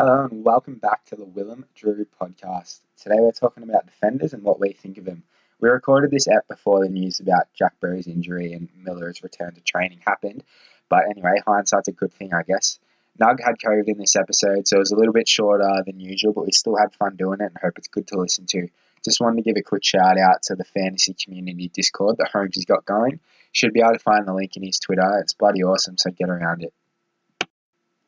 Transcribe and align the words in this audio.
Hello 0.00 0.26
and 0.30 0.42
welcome 0.42 0.76
back 0.76 1.04
to 1.04 1.14
the 1.14 1.26
Willem 1.26 1.66
Drew 1.74 2.06
podcast. 2.18 2.80
Today 2.96 3.16
we're 3.18 3.32
talking 3.32 3.64
about 3.64 3.84
defenders 3.84 4.32
and 4.32 4.42
what 4.42 4.58
we 4.58 4.72
think 4.72 4.96
of 4.96 5.04
them. 5.04 5.24
We 5.60 5.68
recorded 5.68 6.10
this 6.10 6.26
app 6.26 6.48
before 6.48 6.82
the 6.82 6.88
news 6.88 7.20
about 7.20 7.52
Jack 7.52 7.74
Berry's 7.82 8.06
injury 8.06 8.54
and 8.54 8.70
Miller's 8.82 9.22
return 9.22 9.54
to 9.54 9.60
training 9.60 10.00
happened. 10.02 10.42
But 10.88 11.04
anyway, 11.10 11.42
hindsight's 11.46 11.88
a 11.88 11.92
good 11.92 12.14
thing, 12.14 12.32
I 12.32 12.44
guess. 12.44 12.78
Nug 13.20 13.44
had 13.44 13.58
COVID 13.58 13.88
in 13.88 13.98
this 13.98 14.16
episode, 14.16 14.66
so 14.66 14.76
it 14.76 14.78
was 14.78 14.90
a 14.90 14.96
little 14.96 15.12
bit 15.12 15.28
shorter 15.28 15.82
than 15.84 16.00
usual, 16.00 16.32
but 16.32 16.46
we 16.46 16.52
still 16.52 16.78
had 16.78 16.94
fun 16.94 17.16
doing 17.16 17.42
it 17.42 17.52
and 17.52 17.58
hope 17.62 17.76
it's 17.76 17.88
good 17.88 18.06
to 18.06 18.18
listen 18.18 18.46
to. 18.46 18.68
Just 19.04 19.20
wanted 19.20 19.36
to 19.36 19.50
give 19.50 19.58
a 19.58 19.62
quick 19.62 19.84
shout 19.84 20.16
out 20.16 20.44
to 20.44 20.54
the 20.54 20.64
fantasy 20.64 21.12
community 21.12 21.68
Discord 21.74 22.16
that 22.16 22.30
Holmes 22.32 22.54
has 22.54 22.64
got 22.64 22.86
going. 22.86 23.20
Should 23.52 23.74
be 23.74 23.82
able 23.82 23.92
to 23.92 23.98
find 23.98 24.26
the 24.26 24.32
link 24.32 24.56
in 24.56 24.62
his 24.62 24.78
Twitter. 24.78 25.18
It's 25.20 25.34
bloody 25.34 25.62
awesome, 25.62 25.98
so 25.98 26.10
get 26.10 26.30
around 26.30 26.62
it. 26.62 26.72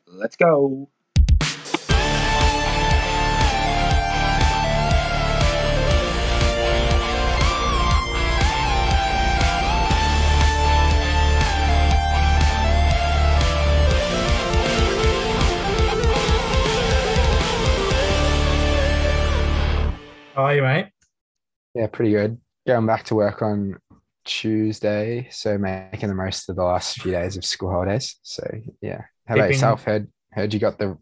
Let's 0.06 0.36
go. 0.36 0.88
How 20.34 20.44
are 20.44 20.54
you, 20.54 20.62
mate? 20.62 20.86
Yeah, 21.74 21.88
pretty 21.88 22.12
good. 22.12 22.38
Going 22.66 22.86
back 22.86 23.04
to 23.04 23.14
work 23.14 23.42
on 23.42 23.78
Tuesday, 24.24 25.28
so 25.30 25.58
making 25.58 26.08
the 26.08 26.14
most 26.14 26.48
of 26.48 26.56
the 26.56 26.64
last 26.64 27.02
few 27.02 27.12
days 27.12 27.36
of 27.36 27.44
school 27.44 27.70
holidays. 27.70 28.18
So 28.22 28.42
yeah. 28.80 29.02
How 29.26 29.34
about 29.34 29.44
Keeping- 29.44 29.52
yourself? 29.52 29.84
Heard 29.84 30.08
heard 30.32 30.54
you 30.54 30.60
got 30.60 30.78
the 30.78 30.96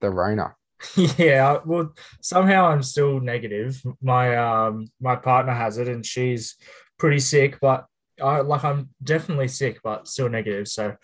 the 0.00 0.10
Rona. 0.10 0.56
yeah, 0.96 1.58
well, 1.64 1.94
somehow 2.20 2.66
I'm 2.66 2.82
still 2.82 3.20
negative. 3.20 3.80
My 4.00 4.36
um 4.36 4.88
my 5.00 5.14
partner 5.14 5.52
has 5.52 5.78
it 5.78 5.86
and 5.86 6.04
she's 6.04 6.56
pretty 6.98 7.20
sick, 7.20 7.58
but 7.60 7.86
I 8.20 8.40
like 8.40 8.64
I'm 8.64 8.90
definitely 9.02 9.48
sick, 9.48 9.78
but 9.84 10.08
still 10.08 10.28
negative. 10.28 10.66
So 10.66 10.96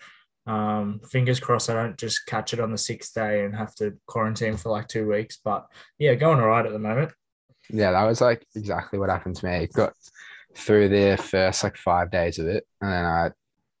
um 0.47 0.99
fingers 1.09 1.39
crossed 1.39 1.69
I 1.69 1.75
don't 1.75 1.97
just 1.97 2.25
catch 2.25 2.53
it 2.53 2.59
on 2.59 2.71
the 2.71 2.77
sixth 2.77 3.13
day 3.13 3.45
and 3.45 3.55
have 3.55 3.73
to 3.75 3.97
quarantine 4.05 4.57
for 4.57 4.69
like 4.69 4.89
two 4.89 5.07
weeks. 5.07 5.39
But 5.41 5.65
yeah, 5.97 6.15
going 6.15 6.41
all 6.41 6.47
right 6.47 6.65
at 6.65 6.73
the 6.73 6.79
moment. 6.79 7.13
Yeah, 7.69 7.91
that 7.91 8.05
was 8.05 8.21
like 8.21 8.45
exactly 8.55 8.99
what 8.99 9.09
happened 9.09 9.35
to 9.37 9.45
me. 9.45 9.67
Got 9.73 9.93
through 10.55 10.89
the 10.89 11.17
first 11.21 11.63
like 11.63 11.77
five 11.77 12.11
days 12.11 12.39
of 12.39 12.47
it, 12.47 12.65
and 12.81 12.91
then 12.91 13.05
I 13.05 13.31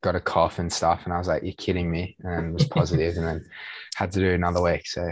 got 0.01 0.15
a 0.15 0.19
cough 0.19 0.59
and 0.59 0.71
stuff, 0.71 1.01
and 1.05 1.13
I 1.13 1.17
was 1.17 1.27
like, 1.27 1.43
"You're 1.43 1.53
kidding 1.53 1.89
me," 1.89 2.15
and 2.19 2.53
was 2.53 2.65
positive, 2.67 3.17
and 3.17 3.25
then 3.27 3.45
had 3.95 4.11
to 4.13 4.19
do 4.19 4.33
another 4.33 4.61
week. 4.61 4.87
So 4.87 5.11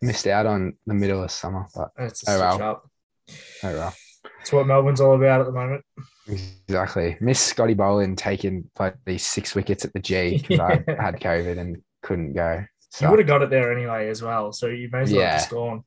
missed 0.00 0.26
out 0.26 0.46
on 0.46 0.74
the 0.86 0.94
middle 0.94 1.22
of 1.22 1.30
summer, 1.30 1.66
but 1.74 1.90
Oh, 1.98 2.08
well. 2.38 2.62
up. 2.62 2.90
oh 3.64 3.72
well. 3.72 3.94
It's 4.40 4.52
what 4.52 4.66
Melbourne's 4.66 5.00
all 5.00 5.14
about 5.16 5.40
at 5.40 5.46
the 5.46 5.52
moment. 5.52 5.82
Exactly. 6.28 7.16
Miss 7.20 7.40
Scotty 7.40 7.74
Boland 7.74 8.18
taking 8.18 8.70
like 8.78 8.94
these 9.04 9.26
six 9.26 9.54
wickets 9.54 9.84
at 9.84 9.92
the 9.92 10.00
G 10.00 10.38
because 10.48 10.60
I 10.60 10.84
had 11.00 11.20
COVID 11.20 11.58
and 11.58 11.82
couldn't 12.02 12.34
go. 12.34 12.64
You 13.00 13.10
would 13.10 13.18
have 13.18 13.28
got 13.28 13.42
it 13.42 13.50
there 13.50 13.72
anyway 13.76 14.08
as 14.08 14.22
well. 14.22 14.52
So 14.52 14.66
you 14.68 14.88
may 14.92 15.00
as 15.00 15.12
well 15.12 15.22
have 15.22 15.30
Yeah. 15.32 15.38
just 15.38 15.50
gone. 15.50 15.84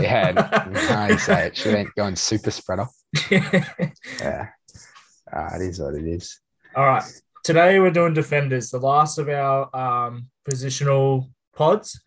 Yeah, 0.00 1.08
you 1.08 1.18
say 1.18 1.46
it? 1.48 1.56
She 1.56 1.68
went 1.68 1.94
going 1.94 2.16
super 2.16 2.50
spreader. 2.50 2.86
Yeah, 3.30 4.48
Ah, 5.32 5.56
it 5.56 5.62
is 5.62 5.80
what 5.80 5.94
it 5.94 6.06
is. 6.06 6.40
All 6.74 6.86
right. 6.86 7.02
Today 7.44 7.78
we're 7.78 7.90
doing 7.90 8.14
defenders, 8.14 8.70
the 8.70 8.78
last 8.78 9.18
of 9.18 9.28
our 9.28 9.74
um, 9.74 10.28
positional 10.48 11.30
pods. 11.54 12.00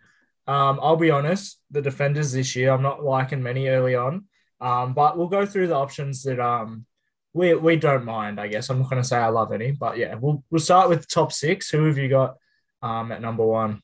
Um, 0.47 0.79
I'll 0.81 0.95
be 0.95 1.11
honest, 1.11 1.59
the 1.71 1.81
defenders 1.81 2.31
this 2.31 2.55
year, 2.55 2.71
I'm 2.71 2.81
not 2.81 3.03
liking 3.03 3.43
many 3.43 3.67
early 3.67 3.95
on, 3.95 4.25
um, 4.59 4.93
but 4.93 5.17
we'll 5.17 5.27
go 5.27 5.45
through 5.45 5.67
the 5.67 5.75
options 5.75 6.23
that 6.23 6.39
um, 6.39 6.85
we 7.33 7.53
we 7.53 7.75
don't 7.75 8.05
mind. 8.05 8.39
I 8.39 8.47
guess 8.47 8.69
I'm 8.69 8.79
not 8.79 8.89
going 8.89 9.01
to 9.01 9.07
say 9.07 9.17
I 9.17 9.27
love 9.27 9.51
any, 9.51 9.71
but 9.71 9.97
yeah, 9.97 10.15
we'll 10.15 10.43
we'll 10.49 10.59
start 10.59 10.89
with 10.89 11.07
top 11.07 11.31
six. 11.31 11.69
Who 11.69 11.85
have 11.85 11.97
you 11.97 12.09
got 12.09 12.37
um, 12.81 13.11
at 13.11 13.21
number 13.21 13.45
one? 13.45 13.81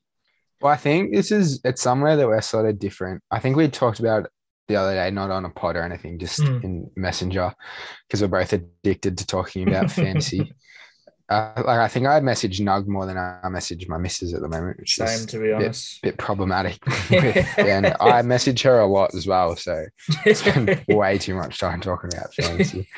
Well, 0.65 0.73
I 0.73 0.77
think 0.77 1.13
this 1.13 1.31
is 1.31 1.61
it's 1.63 1.83
somewhere 1.83 2.15
that 2.15 2.25
we're 2.25 2.41
sort 2.41 2.65
of 2.67 2.79
different. 2.79 3.21
I 3.29 3.37
think 3.37 3.55
we 3.55 3.67
talked 3.67 3.99
about 3.99 4.25
the 4.67 4.77
other 4.77 4.95
day, 4.95 5.11
not 5.11 5.29
on 5.29 5.45
a 5.45 5.49
pod 5.51 5.75
or 5.75 5.83
anything, 5.83 6.17
just 6.17 6.41
Hmm. 6.41 6.59
in 6.63 6.91
Messenger, 6.95 7.53
because 8.07 8.23
we're 8.23 8.29
both 8.29 8.51
addicted 8.51 9.19
to 9.19 9.27
talking 9.27 9.67
about 9.69 9.91
fantasy. 9.91 10.55
Uh, 11.29 11.51
like 11.57 11.67
I 11.67 11.87
think 11.87 12.07
I 12.07 12.19
message 12.19 12.61
Nug 12.61 12.87
more 12.87 13.05
than 13.05 13.15
I 13.15 13.47
message 13.49 13.87
my 13.87 13.99
missus 13.99 14.33
at 14.33 14.41
the 14.41 14.49
moment, 14.49 14.79
which 14.79 14.95
Same, 14.95 15.07
is 15.07 15.27
to 15.27 15.39
be 15.39 15.51
a 15.51 15.59
bit, 15.59 15.87
bit 16.01 16.17
problematic. 16.17 16.79
and 17.59 17.95
I 17.99 18.23
message 18.23 18.63
her 18.63 18.79
a 18.79 18.87
lot 18.87 19.13
as 19.13 19.27
well, 19.27 19.55
so 19.55 19.85
spend 20.33 20.83
way 20.87 21.19
too 21.19 21.35
much 21.35 21.59
time 21.59 21.79
talking 21.79 22.09
about 22.11 22.33
fantasy. 22.33 22.89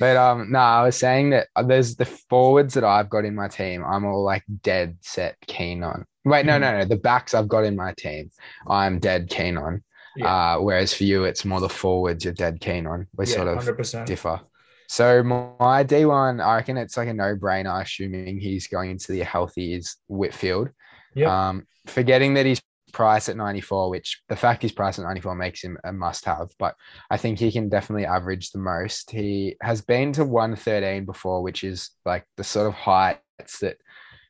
But 0.00 0.16
um, 0.16 0.50
no, 0.50 0.58
I 0.58 0.82
was 0.82 0.96
saying 0.96 1.30
that 1.30 1.46
uh, 1.54 1.62
there's 1.62 1.94
the 1.94 2.04
forwards 2.04 2.74
that 2.74 2.82
I've 2.82 3.10
got 3.10 3.24
in 3.24 3.36
my 3.36 3.46
team. 3.46 3.84
I'm 3.84 4.04
all 4.04 4.24
like 4.24 4.42
dead 4.64 4.96
set 5.02 5.36
keen 5.46 5.84
on. 5.84 6.04
Wait, 6.24 6.46
no, 6.46 6.52
Mhm. 6.56 6.60
no, 6.60 6.78
no. 6.78 6.84
The 6.84 6.96
backs 6.96 7.34
I've 7.34 7.48
got 7.48 7.64
in 7.64 7.76
my 7.76 7.92
team, 7.94 8.30
I'm 8.66 8.98
dead 8.98 9.28
keen 9.28 9.56
on. 9.56 9.82
Yeah. 10.16 10.54
Uh, 10.54 10.60
whereas 10.60 10.92
for 10.92 11.04
you, 11.04 11.24
it's 11.24 11.44
more 11.44 11.60
the 11.60 11.68
forwards 11.68 12.24
you're 12.24 12.34
dead 12.34 12.60
keen 12.60 12.86
on. 12.86 13.06
We 13.16 13.26
yeah, 13.26 13.34
sort 13.34 13.48
of 13.48 13.58
100%. 13.58 14.06
differ. 14.06 14.40
So 14.88 15.22
my 15.22 15.82
D1, 15.84 16.44
I 16.44 16.56
reckon 16.56 16.76
it's 16.76 16.98
like 16.98 17.08
a 17.08 17.14
no-brainer, 17.14 17.80
assuming 17.82 18.38
he's 18.38 18.66
going 18.68 18.90
into 18.90 19.12
the 19.12 19.22
healthy 19.24 19.72
is 19.72 19.96
Whitfield. 20.08 20.68
Yep. 21.14 21.28
Um, 21.28 21.66
forgetting 21.86 22.34
that 22.34 22.44
he's 22.44 22.60
priced 22.92 23.30
at 23.30 23.38
94, 23.38 23.88
which 23.88 24.20
the 24.28 24.36
fact 24.36 24.60
he's 24.60 24.70
priced 24.72 24.98
at 24.98 25.06
94 25.06 25.34
makes 25.34 25.64
him 25.64 25.78
a 25.82 25.94
must-have, 25.94 26.50
but 26.58 26.74
I 27.10 27.16
think 27.16 27.38
he 27.38 27.50
can 27.50 27.70
definitely 27.70 28.04
average 28.04 28.50
the 28.50 28.58
most. 28.58 29.10
He 29.10 29.56
has 29.62 29.80
been 29.80 30.12
to 30.12 30.26
113 30.26 31.06
before, 31.06 31.42
which 31.42 31.64
is 31.64 31.88
like 32.04 32.26
the 32.36 32.44
sort 32.44 32.66
of 32.66 32.74
heights 32.74 33.60
that 33.62 33.78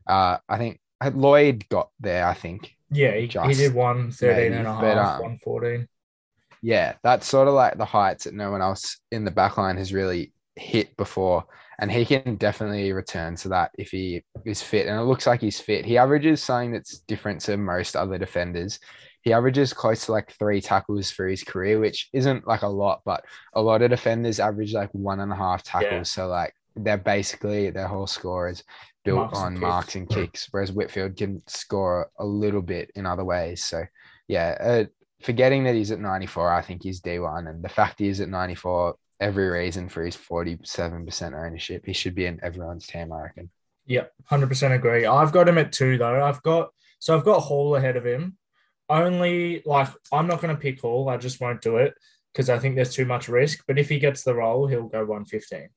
uh, 0.06 0.38
I 0.48 0.58
think 0.58 0.78
Lloyd 1.10 1.68
got 1.68 1.90
there, 2.00 2.26
I 2.26 2.34
think. 2.34 2.74
yeah, 2.90 3.12
he, 3.14 3.22
he 3.22 3.28
just 3.28 3.58
did 3.58 3.74
113 3.74 4.52
and 4.52 4.66
a 4.66 4.72
half, 4.72 4.80
but, 4.80 4.98
um, 4.98 5.20
114. 5.20 5.88
Yeah, 6.62 6.94
that's 7.02 7.26
sort 7.26 7.48
of 7.48 7.54
like 7.54 7.76
the 7.76 7.84
heights 7.84 8.24
that 8.24 8.34
no 8.34 8.50
one 8.50 8.62
else 8.62 8.98
in 9.10 9.24
the 9.24 9.30
backline 9.32 9.78
has 9.78 9.92
really 9.92 10.32
hit 10.56 10.96
before. 10.96 11.44
And 11.78 11.90
he 11.90 12.04
can 12.04 12.36
definitely 12.36 12.92
return 12.92 13.34
to 13.36 13.48
that 13.48 13.72
if 13.76 13.90
he 13.90 14.22
is 14.44 14.62
fit. 14.62 14.86
And 14.86 15.00
it 15.00 15.04
looks 15.04 15.26
like 15.26 15.40
he's 15.40 15.58
fit. 15.58 15.84
He 15.84 15.98
averages 15.98 16.40
something 16.40 16.70
that's 16.72 17.00
different 17.00 17.40
to 17.42 17.56
most 17.56 17.96
other 17.96 18.18
defenders. 18.18 18.78
He 19.22 19.32
averages 19.32 19.72
close 19.72 20.06
to 20.06 20.12
like 20.12 20.30
three 20.32 20.60
tackles 20.60 21.10
for 21.10 21.26
his 21.26 21.42
career, 21.42 21.80
which 21.80 22.08
isn't 22.12 22.46
like 22.46 22.62
a 22.62 22.68
lot, 22.68 23.00
but 23.04 23.24
a 23.54 23.62
lot 23.62 23.82
of 23.82 23.90
defenders 23.90 24.38
average 24.38 24.72
like 24.74 24.90
one 24.92 25.18
and 25.18 25.32
a 25.32 25.36
half 25.36 25.64
tackles. 25.64 25.92
Yeah. 25.92 26.02
So 26.02 26.26
like 26.28 26.54
they're 26.76 26.98
basically 26.98 27.70
their 27.70 27.88
whole 27.88 28.06
score 28.06 28.48
is 28.48 28.62
built 29.04 29.18
marks 29.18 29.38
on 29.38 29.52
and 29.52 29.60
marks 29.60 29.94
and 29.94 30.08
kicks, 30.08 30.48
whereas 30.50 30.72
Whitfield 30.72 31.16
can 31.16 31.42
score 31.46 32.10
a 32.18 32.24
little 32.24 32.62
bit 32.62 32.90
in 32.94 33.06
other 33.06 33.24
ways. 33.24 33.64
So, 33.64 33.84
yeah, 34.28 34.56
uh, 34.60 34.84
forgetting 35.22 35.64
that 35.64 35.74
he's 35.74 35.90
at 35.90 36.00
94, 36.00 36.52
I 36.52 36.62
think 36.62 36.82
he's 36.82 37.00
D1. 37.00 37.48
And 37.48 37.62
the 37.62 37.68
fact 37.68 37.98
he 37.98 38.08
is 38.08 38.20
at 38.20 38.28
94, 38.28 38.96
every 39.20 39.48
reason 39.48 39.88
for 39.88 40.04
his 40.04 40.16
47% 40.16 41.46
ownership. 41.46 41.84
He 41.86 41.92
should 41.92 42.14
be 42.14 42.26
in 42.26 42.40
everyone's 42.42 42.86
team, 42.86 43.12
I 43.12 43.22
reckon. 43.22 43.50
Yeah, 43.86 44.04
100% 44.30 44.74
agree. 44.74 45.06
I've 45.06 45.32
got 45.32 45.48
him 45.48 45.58
at 45.58 45.72
two, 45.72 45.98
though. 45.98 46.22
I've 46.22 46.42
got, 46.42 46.70
so 46.98 47.16
I've 47.16 47.24
got 47.24 47.40
Hall 47.40 47.76
ahead 47.76 47.96
of 47.96 48.04
him. 48.04 48.36
Only 48.88 49.62
like, 49.64 49.88
I'm 50.12 50.26
not 50.26 50.40
going 50.40 50.54
to 50.54 50.60
pick 50.60 50.80
Hall. 50.80 51.08
I 51.08 51.16
just 51.16 51.40
won't 51.40 51.62
do 51.62 51.76
it 51.76 51.94
because 52.32 52.50
I 52.50 52.58
think 52.58 52.74
there's 52.74 52.94
too 52.94 53.04
much 53.04 53.28
risk. 53.28 53.64
But 53.66 53.78
if 53.78 53.88
he 53.88 53.98
gets 53.98 54.22
the 54.22 54.34
role, 54.34 54.66
he'll 54.66 54.88
go 54.88 55.00
115. 55.00 55.68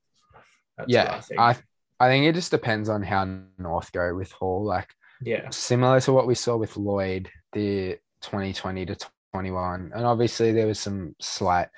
That's 0.76 0.90
yeah, 0.90 1.14
I 1.14 1.20
think. 1.20 1.40
I, 1.40 1.56
I 1.98 2.08
think 2.08 2.26
it 2.26 2.34
just 2.34 2.50
depends 2.50 2.88
on 2.88 3.02
how 3.02 3.26
North 3.58 3.90
go 3.92 4.14
with 4.14 4.30
Hall. 4.32 4.64
Like, 4.64 4.88
yeah, 5.22 5.48
similar 5.50 6.00
to 6.00 6.12
what 6.12 6.26
we 6.26 6.34
saw 6.34 6.56
with 6.56 6.76
Lloyd, 6.76 7.30
the 7.52 7.98
2020 8.22 8.86
to 8.86 8.96
21, 9.32 9.92
and 9.94 10.06
obviously 10.06 10.52
there 10.52 10.66
was 10.66 10.78
some 10.78 11.14
slight, 11.20 11.68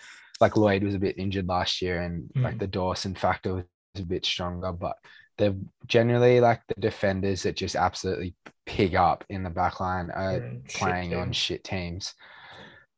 like 0.41 0.57
Lloyd 0.57 0.83
was 0.83 0.95
a 0.95 0.99
bit 0.99 1.19
injured 1.19 1.47
last 1.47 1.81
year, 1.81 2.03
and 2.03 2.29
mm. 2.37 2.43
like 2.43 2.59
the 2.59 2.67
Dawson 2.67 3.15
factor 3.15 3.55
was 3.55 3.65
a 3.97 4.03
bit 4.03 4.25
stronger, 4.25 4.73
but 4.73 4.97
they're 5.39 5.55
generally 5.87 6.41
like 6.41 6.61
the 6.67 6.81
defenders 6.81 7.45
that 7.45 7.57
just 7.57 7.77
absolutely 7.77 8.35
pig 8.67 8.97
up 8.97 9.25
in 9.31 9.45
the 9.45 9.51
back 9.51 9.81
line 9.81 10.11
are 10.11 10.41
mm, 10.41 10.75
playing 10.75 11.15
on 11.15 11.33
shit 11.33 11.63
teams. 11.65 12.13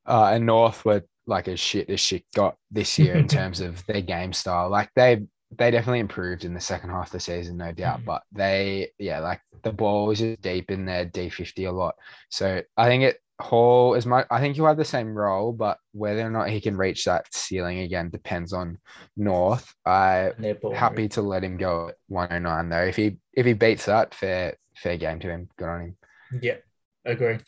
Uh, 0.06 0.30
and 0.32 0.46
North 0.46 0.84
were 0.84 1.04
like 1.26 1.46
as 1.46 1.60
shit 1.60 1.88
as 1.90 2.00
shit 2.00 2.24
got 2.34 2.56
this 2.70 2.98
year 2.98 3.14
in 3.14 3.28
terms 3.38 3.60
of 3.60 3.84
their 3.86 4.00
game 4.00 4.32
style. 4.32 4.70
Like 4.70 4.90
they 4.96 5.22
they 5.58 5.70
definitely 5.70 6.00
improved 6.00 6.44
in 6.44 6.54
the 6.54 6.60
second 6.60 6.90
half 6.90 7.06
of 7.06 7.12
the 7.12 7.20
season, 7.20 7.56
no 7.56 7.72
doubt. 7.72 8.00
Mhm. 8.00 8.04
But 8.04 8.22
they, 8.32 8.90
yeah, 8.98 9.20
like 9.20 9.40
the 9.62 9.72
ball 9.72 10.06
was 10.06 10.20
just 10.20 10.40
deep 10.40 10.70
in 10.70 10.84
their 10.84 11.04
D50 11.04 11.68
a 11.68 11.72
lot. 11.72 11.94
So 12.28 12.62
I 12.76 12.86
think 12.86 13.02
it 13.04 13.18
Hall 13.40 13.94
is 13.94 14.06
my. 14.06 14.24
I 14.30 14.40
think 14.40 14.54
he'll 14.54 14.66
have 14.66 14.76
the 14.76 14.84
same 14.84 15.14
role, 15.14 15.52
but 15.52 15.78
whether 15.92 16.20
or 16.20 16.30
not 16.30 16.50
he 16.50 16.60
can 16.60 16.76
reach 16.76 17.06
that 17.06 17.32
ceiling 17.34 17.78
again 17.78 18.10
depends 18.10 18.52
on 18.52 18.78
North. 19.16 19.74
I 19.84 20.32
happy 20.74 21.08
to 21.10 21.22
let 21.22 21.42
him 21.42 21.56
go 21.56 21.88
at 21.88 21.94
109 22.08 22.68
though. 22.68 22.84
If 22.84 22.96
he 22.96 23.16
if 23.32 23.46
he 23.46 23.54
beats 23.54 23.86
that, 23.86 24.14
fair 24.14 24.56
fair 24.76 24.98
game 24.98 25.20
to 25.20 25.28
him. 25.28 25.48
Good 25.56 25.68
on 25.68 25.80
him. 25.80 25.96
Yeah, 26.40 26.56
agree. 27.04 27.38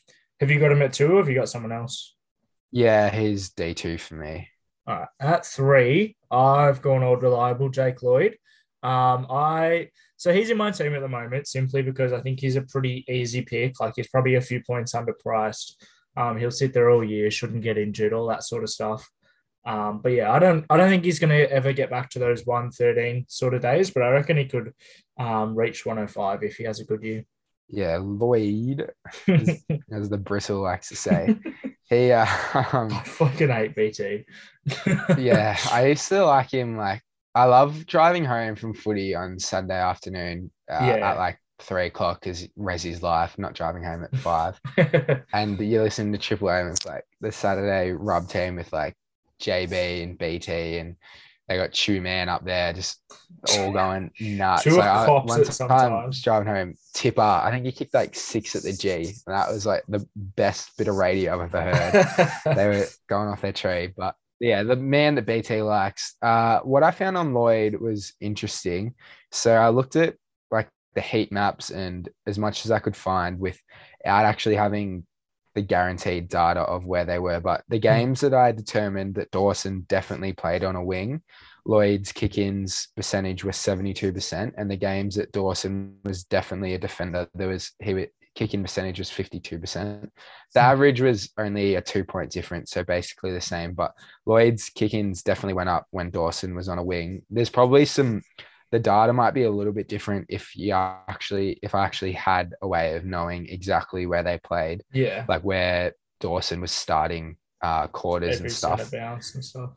Have 0.41 0.51
you 0.51 0.59
got 0.59 0.73
him 0.73 0.83
at 0.83 0.93
two 0.93 1.13
or 1.13 1.19
have 1.19 1.29
you 1.29 1.35
got 1.35 1.49
someone 1.49 1.73
else? 1.73 2.17
Yeah, 2.71 3.11
he's 3.11 3.51
D2 3.51 4.01
for 4.01 4.15
me. 4.15 4.49
All 4.87 4.99
right. 4.99 5.09
At 5.21 5.47
three, 5.47 6.17
I've 6.31 6.83
gone 6.83 7.03
old 7.03 7.23
reliable 7.23 7.69
Jake 7.69 8.03
Lloyd. 8.03 8.37
Um, 8.83 9.27
I 9.31 9.91
so 10.17 10.33
he's 10.33 10.51
in 10.51 10.57
my 10.57 10.71
team 10.71 10.95
at 10.95 11.01
the 11.01 11.09
moment 11.09 11.47
simply 11.47 11.83
because 11.83 12.13
I 12.13 12.21
think 12.21 12.41
he's 12.41 12.57
a 12.57 12.63
pretty 12.63 13.05
easy 13.09 13.43
pick. 13.43 13.81
Like 13.81 13.95
he's 13.97 14.09
probably 14.09 14.35
a 14.35 14.41
few 14.41 14.63
points 14.63 14.93
underpriced. 14.93 15.75
Um, 16.17 16.37
he'll 16.37 16.51
sit 16.51 16.73
there 16.73 16.91
all 16.91 17.05
year, 17.05 17.31
shouldn't 17.31 17.63
get 17.63 17.79
injured, 17.79 18.13
all 18.13 18.27
that 18.27 18.43
sort 18.43 18.65
of 18.65 18.71
stuff. 18.71 19.09
Um, 19.65 20.01
but 20.03 20.11
yeah, 20.11 20.33
I 20.33 20.41
don't 20.41 20.67
I 20.69 20.77
don't 20.77 20.89
think 20.89 21.05
he's 21.05 21.21
gonna 21.21 21.35
ever 21.35 21.73
get 21.73 21.91
back 21.91 22.11
to 22.11 22.19
those 22.19 22.45
113 22.45 23.27
sort 23.29 23.55
of 23.55 23.63
days, 23.63 23.91
but 23.91 24.03
I 24.03 24.11
reckon 24.11 24.37
he 24.37 24.47
could 24.47 24.73
um, 25.19 25.55
reach 25.55 25.87
105 25.87 26.43
if 26.43 26.57
he 26.57 26.65
has 26.65 26.81
a 26.81 26.85
good 26.85 27.03
year. 27.03 27.25
Yeah, 27.69 27.99
Lloyd, 28.03 28.91
as, 29.29 29.65
as 29.91 30.09
the 30.11 30.19
bristle 30.19 30.61
likes 30.61 30.89
to 30.89 30.97
say. 30.97 31.37
he 31.89 32.13
uh, 32.13 32.27
um, 32.73 32.93
I 32.93 33.03
fucking 33.05 33.49
hate 33.51 33.75
BT. 33.75 34.25
yeah, 35.19 35.57
I 35.71 35.87
used 35.89 36.09
to 36.09 36.25
like 36.25 36.51
him. 36.51 36.77
Like, 36.77 37.03
I 37.35 37.45
love 37.45 37.87
driving 37.87 38.25
home 38.25 38.57
from 38.57 38.75
footy 38.75 39.15
on 39.15 39.39
Sunday 39.39 39.79
afternoon 39.79 40.51
uh, 40.71 40.85
Yeah. 40.85 41.11
at 41.11 41.17
like 41.19 41.39
three 41.59 41.87
o'clock 41.87 42.21
because 42.21 42.47
Resi's 42.59 43.03
life, 43.03 43.39
not 43.39 43.55
driving 43.55 43.85
home 43.85 44.05
at 44.05 44.17
five. 44.17 44.61
and 45.33 45.59
you 45.61 45.83
listen 45.83 46.13
to 46.13 46.19
Triple 46.19 46.51
M, 46.51 46.69
it's 46.69 46.87
like 46.87 47.05
the 47.21 47.33
Saturday 47.33 47.93
rub 47.93 48.29
team 48.29 48.57
with 48.57 48.73
like 48.73 48.97
JB 49.41 50.03
and 50.03 50.19
BT, 50.19 50.79
and 50.79 50.97
they 51.53 51.59
got 51.59 51.73
Chew 51.73 52.01
Man 52.01 52.29
up 52.29 52.45
there, 52.45 52.73
just 52.73 53.01
all 53.57 53.73
going 53.73 54.11
nuts. 54.21 54.67
Like, 54.67 54.79
I- 54.81 55.09
one 55.09 55.27
time 55.27 55.45
sometimes. 55.45 56.15
just 56.17 56.25
driving 56.25 56.49
home, 56.49 56.75
Tipper, 56.95 57.21
I 57.21 57.51
think 57.51 57.67
he 57.67 57.73
kicked 57.73 57.95
like 57.95 58.15
six 58.15 58.55
at 58.57 58.63
the 58.63 58.73
G, 58.73 58.91
and 59.27 59.35
that 59.37 59.51
was 59.51 59.67
like 59.67 59.83
the 59.89 60.07
best 60.17 60.77
bit 60.77 60.89
of 60.89 60.97
radio 60.97 61.35
I've 61.43 61.55
ever 61.55 61.77
heard 61.77 62.31
they 62.57 62.67
were 62.69 62.87
going 63.09 63.29
off 63.29 63.43
their 63.43 63.53
tree. 63.53 63.93
But 63.97 64.15
yeah, 64.41 64.63
the 64.63 64.77
man 64.77 65.15
that 65.15 65.27
BT 65.27 65.63
likes. 65.63 66.17
Uh, 66.21 66.61
what 66.61 66.83
I 66.83 66.91
found 66.91 67.17
on 67.17 67.33
Lloyd 67.35 67.77
was 67.77 68.15
interesting. 68.21 68.95
So 69.31 69.55
I 69.55 69.69
looked 69.69 69.97
at 69.97 70.17
like 70.51 70.69
the 70.95 71.01
heat 71.01 71.31
maps 71.33 71.71
and 71.71 72.09
as 72.27 72.39
much 72.39 72.65
as 72.65 72.71
I 72.71 72.79
could 72.79 72.97
find 72.97 73.39
without 73.39 73.61
actually 74.05 74.57
having 74.57 75.07
the 75.55 75.63
guaranteed 75.63 76.29
data 76.29 76.61
of 76.61 76.85
where 76.85 77.05
they 77.05 77.19
were. 77.19 77.41
But 77.41 77.65
the 77.69 77.77
hmm. 77.77 77.83
games 77.83 78.21
that 78.21 78.35
I 78.35 78.53
determined 78.53 79.15
that 79.17 79.31
Dawson 79.31 79.85
definitely 79.89 80.33
played 80.33 80.65
on 80.65 80.77
a 80.77 80.85
wing, 80.85 81.23
Lloyd's 81.65 82.13
kick-ins 82.13 82.89
percentage 82.97 83.45
was 83.45 83.57
72%, 83.57 84.53
and 84.57 84.71
the 84.71 84.77
games 84.77 85.15
that 85.17 85.33
Dawson 85.33 85.97
was 86.05 86.25
definitely 86.25 86.75
a 86.75 86.79
defender. 86.79 87.29
There 87.35 87.49
was 87.49 87.73
he 87.81 87.95
wa- 87.95 88.07
kick-in 88.35 88.63
percentage 88.63 88.99
was 88.99 89.11
52%. 89.11 89.61
The 89.63 90.09
hmm. 90.55 90.59
average 90.59 91.01
was 91.01 91.31
only 91.39 91.75
a 91.75 91.83
two-point 91.83 92.31
difference, 92.31 92.71
so 92.71 92.83
basically 92.83 93.33
the 93.33 93.41
same. 93.41 93.75
But 93.75 93.93
Lloyd's 94.27 94.71
kick-ins 94.71 95.23
definitely 95.23 95.55
went 95.55 95.69
up 95.69 95.87
when 95.91 96.11
Dawson 96.11 96.55
was 96.55 96.69
on 96.69 96.79
a 96.79 96.85
wing. 96.85 97.23
There's 97.31 97.51
probably 97.51 97.85
some 97.85 98.23
the 98.73 98.81
data 98.81 99.13
might 99.13 99.35
be 99.35 99.43
a 99.43 99.51
little 99.51 99.73
bit 99.73 99.87
different 99.87 100.27
if 100.31 100.57
you 100.57 100.73
actually 100.73 101.59
if 101.63 101.75
I 101.75 101.85
actually 101.85 102.13
had 102.13 102.55
a 102.63 102.67
way 102.67 102.97
of 102.97 103.05
knowing 103.05 103.47
exactly 103.49 104.07
where 104.07 104.23
they 104.23 104.39
played, 104.39 104.83
yeah. 104.93 105.27
like 105.29 105.43
where 105.43 105.93
Dawson 106.21 106.61
was 106.61 106.73
starting 106.73 107.37
uh 107.61 107.87
quarters 107.89 108.37
Every 108.37 108.47
and 108.47 108.53
stuff. 108.53 108.91
bounce 108.91 109.35
and 109.35 109.45
stuff. 109.45 109.71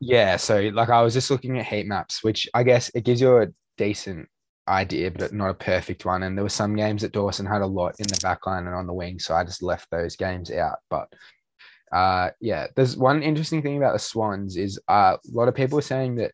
Yeah, 0.00 0.36
so 0.36 0.60
like 0.74 0.90
I 0.90 1.00
was 1.00 1.14
just 1.14 1.30
looking 1.30 1.58
at 1.58 1.64
heat 1.64 1.86
maps, 1.86 2.22
which 2.22 2.46
I 2.52 2.62
guess 2.62 2.90
it 2.94 3.04
gives 3.04 3.22
you 3.22 3.38
a 3.38 3.48
decent 3.78 4.28
idea, 4.68 5.10
but 5.10 5.32
not 5.32 5.48
a 5.48 5.54
perfect 5.54 6.04
one. 6.04 6.22
And 6.22 6.36
there 6.36 6.44
were 6.44 6.50
some 6.50 6.76
games 6.76 7.00
that 7.02 7.12
Dawson 7.12 7.46
had 7.46 7.62
a 7.62 7.66
lot 7.66 7.94
in 7.98 8.06
the 8.06 8.18
back 8.22 8.46
line 8.46 8.66
and 8.66 8.74
on 8.74 8.86
the 8.86 8.92
wing, 8.92 9.18
so 9.18 9.34
I 9.34 9.44
just 9.44 9.62
left 9.62 9.90
those 9.90 10.14
games 10.14 10.50
out. 10.50 10.76
But 10.90 11.08
uh 11.90 12.30
yeah, 12.42 12.66
there's 12.76 12.98
one 12.98 13.22
interesting 13.22 13.62
thing 13.62 13.78
about 13.78 13.94
the 13.94 13.98
Swans 13.98 14.58
is 14.58 14.78
uh, 14.88 15.16
a 15.16 15.32
lot 15.32 15.48
of 15.48 15.54
people 15.54 15.78
are 15.78 15.82
saying 15.82 16.16
that 16.16 16.32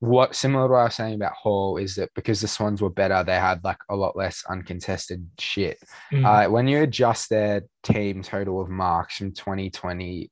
what 0.00 0.34
similar 0.34 0.66
to 0.66 0.72
what 0.72 0.80
I 0.80 0.84
was 0.84 0.94
saying 0.94 1.14
about 1.14 1.32
Hall 1.32 1.76
is 1.76 1.94
that 1.94 2.10
because 2.14 2.40
the 2.40 2.48
Swans 2.48 2.82
were 2.82 2.90
better, 2.90 3.22
they 3.24 3.36
had 3.36 3.62
like 3.64 3.78
a 3.88 3.96
lot 3.96 4.16
less 4.16 4.44
uncontested 4.48 5.26
shit. 5.38 5.78
Mm. 6.12 6.24
Uh, 6.24 6.50
when 6.50 6.68
you 6.68 6.82
adjust 6.82 7.30
their 7.30 7.62
team 7.82 8.22
total 8.22 8.60
of 8.60 8.68
marks 8.68 9.16
from 9.16 9.32
2020 9.32 10.30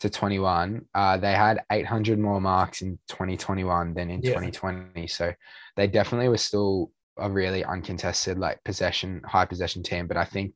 to 0.00 0.10
21, 0.10 0.84
uh, 0.94 1.16
they 1.16 1.32
had 1.32 1.62
800 1.72 2.18
more 2.18 2.40
marks 2.40 2.82
in 2.82 2.98
2021 3.08 3.94
than 3.94 4.10
in 4.10 4.20
Yeah. 4.20 4.30
2020. 4.30 5.06
So 5.06 5.32
they 5.76 5.86
definitely 5.86 6.28
were 6.28 6.36
still 6.36 6.90
a 7.16 7.30
really 7.30 7.64
uncontested, 7.64 8.38
like 8.38 8.62
possession, 8.64 9.22
high 9.24 9.46
possession 9.46 9.82
team. 9.82 10.06
But 10.06 10.18
I 10.18 10.24
think, 10.24 10.52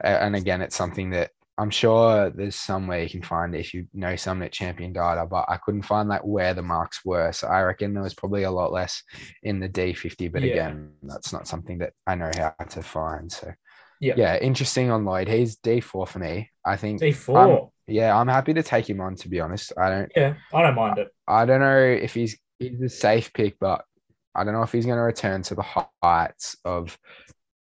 and 0.00 0.36
again, 0.36 0.62
it's 0.62 0.76
something 0.76 1.10
that 1.10 1.30
I'm 1.58 1.70
sure 1.70 2.30
there's 2.30 2.54
somewhere 2.54 3.02
you 3.02 3.10
can 3.10 3.22
find 3.22 3.54
it 3.54 3.58
if 3.58 3.74
you 3.74 3.86
know 3.92 4.14
some 4.14 4.42
at 4.42 4.52
champion 4.52 4.92
data, 4.92 5.26
but 5.26 5.44
I 5.48 5.56
couldn't 5.56 5.82
find 5.82 6.08
like 6.08 6.22
where 6.22 6.54
the 6.54 6.62
marks 6.62 7.04
were. 7.04 7.32
So 7.32 7.48
I 7.48 7.62
reckon 7.62 7.94
there 7.94 8.02
was 8.02 8.14
probably 8.14 8.44
a 8.44 8.50
lot 8.50 8.72
less 8.72 9.02
in 9.42 9.58
the 9.58 9.68
D50. 9.68 10.28
But 10.32 10.42
Yeah. 10.42 10.52
again, 10.52 10.92
that's 11.02 11.32
not 11.32 11.48
something 11.48 11.78
that 11.78 11.92
I 12.06 12.14
know 12.14 12.30
how 12.36 12.54
to 12.64 12.82
find. 12.82 13.30
So 13.32 13.52
Yeah. 14.00 14.14
yeah, 14.16 14.36
interesting 14.38 14.90
on 14.92 15.04
Lloyd. 15.04 15.26
He's 15.28 15.56
D4 15.56 16.06
for 16.06 16.18
me. 16.20 16.50
I 16.64 16.76
think 16.76 17.00
D4. 17.02 17.70
yeah, 17.88 18.16
I'm 18.16 18.28
happy 18.28 18.54
to 18.54 18.62
take 18.62 18.88
him 18.88 19.00
on. 19.00 19.16
To 19.16 19.28
be 19.28 19.40
honest, 19.40 19.72
I 19.76 19.90
don't. 19.90 20.12
yeah, 20.14 20.34
I 20.54 20.62
don't 20.62 20.76
mind 20.76 20.98
it. 20.98 21.08
I 21.26 21.44
don't 21.44 21.60
know 21.60 21.78
if 21.80 22.14
he's 22.14 22.38
he's 22.60 22.80
a 22.80 22.88
safe 22.88 23.32
pick, 23.32 23.58
but 23.58 23.84
I 24.34 24.44
don't 24.44 24.52
know 24.54 24.62
if 24.62 24.70
he's 24.70 24.86
going 24.86 24.98
to 24.98 25.02
return 25.02 25.42
to 25.42 25.56
the 25.56 25.84
heights 26.02 26.56
of 26.64 26.96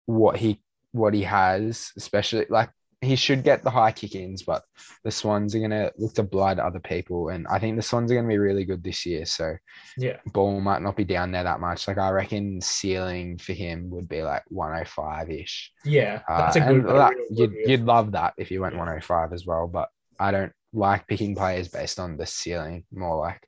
what 0.06 0.36
he 0.38 0.62
what 0.92 1.12
he 1.12 1.22
has, 1.24 1.92
especially 1.98 2.46
like 2.48 2.70
he 3.02 3.16
should 3.16 3.42
get 3.42 3.62
the 3.62 3.70
high 3.70 3.90
kick-ins, 3.92 4.42
but 4.44 4.62
the 5.04 5.10
Swans 5.10 5.54
are 5.54 5.58
going 5.58 5.70
to 5.72 5.92
look 5.98 6.14
to 6.14 6.22
blood 6.22 6.58
other 6.60 6.78
people, 6.78 7.28
and 7.30 7.46
I 7.48 7.58
think 7.58 7.76
the 7.76 7.82
Swans 7.82 8.10
are 8.10 8.14
going 8.14 8.26
to 8.26 8.32
be 8.32 8.38
really 8.38 8.64
good 8.64 8.82
this 8.84 9.04
year. 9.04 9.26
So 9.26 9.56
Yeah. 9.98 10.18
ball 10.32 10.60
might 10.60 10.82
not 10.82 10.96
be 10.96 11.04
down 11.04 11.32
there 11.32 11.42
that 11.42 11.58
much. 11.60 11.88
Like 11.88 11.98
I 11.98 12.10
reckon 12.10 12.60
ceiling 12.60 13.38
for 13.38 13.52
him 13.52 13.90
would 13.90 14.08
be 14.08 14.22
like 14.22 14.44
105 14.48 15.30
ish. 15.30 15.72
Yeah. 15.84 16.22
Uh, 16.28 16.38
That's 16.38 16.56
a 16.56 16.60
good, 16.60 16.86
that- 16.86 17.12
you'd, 17.30 17.52
you'd 17.66 17.84
love 17.84 18.12
that 18.12 18.34
if 18.38 18.50
you 18.52 18.60
went 18.60 18.74
Yeah. 18.74 18.80
105 18.80 19.32
as 19.32 19.44
well, 19.46 19.66
but 19.66 19.88
I 20.20 20.30
don't 20.30 20.52
like 20.72 21.06
picking 21.08 21.34
players 21.34 21.68
based 21.68 21.98
on 21.98 22.16
the 22.16 22.24
ceiling, 22.26 22.84
more 22.92 23.16
like 23.18 23.46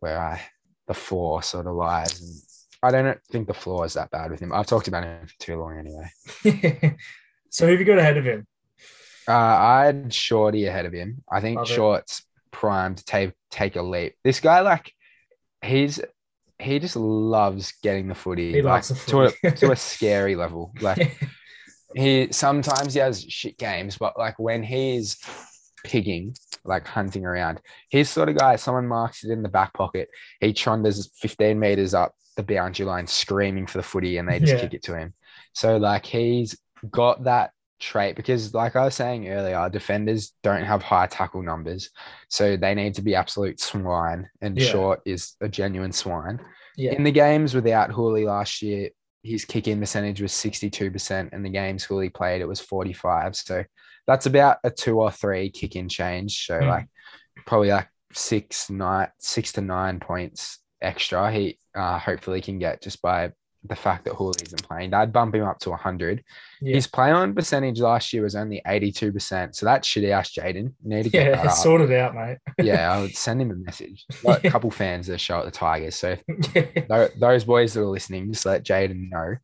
where 0.00 0.18
I 0.20 0.40
the 0.86 0.94
floor 0.94 1.42
sort 1.42 1.66
of 1.66 1.74
lies. 1.74 2.20
And 2.20 2.32
I 2.82 2.90
don't 3.02 3.18
think 3.30 3.46
the 3.46 3.54
floor 3.54 3.86
is 3.86 3.94
that 3.94 4.10
bad 4.10 4.30
with 4.30 4.40
him. 4.40 4.52
I've 4.52 4.66
talked 4.66 4.88
about 4.88 5.04
him 5.04 5.26
for 5.26 5.38
too 5.38 5.56
long 5.58 5.78
anyway. 5.78 6.10
so 7.50 7.64
who 7.66 7.70
have 7.72 7.80
you 7.80 7.86
got 7.86 7.98
ahead 7.98 8.16
of 8.16 8.24
him? 8.24 8.46
Uh, 9.30 9.56
I 9.58 9.84
had 9.86 10.12
Shorty 10.12 10.66
ahead 10.66 10.86
of 10.86 10.92
him. 10.92 11.22
I 11.30 11.40
think 11.40 11.56
Love 11.58 11.70
it. 11.70 11.74
Short's 11.74 12.24
primed 12.50 12.98
to 12.98 13.04
take 13.04 13.32
take 13.50 13.76
a 13.76 13.82
leap. 13.82 14.14
This 14.24 14.40
guy, 14.40 14.60
like, 14.60 14.92
he's 15.62 16.00
he 16.58 16.78
just 16.78 16.96
loves 16.96 17.72
getting 17.82 18.08
the 18.08 18.14
footy, 18.14 18.52
He 18.52 18.62
like, 18.62 18.72
loves 18.88 18.88
the 18.88 19.10
to 19.10 19.22
a 19.46 19.50
to 19.52 19.70
a 19.72 19.76
scary 19.76 20.36
level. 20.36 20.72
Like 20.80 21.16
he 21.94 22.28
sometimes 22.32 22.94
he 22.94 23.00
has 23.00 23.22
shit 23.24 23.58
games, 23.58 23.96
but 23.98 24.18
like 24.18 24.38
when 24.38 24.62
he's 24.62 25.16
pigging, 25.84 26.34
like 26.64 26.86
hunting 26.86 27.24
around, 27.24 27.60
he's 27.88 28.08
sort 28.10 28.28
of 28.28 28.36
guy. 28.36 28.56
Someone 28.56 28.86
marks 28.86 29.24
it 29.24 29.30
in 29.30 29.42
the 29.42 29.48
back 29.48 29.72
pocket, 29.74 30.08
he 30.40 30.52
trundles 30.52 31.10
15 31.16 31.58
meters 31.58 31.94
up 31.94 32.14
the 32.36 32.42
boundary 32.42 32.86
line, 32.86 33.06
screaming 33.06 33.66
for 33.66 33.78
the 33.78 33.82
footy, 33.82 34.18
and 34.18 34.28
they 34.28 34.38
just 34.38 34.52
Yeah. 34.52 34.60
kick 34.60 34.74
it 34.74 34.82
to 34.84 34.96
him. 34.96 35.14
So 35.52 35.78
like 35.78 36.06
he's 36.06 36.56
got 36.90 37.24
that 37.24 37.50
trait 37.80 38.14
because, 38.16 38.54
like 38.54 38.76
I 38.76 38.84
was 38.84 38.94
saying 38.94 39.28
earlier, 39.28 39.68
defenders 39.70 40.32
don't 40.42 40.64
have 40.64 40.82
high 40.82 41.06
tackle 41.06 41.42
numbers, 41.42 41.90
so 42.28 42.56
they 42.56 42.74
need 42.74 42.94
to 42.94 43.02
be 43.02 43.14
absolute 43.14 43.58
swine. 43.60 44.28
And 44.40 44.58
Yeah. 44.58 44.66
Short 44.68 45.00
is 45.04 45.34
a 45.40 45.48
genuine 45.48 45.92
swine. 45.92 46.38
yeah. 46.76 46.92
In 46.92 47.02
the 47.02 47.12
games 47.12 47.54
without 47.54 47.90
Houli 47.90 48.26
last 48.26 48.62
year, 48.62 48.90
his 49.22 49.44
kick 49.44 49.68
in 49.68 49.80
percentage 49.80 50.22
was 50.22 50.32
62%, 50.32 51.30
and 51.32 51.44
the 51.44 51.50
games 51.50 51.86
Houli 51.86 52.12
played, 52.12 52.40
it 52.40 52.48
was 52.48 52.60
45. 52.60 53.36
So 53.36 53.64
that's 54.06 54.26
about 54.26 54.58
a 54.64 54.70
two 54.70 55.00
or 55.00 55.10
three 55.10 55.50
kick 55.50 55.76
in 55.76 55.88
change. 55.88 56.46
So 56.46 56.54
Mm. 56.54 56.68
like 56.68 56.86
probably 57.46 57.68
like 57.70 57.88
six, 58.12 58.70
nine, 58.70 59.08
six 59.18 59.52
to 59.52 59.60
nine 59.60 60.00
points 60.00 60.58
extra. 60.82 61.30
He 61.30 61.58
uh, 61.74 61.98
hopefully 61.98 62.40
can 62.40 62.58
get 62.58 62.82
just 62.82 63.02
by 63.02 63.32
the 63.64 63.76
fact 63.76 64.04
that 64.04 64.14
Houli 64.14 64.42
isn't 64.42 64.62
playing. 64.66 64.94
I'd 64.94 65.12
bump 65.12 65.34
him 65.34 65.44
up 65.44 65.58
to 65.60 65.70
100. 65.70 66.24
Yeah. 66.62 66.74
His 66.74 66.86
play 66.86 67.10
on 67.10 67.34
percentage 67.34 67.78
last 67.80 68.12
year 68.12 68.22
was 68.22 68.34
only 68.34 68.62
82%. 68.66 69.54
So 69.54 69.66
that's 69.66 69.86
shit 69.86 70.08
ass, 70.10 70.32
Jayden. 70.32 70.72
Need 70.82 71.02
to 71.04 71.10
get 71.10 71.26
Yeah, 71.26 71.42
that 71.42 71.50
sort 71.50 71.82
it 71.82 71.92
out, 71.92 72.14
mate. 72.14 72.38
yeah, 72.62 72.90
I 72.92 73.00
would 73.02 73.14
send 73.14 73.42
him 73.42 73.50
a 73.50 73.54
message. 73.54 74.06
Got 74.24 74.44
a 74.44 74.50
couple 74.50 74.70
fans 74.70 75.06
that 75.08 75.20
show 75.20 75.38
at 75.40 75.44
the 75.44 75.50
Tigers. 75.50 75.94
So 75.96 76.16
yeah. 76.54 77.08
those 77.18 77.44
boys 77.44 77.74
that 77.74 77.82
are 77.82 77.86
listening, 77.86 78.32
just 78.32 78.46
let 78.46 78.64
Jayden 78.64 79.10
know 79.10 79.36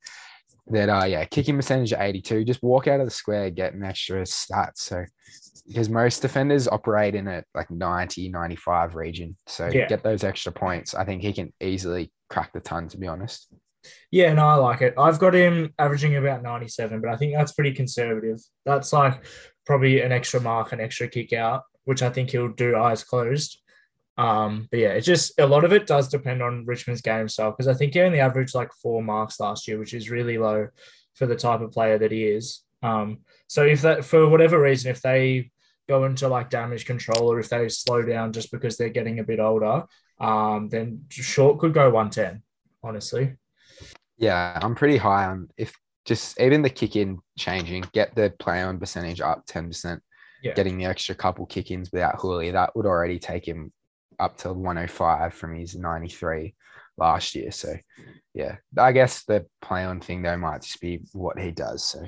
that 0.68 0.88
uh 0.88 1.04
yeah, 1.04 1.24
kicking 1.24 1.54
percentage 1.56 1.92
at 1.92 2.00
82, 2.00 2.44
just 2.44 2.62
walk 2.62 2.88
out 2.88 2.98
of 3.00 3.06
the 3.06 3.10
square, 3.10 3.50
get 3.50 3.74
an 3.74 3.84
extra 3.84 4.22
stats. 4.22 4.78
So 4.78 5.04
because 5.68 5.88
most 5.88 6.22
defenders 6.22 6.66
operate 6.68 7.14
in 7.14 7.28
a 7.28 7.44
like 7.54 7.70
90, 7.70 8.30
95 8.30 8.94
region. 8.94 9.36
So 9.46 9.66
Yeah. 9.68 9.86
get 9.88 10.02
those 10.02 10.24
extra 10.24 10.52
points. 10.52 10.94
I 10.94 11.04
think 11.04 11.22
he 11.22 11.32
can 11.32 11.52
easily 11.60 12.10
crack 12.30 12.52
the 12.52 12.60
ton, 12.60 12.88
to 12.88 12.98
be 12.98 13.06
honest. 13.06 13.48
Yeah, 14.10 14.32
no, 14.32 14.46
I 14.46 14.54
like 14.54 14.82
it. 14.82 14.94
I've 14.98 15.18
got 15.18 15.34
him 15.34 15.74
averaging 15.78 16.16
about 16.16 16.42
97, 16.42 17.00
but 17.00 17.10
I 17.10 17.16
think 17.16 17.34
that's 17.34 17.52
pretty 17.52 17.72
conservative. 17.72 18.40
That's 18.64 18.92
like 18.92 19.24
probably 19.64 20.00
an 20.00 20.12
extra 20.12 20.40
mark, 20.40 20.72
an 20.72 20.80
extra 20.80 21.08
kick 21.08 21.32
out, 21.32 21.62
which 21.84 22.02
I 22.02 22.10
think 22.10 22.30
he'll 22.30 22.48
do 22.48 22.76
eyes 22.76 23.04
closed. 23.04 23.60
Um, 24.18 24.68
but 24.70 24.80
yeah, 24.80 24.90
it's 24.90 25.06
just 25.06 25.38
a 25.38 25.46
lot 25.46 25.64
of 25.64 25.72
it 25.72 25.86
does 25.86 26.08
depend 26.08 26.42
on 26.42 26.64
Richmond's 26.64 27.02
game 27.02 27.28
style 27.28 27.50
because 27.50 27.68
I 27.68 27.74
think 27.74 27.94
he 27.94 28.00
only 28.00 28.20
averaged 28.20 28.54
like 28.54 28.70
four 28.82 29.02
marks 29.02 29.38
last 29.40 29.68
year, 29.68 29.78
which 29.78 29.92
is 29.92 30.10
really 30.10 30.38
low 30.38 30.68
for 31.14 31.26
the 31.26 31.36
type 31.36 31.60
of 31.60 31.72
player 31.72 31.98
that 31.98 32.12
he 32.12 32.24
is. 32.24 32.62
Um, 32.82 33.18
so 33.46 33.64
if 33.64 33.82
that 33.82 34.04
for 34.04 34.28
whatever 34.28 34.60
reason, 34.60 34.90
if 34.90 35.02
they 35.02 35.50
go 35.88 36.04
into 36.04 36.28
like 36.28 36.50
damage 36.50 36.86
control 36.86 37.30
or 37.30 37.38
if 37.38 37.48
they 37.48 37.68
slow 37.68 38.02
down 38.02 38.32
just 38.32 38.50
because 38.50 38.76
they're 38.76 38.88
getting 38.88 39.18
a 39.18 39.24
bit 39.24 39.40
older, 39.40 39.84
um, 40.18 40.68
then 40.68 41.04
short 41.10 41.58
could 41.58 41.74
go 41.74 41.90
110, 41.90 42.42
honestly. 42.82 43.36
Yeah, 44.18 44.58
I'm 44.62 44.74
pretty 44.74 44.96
high 44.96 45.26
on 45.26 45.48
if 45.56 45.72
just 46.06 46.40
even 46.40 46.62
the 46.62 46.70
kick 46.70 46.96
in 46.96 47.18
changing, 47.38 47.84
get 47.92 48.14
the 48.14 48.32
play 48.38 48.62
on 48.62 48.78
percentage 48.78 49.20
up 49.20 49.44
10%, 49.46 50.00
Yeah. 50.42 50.54
getting 50.54 50.78
the 50.78 50.84
extra 50.86 51.14
couple 51.14 51.46
kick 51.46 51.70
ins 51.70 51.90
without 51.92 52.18
Houli, 52.18 52.52
that 52.52 52.74
would 52.76 52.86
already 52.86 53.18
take 53.18 53.46
him 53.46 53.72
up 54.18 54.36
to 54.38 54.52
105 54.52 55.34
from 55.34 55.54
his 55.56 55.74
93 55.74 56.54
last 56.96 57.34
year. 57.34 57.50
So, 57.50 57.74
yeah, 58.32 58.56
I 58.78 58.92
guess 58.92 59.24
the 59.24 59.46
play 59.60 59.84
on 59.84 60.00
thing 60.00 60.22
though 60.22 60.36
might 60.36 60.62
just 60.62 60.80
be 60.80 61.00
what 61.12 61.38
he 61.38 61.50
does. 61.50 61.84
So, 61.84 62.04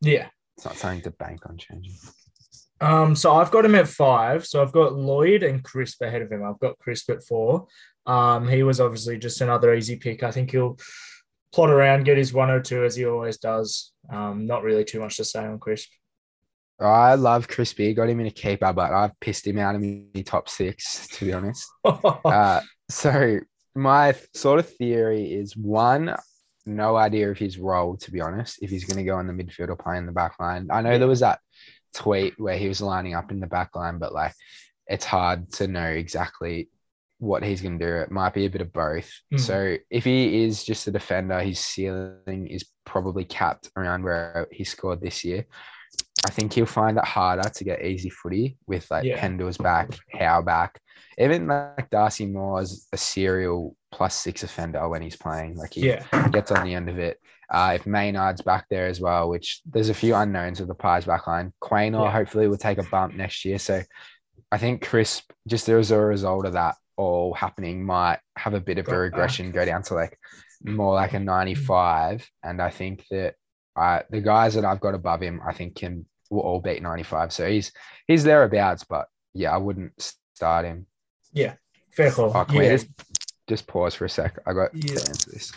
Yeah. 0.00 0.28
it's 0.56 0.64
not 0.64 0.76
something 0.76 1.02
to 1.02 1.10
bank 1.10 1.46
on 1.46 1.58
changing. 1.58 1.94
Um, 2.80 3.14
so 3.14 3.34
I've 3.34 3.50
got 3.50 3.64
him 3.64 3.74
at 3.76 3.88
five. 3.88 4.46
So 4.46 4.60
I've 4.60 4.72
got 4.72 4.94
Lloyd 4.94 5.42
and 5.42 5.62
Crisp 5.62 6.02
ahead 6.02 6.22
of 6.22 6.32
him. 6.32 6.42
I've 6.44 6.58
got 6.58 6.78
Crisp 6.78 7.08
at 7.10 7.22
four. 7.22 7.68
Um, 8.06 8.48
he 8.48 8.62
was 8.62 8.80
obviously 8.80 9.16
just 9.18 9.40
another 9.40 9.72
easy 9.74 9.96
pick. 9.96 10.22
I 10.22 10.30
think 10.30 10.50
he'll 10.50 10.78
plot 11.54 11.70
around, 11.70 12.04
get 12.04 12.18
his 12.18 12.32
102 12.32 12.84
as 12.84 12.96
he 12.96 13.06
always 13.06 13.38
does. 13.38 13.92
Um, 14.12 14.46
not 14.46 14.62
really 14.62 14.84
too 14.84 15.00
much 15.00 15.16
to 15.18 15.24
say 15.24 15.44
on 15.44 15.58
Crisp. 15.58 15.88
I 16.80 17.14
love 17.14 17.46
Crispy, 17.46 17.94
got 17.94 18.08
him 18.08 18.18
in 18.20 18.26
a 18.26 18.30
keeper, 18.30 18.72
but 18.72 18.92
I've 18.92 19.18
pissed 19.20 19.46
him 19.46 19.58
out 19.58 19.76
of 19.76 19.80
my 19.80 20.22
top 20.24 20.48
six, 20.48 21.06
to 21.08 21.24
be 21.24 21.32
honest. 21.32 21.66
Uh, 21.84 22.60
so 22.90 23.38
my 23.74 24.14
sort 24.34 24.58
of 24.58 24.68
theory 24.68 25.32
is 25.32 25.56
one, 25.56 26.14
no 26.66 26.96
idea 26.96 27.30
of 27.30 27.38
his 27.38 27.58
role, 27.58 27.96
to 27.98 28.10
be 28.10 28.20
honest, 28.20 28.58
if 28.60 28.70
he's 28.70 28.84
going 28.84 28.98
to 28.98 29.04
go 29.04 29.18
in 29.20 29.26
the 29.26 29.32
midfield 29.32 29.68
or 29.68 29.76
play 29.76 29.96
in 29.96 30.06
the 30.06 30.12
back 30.12 30.38
line. 30.40 30.68
I 30.70 30.82
know 30.82 30.92
Yeah. 30.92 30.98
there 30.98 31.08
was 31.08 31.20
that 31.20 31.38
tweet 31.94 32.34
where 32.38 32.58
he 32.58 32.66
was 32.68 32.82
lining 32.82 33.14
up 33.14 33.30
in 33.30 33.38
the 33.40 33.46
back 33.46 33.76
line, 33.76 33.98
but 33.98 34.12
like 34.12 34.34
it's 34.88 35.04
hard 35.04 35.50
to 35.52 35.68
know 35.68 35.86
exactly 35.86 36.68
what 37.18 37.42
he's 37.42 37.62
going 37.62 37.78
to 37.78 37.84
do. 37.86 37.94
It 37.96 38.10
might 38.10 38.34
be 38.34 38.44
a 38.46 38.50
bit 38.50 38.60
of 38.60 38.72
both. 38.72 39.10
Mhm. 39.32 39.40
So 39.40 39.76
if 39.90 40.04
he 40.04 40.44
is 40.44 40.64
just 40.64 40.86
a 40.86 40.90
defender, 40.90 41.40
his 41.40 41.58
ceiling 41.60 42.46
is 42.48 42.64
probably 42.84 43.24
capped 43.24 43.70
around 43.76 44.04
where 44.04 44.46
he 44.50 44.64
scored 44.64 45.00
this 45.00 45.24
year. 45.24 45.46
I 46.26 46.30
think 46.30 46.52
he'll 46.52 46.66
find 46.66 46.96
it 46.98 47.04
harder 47.04 47.48
to 47.48 47.64
get 47.64 47.84
easy 47.84 48.10
footy 48.10 48.56
with 48.66 48.90
like 48.90 49.04
Yeah. 49.04 49.20
Pendle's 49.20 49.58
back, 49.58 49.90
Howe 50.12 50.42
back. 50.42 50.80
Even 51.18 51.46
like 51.46 51.88
Darcy 51.90 52.26
Moore 52.26 52.62
is 52.62 52.88
a 52.92 52.96
serial 52.96 53.76
plus 53.92 54.14
six 54.16 54.42
offender 54.42 54.88
when 54.88 55.02
he's 55.02 55.16
playing. 55.16 55.56
Like 55.56 55.74
he 55.74 55.86
yeah. 55.88 56.28
gets 56.30 56.50
on 56.50 56.64
the 56.64 56.74
end 56.74 56.88
of 56.88 56.98
it. 56.98 57.20
Uh, 57.48 57.72
if 57.76 57.86
Maynard's 57.86 58.40
back 58.42 58.66
there 58.70 58.86
as 58.86 59.00
well, 59.00 59.28
which 59.28 59.60
there's 59.66 59.90
a 59.90 59.94
few 59.94 60.14
unknowns 60.14 60.58
with 60.58 60.68
the 60.68 60.74
Pies 60.74 61.04
back 61.04 61.26
line. 61.26 61.52
Quaynor 61.62 62.04
Yeah. 62.06 62.10
hopefully 62.10 62.48
will 62.48 62.56
take 62.56 62.78
a 62.78 62.82
bump 62.84 63.14
next 63.14 63.44
year. 63.44 63.58
So 63.58 63.82
I 64.50 64.58
think 64.58 64.82
Crisp, 64.84 65.30
just 65.46 65.68
as 65.68 65.90
a 65.90 65.98
result 65.98 66.46
of 66.46 66.54
that 66.54 66.74
all 66.96 67.34
happening, 67.34 67.84
might 67.84 68.18
have 68.36 68.54
a 68.54 68.60
bit 68.60 68.78
of 68.78 68.88
a 68.88 68.96
regression, 68.96 69.50
go 69.50 69.64
down 69.64 69.82
to 69.84 69.94
like 69.94 70.18
more 70.62 70.94
like 70.94 71.12
a 71.12 71.18
95. 71.18 72.28
And 72.42 72.60
I 72.60 72.70
think 72.70 73.04
that 73.10 73.34
I, 73.76 74.02
the 74.10 74.20
guys 74.20 74.54
that 74.54 74.64
I've 74.64 74.80
got 74.80 74.94
above 74.94 75.20
him, 75.22 75.40
I 75.46 75.52
think 75.52 75.76
can 75.76 76.06
will 76.30 76.40
all 76.40 76.60
beat 76.60 76.82
95. 76.82 77.32
So 77.32 77.48
he's 77.48 77.72
he's 78.06 78.24
thereabouts, 78.24 78.84
but 78.84 79.06
yeah, 79.32 79.52
I 79.52 79.56
wouldn't 79.56 79.92
start 80.34 80.64
him. 80.64 80.86
Yeah, 81.32 81.54
fair 81.90 82.10
call. 82.10 82.32
Oh, 82.34 82.44
can 82.44 82.58
we 82.58 82.64
yeah. 82.64 82.72
just, 82.72 82.88
just 83.48 83.66
pause 83.66 83.94
for 83.94 84.04
a 84.04 84.08
sec? 84.08 84.38
I 84.46 84.52
got 84.52 84.74
Yeah. 84.74 84.94
to 84.94 85.08
answer 85.08 85.30
this. 85.30 85.52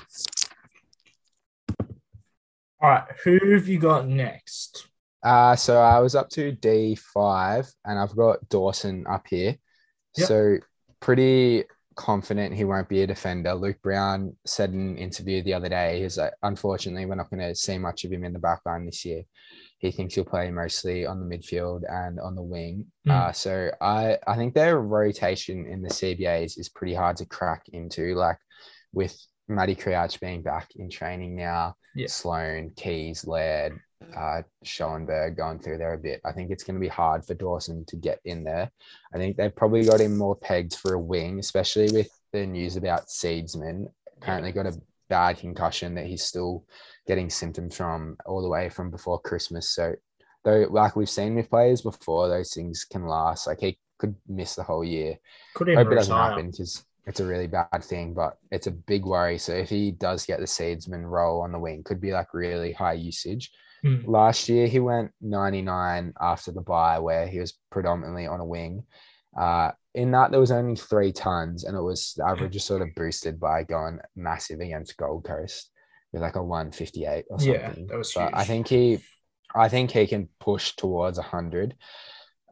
All 2.81 2.89
right. 2.89 3.03
Who 3.23 3.53
have 3.53 3.67
you 3.67 3.79
got 3.79 4.07
next? 4.07 4.87
Uh, 5.23 5.55
so 5.55 5.81
I 5.81 5.99
was 5.99 6.15
up 6.15 6.29
to 6.31 6.53
D5 6.53 7.73
and 7.85 7.99
I've 7.99 8.15
got 8.15 8.47
Dawson 8.49 9.05
up 9.07 9.25
here. 9.27 9.57
Yep. 10.15 10.27
So 10.27 10.57
pretty 10.99 11.63
confident 11.95 12.53
he 12.53 12.63
won't 12.63 12.87
be 12.87 13.01
a 13.01 13.07
defender. 13.07 13.53
Luke 13.53 13.81
Brown 13.81 14.35
said 14.45 14.71
in 14.71 14.79
an 14.79 14.97
interview 14.97 15.41
the 15.41 15.53
other 15.53 15.69
day, 15.69 16.01
he's 16.01 16.17
like, 16.17 16.33
unfortunately, 16.43 17.05
we're 17.05 17.15
not 17.15 17.29
going 17.29 17.39
to 17.41 17.55
see 17.55 17.77
much 17.77 18.05
of 18.05 18.11
him 18.11 18.23
in 18.23 18.33
the 18.33 18.39
back 18.39 18.61
line 18.65 18.85
this 18.85 19.03
year. 19.03 19.23
He 19.79 19.91
thinks 19.91 20.15
he'll 20.15 20.25
play 20.25 20.49
mostly 20.51 21.05
on 21.05 21.19
the 21.19 21.37
midfield 21.37 21.81
and 21.89 22.19
on 22.19 22.35
the 22.35 22.41
wing. 22.41 22.85
Mm. 23.07 23.11
Uh, 23.11 23.31
so 23.31 23.71
I, 23.81 24.17
I 24.27 24.35
think 24.35 24.53
their 24.53 24.79
rotation 24.79 25.65
in 25.67 25.81
the 25.81 25.89
CBAs 25.89 26.57
is 26.57 26.69
pretty 26.69 26.93
hard 26.93 27.17
to 27.17 27.25
crack 27.25 27.63
into, 27.73 28.15
like 28.15 28.37
with 28.93 29.19
Matty 29.47 29.75
Crouch 29.75 30.19
being 30.19 30.41
back 30.41 30.69
in 30.75 30.89
training 30.89 31.35
now, 31.35 31.75
Yeah. 31.95 32.07
Sloane, 32.07 32.71
Keays, 32.75 33.25
Laird, 33.27 33.79
uh, 34.15 34.41
Schoenberg 34.63 35.35
going 35.37 35.59
through 35.59 35.77
there 35.77 35.93
a 35.93 35.97
bit. 35.97 36.21
I 36.25 36.31
think 36.31 36.51
it's 36.51 36.63
going 36.63 36.75
to 36.75 36.81
be 36.81 36.87
hard 36.87 37.25
for 37.25 37.33
Dawson 37.33 37.85
to 37.85 37.95
get 37.95 38.19
in 38.25 38.43
there. 38.43 38.71
I 39.13 39.17
think 39.17 39.37
they've 39.37 39.55
probably 39.55 39.85
got 39.85 40.01
him 40.01 40.17
more 40.17 40.35
pegged 40.35 40.75
for 40.75 40.93
a 40.93 40.99
wing, 40.99 41.39
especially 41.39 41.91
with 41.91 42.09
the 42.31 42.45
news 42.45 42.75
about 42.75 43.07
Seedsman. 43.07 43.87
Apparently 44.17 44.51
got 44.51 44.67
a 44.67 44.79
bad 45.09 45.37
concussion 45.37 45.95
that 45.95 46.05
he's 46.05 46.23
still 46.23 46.65
getting 47.07 47.29
symptoms 47.29 47.75
from 47.75 48.17
all 48.25 48.41
the 48.41 48.49
way 48.49 48.69
from 48.69 48.91
before 48.91 49.19
Christmas. 49.19 49.69
So 49.69 49.95
though 50.43 50.67
like 50.69 50.95
we've 50.95 51.09
seen 51.09 51.35
with 51.35 51.49
players 51.49 51.81
before, 51.81 52.27
those 52.27 52.53
things 52.53 52.83
can 52.83 53.05
last. 53.05 53.47
Like 53.47 53.59
he 53.59 53.77
could 53.97 54.15
miss 54.27 54.55
the 54.55 54.63
whole 54.63 54.83
year. 54.83 55.17
Could 55.55 55.69
Hope 55.69 55.91
it 55.91 55.95
doesn't 55.95 56.13
retire. 56.13 56.29
happen 56.31 56.51
because 56.51 56.83
it's 57.05 57.19
a 57.19 57.25
really 57.25 57.47
bad 57.47 57.83
thing, 57.83 58.13
but 58.13 58.37
it's 58.51 58.67
a 58.67 58.71
big 58.71 59.05
worry. 59.05 59.37
So 59.37 59.53
if 59.53 59.69
he 59.69 59.91
does 59.91 60.25
get 60.25 60.39
the 60.39 60.45
seedsman 60.45 61.09
role 61.09 61.41
on 61.41 61.51
the 61.51 61.59
wing, 61.59 61.83
could 61.83 62.01
be 62.01 62.11
like 62.11 62.33
really 62.33 62.73
high 62.73 62.93
usage. 62.93 63.51
Hmm. 63.83 63.97
Last 64.05 64.49
year 64.49 64.67
he 64.67 64.79
went 64.79 65.11
99 65.21 66.13
after 66.19 66.51
the 66.51 66.61
buy, 66.61 66.99
where 66.99 67.27
he 67.27 67.39
was 67.39 67.57
predominantly 67.71 68.27
on 68.27 68.39
a 68.39 68.45
wing. 68.45 68.83
Uh, 69.37 69.71
in 69.93 70.11
that 70.11 70.31
there 70.31 70.39
was 70.39 70.51
only 70.51 70.75
three 70.75 71.11
tons, 71.11 71.63
and 71.63 71.77
it 71.77 71.81
was 71.81 72.13
the 72.17 72.25
average 72.25 72.53
was 72.53 72.63
sort 72.63 72.81
of 72.81 72.93
boosted 72.95 73.39
by 73.39 73.63
going 73.63 73.99
massive 74.15 74.59
against 74.59 74.97
Gold 74.97 75.23
Coast 75.25 75.71
with 76.11 76.21
like 76.21 76.35
a 76.35 76.43
158 76.43 77.25
or 77.29 77.39
something. 77.39 77.53
Yeah, 77.55 77.85
that 77.87 77.97
was 77.97 78.13
But 78.13 78.35
I 78.35 78.43
think 78.43 78.67
he, 78.67 78.99
I 79.55 79.69
think 79.69 79.91
he 79.91 80.07
can 80.07 80.29
push 80.39 80.75
towards 80.75 81.17
100 81.17 81.75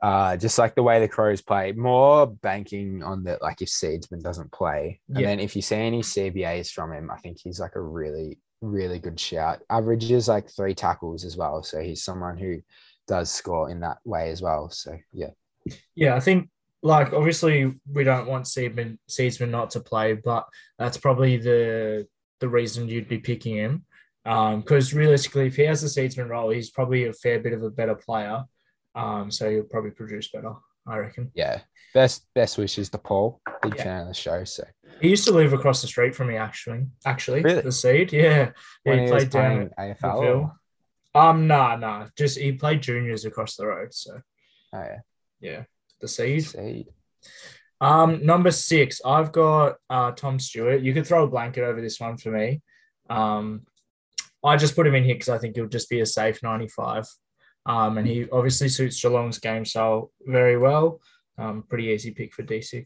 uh, 0.01 0.38
just 0.38 0.60
like 0.60 0.75
the 0.75 0.84
way 0.84 1.00
the 1.00 1.08
Crows 1.08 1.41
play, 1.41 1.72
more 1.72 2.27
banking 2.27 3.01
on 3.01 3.24
that. 3.24 3.41
Like 3.41 3.62
if 3.62 3.70
Seedsman 3.70 4.22
doesn't 4.22 4.51
play, 4.51 5.00
and 5.10 5.20
Yeah. 5.20 5.27
then 5.27 5.39
if 5.39 5.55
you 5.55 5.62
see 5.63 5.77
any 5.77 6.01
CBAs 6.01 6.70
from 6.72 6.94
him, 6.94 7.10
I 7.10 7.17
think 7.17 7.39
he's 7.39 7.60
like 7.60 7.75
a 7.75 7.82
really, 7.82 8.38
really 8.65 9.00
good 9.00 9.19
shout. 9.19 9.62
Averages 9.69 10.27
like 10.27 10.50
three 10.50 10.74
tackles 10.74 11.24
as 11.25 11.38
well, 11.38 11.63
so 11.63 11.79
he's 11.79 12.03
someone 12.03 12.38
who 12.38 12.62
does 13.07 13.31
score 13.31 13.69
in 13.69 13.79
that 13.81 13.98
way 14.03 14.29
as 14.31 14.41
well. 14.41 14.69
So 14.69 14.98
yeah, 15.13 15.29
Yeah, 15.95 16.15
I 16.15 16.19
think 16.19 16.50
like 16.81 17.13
obviously 17.13 17.74
we 17.91 18.03
don't 18.03 18.27
want 18.27 18.45
Seedman 18.45 18.98
Seedsman 19.10 19.50
not 19.50 19.69
to 19.72 19.79
play, 19.79 20.13
but 20.13 20.45
that's 20.79 20.98
probably 20.98 21.38
the 21.38 22.07
the 22.39 22.50
reason 22.50 22.88
you'd 22.89 23.07
be 23.07 23.19
picking 23.19 23.55
him. 23.57 23.86
Um 24.25 24.62
because 24.62 24.93
realistically, 24.93 25.48
if 25.48 25.55
he 25.55 25.63
has 25.63 25.81
the 25.81 25.88
Seedsman 25.88 26.29
role, 26.29 26.50
he's 26.50 26.72
probably 26.72 27.05
a 27.05 27.13
fair 27.13 27.39
bit 27.39 27.53
of 27.53 27.63
a 27.63 27.69
better 27.69 27.95
player. 27.95 28.43
Um, 28.95 29.29
so 29.29 29.50
he'll 29.51 29.63
probably 29.63 29.91
produce 29.91 30.29
better, 30.29 30.53
I 30.88 30.98
reckon. 30.98 31.31
yeah. 31.36 31.62
Best 31.93 32.25
best 32.34 32.57
wishes 32.57 32.89
to 32.89 32.98
Paul. 32.98 33.39
Big 33.62 33.75
Yeah. 33.75 33.84
fan 33.84 34.01
of 34.01 34.07
the 34.07 34.13
show. 34.13 34.43
So 34.43 34.63
He 35.01 35.09
used 35.09 35.25
to 35.25 35.31
live 35.33 35.53
across 35.53 35.81
the 35.81 35.87
street 35.87 36.15
from 36.15 36.27
me, 36.27 36.37
actually. 36.37 36.87
Actually, 37.05 37.41
Really? 37.41 37.61
the 37.61 37.71
seed, 37.71 38.13
yeah. 38.13 38.51
when 38.83 38.99
he 38.99 39.05
he 39.05 39.11
played 39.11 39.29
down 39.29 39.71
at 39.77 39.99
AFL, 40.01 40.51
Um, 41.13 41.47
nah, 41.47 41.75
nah. 41.75 42.07
Just 42.17 42.37
he 42.37 42.53
played 42.53 42.81
juniors 42.81 43.25
across 43.25 43.55
the 43.55 43.67
road. 43.67 43.93
So 43.93 44.21
oh 44.73 44.79
yeah, 44.79 44.99
yeah, 45.39 45.63
the 46.01 46.07
seed. 46.07 46.45
Seed. 46.45 46.87
Um, 47.81 48.25
number 48.25 48.51
six, 48.51 49.01
I've 49.05 49.31
got 49.31 49.75
uh, 49.89 50.11
Tom 50.11 50.39
Stewart. 50.39 50.81
You 50.81 50.93
could 50.93 51.05
throw 51.05 51.23
a 51.23 51.27
blanket 51.29 51.63
over 51.63 51.81
this 51.81 51.99
one 51.99 52.17
for 52.17 52.31
me. 52.31 52.61
Um, 53.09 53.65
I 54.43 54.57
just 54.57 54.75
put 54.75 54.87
him 54.87 54.95
in 54.95 55.03
here 55.03 55.15
because 55.15 55.29
I 55.29 55.37
think 55.37 55.55
he'll 55.55 55.67
just 55.67 55.89
be 55.89 55.99
a 55.99 56.05
safe 56.05 56.41
95. 56.41 57.05
Um, 57.65 57.97
and 57.97 58.07
he 58.07 58.29
obviously 58.29 58.69
suits 58.69 59.01
Geelong's 59.01 59.39
game 59.39 59.65
style 59.65 60.11
very 60.21 60.57
well. 60.57 61.01
Um, 61.37 61.63
pretty 61.67 61.85
easy 61.85 62.11
pick 62.11 62.33
for 62.33 62.43
D6. 62.43 62.85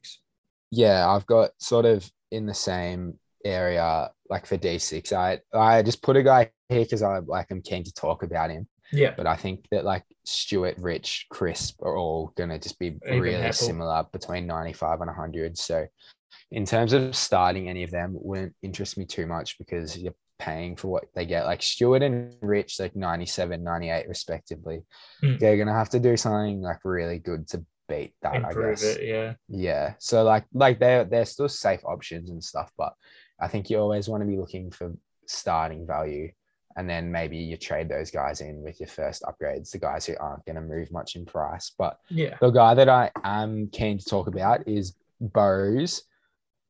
Yeah, 0.71 1.09
I've 1.09 1.25
got 1.25 1.51
sort 1.59 1.85
of 1.85 2.09
in 2.31 2.45
the 2.45 2.53
same 2.53 3.17
area, 3.45 4.11
like 4.29 4.45
for 4.45 4.57
D6. 4.57 5.13
I 5.13 5.39
I 5.57 5.81
just 5.81 6.01
put 6.03 6.17
a 6.17 6.23
guy 6.23 6.51
here 6.69 6.83
because 6.83 7.01
I 7.01 7.19
like 7.19 7.47
I'm 7.51 7.61
keen 7.61 7.83
to 7.83 7.93
talk 7.93 8.23
about 8.23 8.49
him. 8.51 8.67
Yeah, 8.91 9.13
But 9.15 9.27
I 9.27 9.35
think 9.35 9.67
that 9.69 9.85
like 9.85 10.03
Stewart, 10.25 10.75
Rich, 10.79 11.27
Crisp 11.29 11.79
are 11.83 11.95
all 11.95 12.33
gonna 12.35 12.57
just 12.57 12.79
be 12.79 12.97
Even 13.07 13.21
really 13.21 13.35
Heppell. 13.43 13.53
similar 13.53 14.05
between 14.11 14.47
95 14.47 15.01
and 15.01 15.07
100. 15.09 15.57
So 15.59 15.85
in 16.51 16.65
terms 16.65 16.93
of 16.93 17.15
starting 17.15 17.69
any 17.69 17.83
of 17.83 17.91
them, 17.91 18.13
wouldn't 18.19 18.55
interest 18.63 18.97
me 18.97 19.05
too 19.05 19.27
much 19.27 19.59
because 19.59 19.95
you're 19.95 20.15
paying 20.39 20.75
for 20.75 20.87
what 20.87 21.05
they 21.13 21.25
get. 21.27 21.45
Like 21.45 21.61
Stewart 21.61 22.01
and 22.01 22.33
Rich, 22.41 22.79
like 22.79 22.95
97, 22.95 23.63
98 23.63 24.07
respectively. 24.07 24.81
Mm. 25.23 25.39
They're 25.39 25.57
gonna 25.57 25.73
have 25.73 25.89
to 25.89 25.99
do 25.99 26.17
something 26.17 26.61
like 26.61 26.79
really 26.83 27.19
good 27.19 27.47
to 27.49 27.63
beat 27.89 28.13
that, 28.21 28.45
I 28.45 28.53
guess. 28.53 28.83
it. 28.83 29.03
Yeah. 29.05 29.33
Yeah. 29.49 29.93
So 29.99 30.23
like 30.23 30.45
like 30.53 30.79
they're 30.79 31.03
they're 31.03 31.25
still 31.25 31.49
safe 31.49 31.83
options 31.83 32.29
and 32.29 32.41
stuff, 32.43 32.71
but 32.77 32.93
I 33.41 33.47
think 33.47 33.69
you 33.69 33.79
always 33.79 34.07
want 34.07 34.21
to 34.21 34.27
be 34.27 34.37
looking 34.37 34.71
for 34.71 34.93
starting 35.27 35.85
value. 35.85 36.31
And 36.77 36.89
then 36.89 37.11
maybe 37.11 37.35
you 37.37 37.57
trade 37.57 37.89
those 37.89 38.09
guys 38.11 38.39
in 38.41 38.61
with 38.61 38.79
your 38.79 38.87
first 38.87 39.23
upgrades, 39.23 39.71
the 39.71 39.79
guys 39.79 40.05
who 40.05 40.13
aren't 40.19 40.45
going 40.45 40.55
to 40.55 40.61
move 40.61 40.91
much 40.91 41.15
in 41.17 41.25
price. 41.25 41.73
But 41.77 41.97
Yeah. 42.09 42.37
the 42.39 42.51
guy 42.51 42.73
that 42.75 42.87
I 42.87 43.11
am 43.23 43.67
keen 43.71 43.97
to 43.97 44.05
talk 44.05 44.27
about 44.27 44.65
is 44.67 44.95
Bose. 45.19 46.03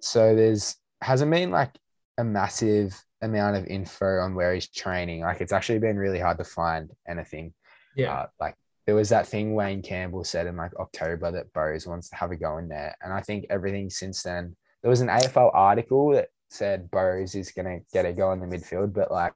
So 0.01 0.33
there's 0.35 0.77
hasn't 1.01 1.29
been 1.31 1.51
like 1.51 1.71
a 2.17 2.23
massive 2.23 2.99
amount 3.21 3.57
of 3.57 3.65
info 3.67 4.19
on 4.19 4.33
where 4.35 4.53
he's 4.53 4.67
training. 4.69 5.21
Like 5.21 5.41
it's 5.41 5.53
actually 5.53 5.79
been 5.79 5.97
really 5.97 6.19
hard 6.19 6.37
to 6.39 6.43
find 6.43 6.89
anything. 7.07 7.53
Yeah. 7.95 8.13
Uh, 8.13 8.27
like 8.39 8.55
there 8.89 8.95
was 8.95 9.09
that 9.09 9.27
thing 9.27 9.53
Wayne 9.53 9.83
Campbell 9.83 10.23
said 10.23 10.47
in 10.47 10.57
like 10.57 10.75
October 10.79 11.31
that 11.31 11.53
Bose 11.53 11.85
wants 11.85 12.09
to 12.09 12.15
have 12.15 12.31
a 12.31 12.35
go 12.35 12.57
in 12.57 12.67
there. 12.67 12.95
And 13.03 13.13
I 13.13 13.21
think 13.21 13.45
everything 13.51 13.91
since 13.91 14.23
then, 14.23 14.55
there 14.81 14.89
was 14.89 15.01
an 15.01 15.09
AFL 15.09 15.51
article 15.53 16.09
that 16.13 16.29
said 16.49 16.89
Bose 16.89 17.35
is 17.35 17.51
going 17.51 17.67
to 17.67 17.85
get 17.93 18.07
a 18.07 18.13
go 18.13 18.31
in 18.31 18.39
the 18.39 18.47
midfield, 18.47 18.91
but 18.91 19.11
like 19.11 19.33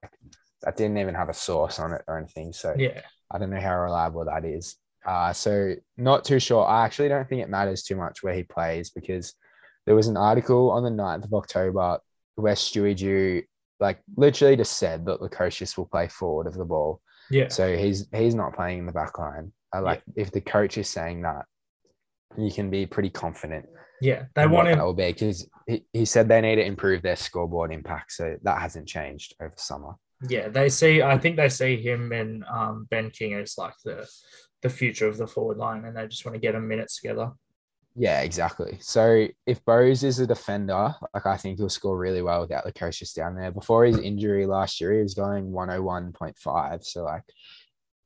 that 0.63 0.75
didn't 0.75 0.97
even 0.97 1.13
have 1.13 1.29
a 1.29 1.35
source 1.35 1.77
on 1.77 1.93
it 1.93 2.01
or 2.07 2.17
anything. 2.17 2.51
So 2.51 2.73
yeah. 2.75 3.01
I 3.29 3.37
don't 3.37 3.51
know 3.51 3.61
how 3.61 3.77
reliable 3.77 4.25
that 4.25 4.43
is. 4.43 4.75
Uh, 5.05 5.31
so 5.33 5.75
not 5.97 6.25
too 6.25 6.39
sure. 6.39 6.65
I 6.65 6.83
actually 6.83 7.09
don't 7.09 7.29
think 7.29 7.43
it 7.43 7.49
matters 7.49 7.83
too 7.83 7.95
much 7.95 8.23
where 8.23 8.33
he 8.33 8.41
plays 8.41 8.89
because 8.89 9.35
there 9.85 9.93
was 9.93 10.07
an 10.07 10.17
article 10.17 10.71
on 10.71 10.81
the 10.81 10.89
9th 10.89 11.25
of 11.25 11.33
October 11.35 11.99
where 12.37 12.55
Stewie 12.55 12.97
Dew 12.97 13.43
like 13.79 14.01
literally 14.17 14.55
just 14.55 14.79
said 14.79 15.05
that 15.05 15.19
Lukosius 15.19 15.77
will 15.77 15.85
play 15.85 16.07
forward 16.07 16.47
of 16.47 16.55
the 16.55 16.65
ball. 16.65 17.01
Yeah. 17.33 17.47
So 17.47 17.75
he's 17.75 18.07
he's 18.13 18.35
not 18.35 18.55
playing 18.55 18.79
in 18.79 18.85
the 18.85 18.91
back 18.91 19.17
line. 19.17 19.51
I 19.73 19.79
like 19.79 20.03
if 20.15 20.31
the 20.31 20.41
coach 20.41 20.77
is 20.77 20.87
saying 20.87 21.23
that, 21.23 21.45
you 22.37 22.51
can 22.51 22.69
be 22.69 22.85
pretty 22.85 23.09
confident. 23.09 23.65
Yeah. 24.01 24.25
They 24.35 24.45
want 24.45 24.67
him. 24.67 24.77
that 24.77 24.85
will 24.85 24.93
be 24.93 25.11
because 25.11 25.47
he, 25.65 25.83
he 25.93 26.05
said 26.05 26.27
they 26.27 26.41
need 26.41 26.57
to 26.57 26.65
improve 26.65 27.01
their 27.01 27.15
scoreboard 27.15 27.71
impact. 27.71 28.11
So 28.11 28.37
that 28.43 28.61
hasn't 28.61 28.87
changed 28.87 29.33
over 29.41 29.53
summer. 29.57 29.95
Yeah, 30.29 30.49
they 30.49 30.69
see. 30.69 31.01
I 31.01 31.17
think 31.17 31.35
they 31.35 31.49
see 31.49 31.81
him 31.81 32.11
and 32.11 32.45
um, 32.45 32.87
Ben 32.91 33.09
King 33.09 33.33
as 33.33 33.57
like 33.57 33.73
the 33.83 34.07
the 34.61 34.69
future 34.69 35.07
of 35.07 35.17
the 35.17 35.27
forward 35.27 35.57
line, 35.57 35.85
and 35.85 35.97
they 35.97 36.07
just 36.07 36.25
want 36.25 36.35
to 36.35 36.39
get 36.39 36.53
them 36.53 36.67
minutes 36.67 37.01
together. 37.01 37.31
Yeah, 37.95 38.21
exactly. 38.21 38.77
So 38.81 39.27
if 39.45 39.63
Bose 39.65 40.03
is 40.03 40.19
a 40.19 40.25
defender, 40.25 40.95
like 41.13 41.25
I 41.27 41.37
think 41.37 41.59
he'll 41.59 41.69
score 41.69 41.97
really 41.97 42.23
well 42.23 42.41
without 42.41 42.63
the 42.63 42.71
Lukosius 42.71 43.13
down 43.13 43.35
there. 43.35 43.51
Before 43.51 43.85
his 43.85 43.99
injury 43.99 44.47
last 44.47 44.81
year, 44.81 44.93
he 44.93 45.01
was 45.01 45.13
going 45.13 45.51
101.5. 45.51 46.83
So 46.83 47.03
like 47.03 47.23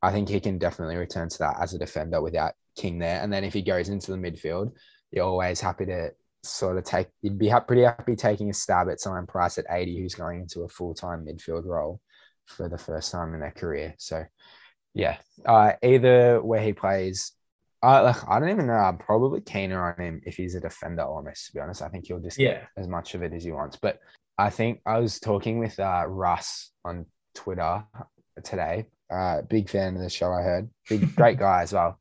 I 0.01 0.11
think 0.11 0.27
he 0.27 0.41
can 0.41 0.57
definitely 0.57 0.97
return 0.97 1.29
to 1.29 1.37
that 1.39 1.57
as 1.61 1.73
a 1.73 1.79
defender 1.79 2.21
without 2.21 2.53
King 2.75 2.99
there. 2.99 3.21
And 3.21 3.31
then 3.31 3.45
if 3.45 3.53
he 3.53 3.61
goes 3.61 3.87
into 3.87 4.11
the 4.11 4.17
midfield, 4.17 4.73
you're 5.11 5.25
always 5.25 5.61
happy 5.61 5.85
to 5.85 6.11
sort 6.43 6.77
of 6.77 6.83
take 6.83 7.07
you'd 7.21 7.39
be 7.39 7.51
pretty 7.67 7.83
happy 7.83 8.15
taking 8.15 8.49
a 8.49 8.53
stab 8.53 8.89
at 8.89 8.99
someone 8.99 9.25
price 9.25 9.57
at 9.57 9.65
80 9.69 9.99
who's 9.99 10.15
going 10.15 10.41
into 10.41 10.61
a 10.61 10.69
full-time 10.69 11.25
midfield 11.25 11.65
role 11.65 11.99
for 12.45 12.69
the 12.69 12.77
first 12.77 13.11
time 13.11 13.33
in 13.33 13.39
their 13.39 13.51
career. 13.51 13.95
So 13.97 14.25
yeah, 14.93 15.17
uh, 15.45 15.73
either 15.83 16.41
where 16.41 16.61
he 16.61 16.73
plays 16.73 17.33
I 17.83 17.99
like 18.01 18.27
I 18.27 18.39
don't 18.39 18.49
even 18.49 18.67
know. 18.67 18.73
I'm 18.73 18.97
probably 18.97 19.41
keener 19.41 19.83
on 19.93 20.03
him 20.03 20.21
if 20.25 20.35
he's 20.35 20.55
a 20.55 20.59
defender 20.59 21.03
almost, 21.03 21.47
to 21.47 21.53
be 21.53 21.59
honest. 21.59 21.81
I 21.81 21.89
think 21.89 22.05
he'll 22.07 22.19
just 22.19 22.37
Yeah. 22.39 22.53
get 22.53 22.67
as 22.77 22.87
much 22.87 23.13
of 23.15 23.23
it 23.23 23.33
as 23.33 23.43
he 23.43 23.51
wants. 23.51 23.77
But 23.81 23.99
I 24.37 24.49
think 24.49 24.81
I 24.85 24.99
was 24.99 25.19
talking 25.19 25.59
with 25.59 25.79
uh, 25.79 26.05
Russ 26.07 26.71
on 26.85 27.05
Twitter 27.35 27.83
today. 28.43 28.87
Uh, 29.09 29.41
big 29.43 29.69
fan 29.69 29.95
of 29.95 30.01
the 30.01 30.09
show, 30.09 30.31
I 30.31 30.41
heard. 30.41 30.69
Big 30.89 31.15
great 31.15 31.37
guy 31.39 31.61
as 31.63 31.73
well. 31.73 31.99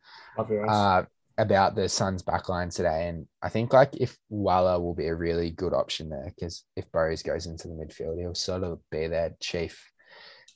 Uh, 0.69 1.03
about 1.39 1.75
the 1.75 1.89
Suns 1.89 2.23
backline 2.23 2.75
today. 2.75 3.09
And 3.09 3.27
I 3.43 3.51
think 3.51 3.73
like 3.75 3.95
if 3.97 4.17
Walla 4.31 4.81
will 4.81 4.95
be 4.95 5.07
a 5.09 5.15
really 5.15 5.51
good 5.51 5.75
option 5.75 6.09
there 6.09 6.33
because 6.35 6.65
if 6.77 6.91
Burrows 6.91 7.23
goes 7.23 7.47
into 7.47 7.69
the 7.69 7.75
midfield, 7.75 8.19
he'll 8.19 8.35
sort 8.35 8.65
of 8.65 8.81
be 8.91 9.07
their 9.07 9.37
chief 9.41 9.79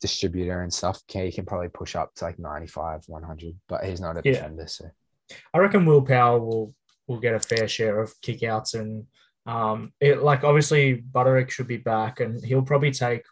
distributor 0.00 0.62
and 0.62 0.72
stuff. 0.72 1.02
Okay, 1.10 1.26
he 1.26 1.32
can 1.32 1.44
probably 1.44 1.68
push 1.68 1.94
up 1.94 2.14
to 2.14 2.24
like 2.24 2.38
95, 2.38 3.04
100, 3.06 3.54
but 3.68 3.84
he's 3.84 4.00
not 4.00 4.16
a 4.16 4.22
Yeah. 4.24 4.32
defender. 4.32 4.66
So 4.66 4.86
I 5.54 5.58
reckon 5.58 5.86
Will 5.86 6.02
Power 6.02 6.38
will 6.40 6.74
will 7.06 7.20
get 7.20 7.34
a 7.34 7.40
fair 7.40 7.66
share 7.68 8.00
of 8.00 8.14
kickouts 8.20 8.74
and 8.74 9.06
um 9.46 9.92
it 10.00 10.22
like 10.22 10.44
obviously 10.44 11.02
Butterick 11.12 11.50
should 11.50 11.66
be 11.66 11.76
back 11.78 12.20
and 12.20 12.44
he'll 12.44 12.62
probably 12.62 12.92
take 12.92 13.22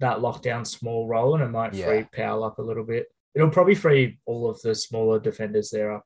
that 0.00 0.18
lockdown 0.18 0.66
small 0.66 1.06
role 1.08 1.34
and 1.34 1.42
it 1.44 1.48
might 1.48 1.72
Yeah. 1.74 1.86
free 1.86 2.04
Powell 2.12 2.44
up 2.44 2.58
a 2.58 2.62
little 2.62 2.84
bit. 2.84 3.06
It'll 3.34 3.50
probably 3.50 3.74
free 3.76 4.18
all 4.26 4.50
of 4.50 4.60
the 4.62 4.74
smaller 4.74 5.18
defenders 5.20 5.70
there 5.70 5.92
up 5.92 6.04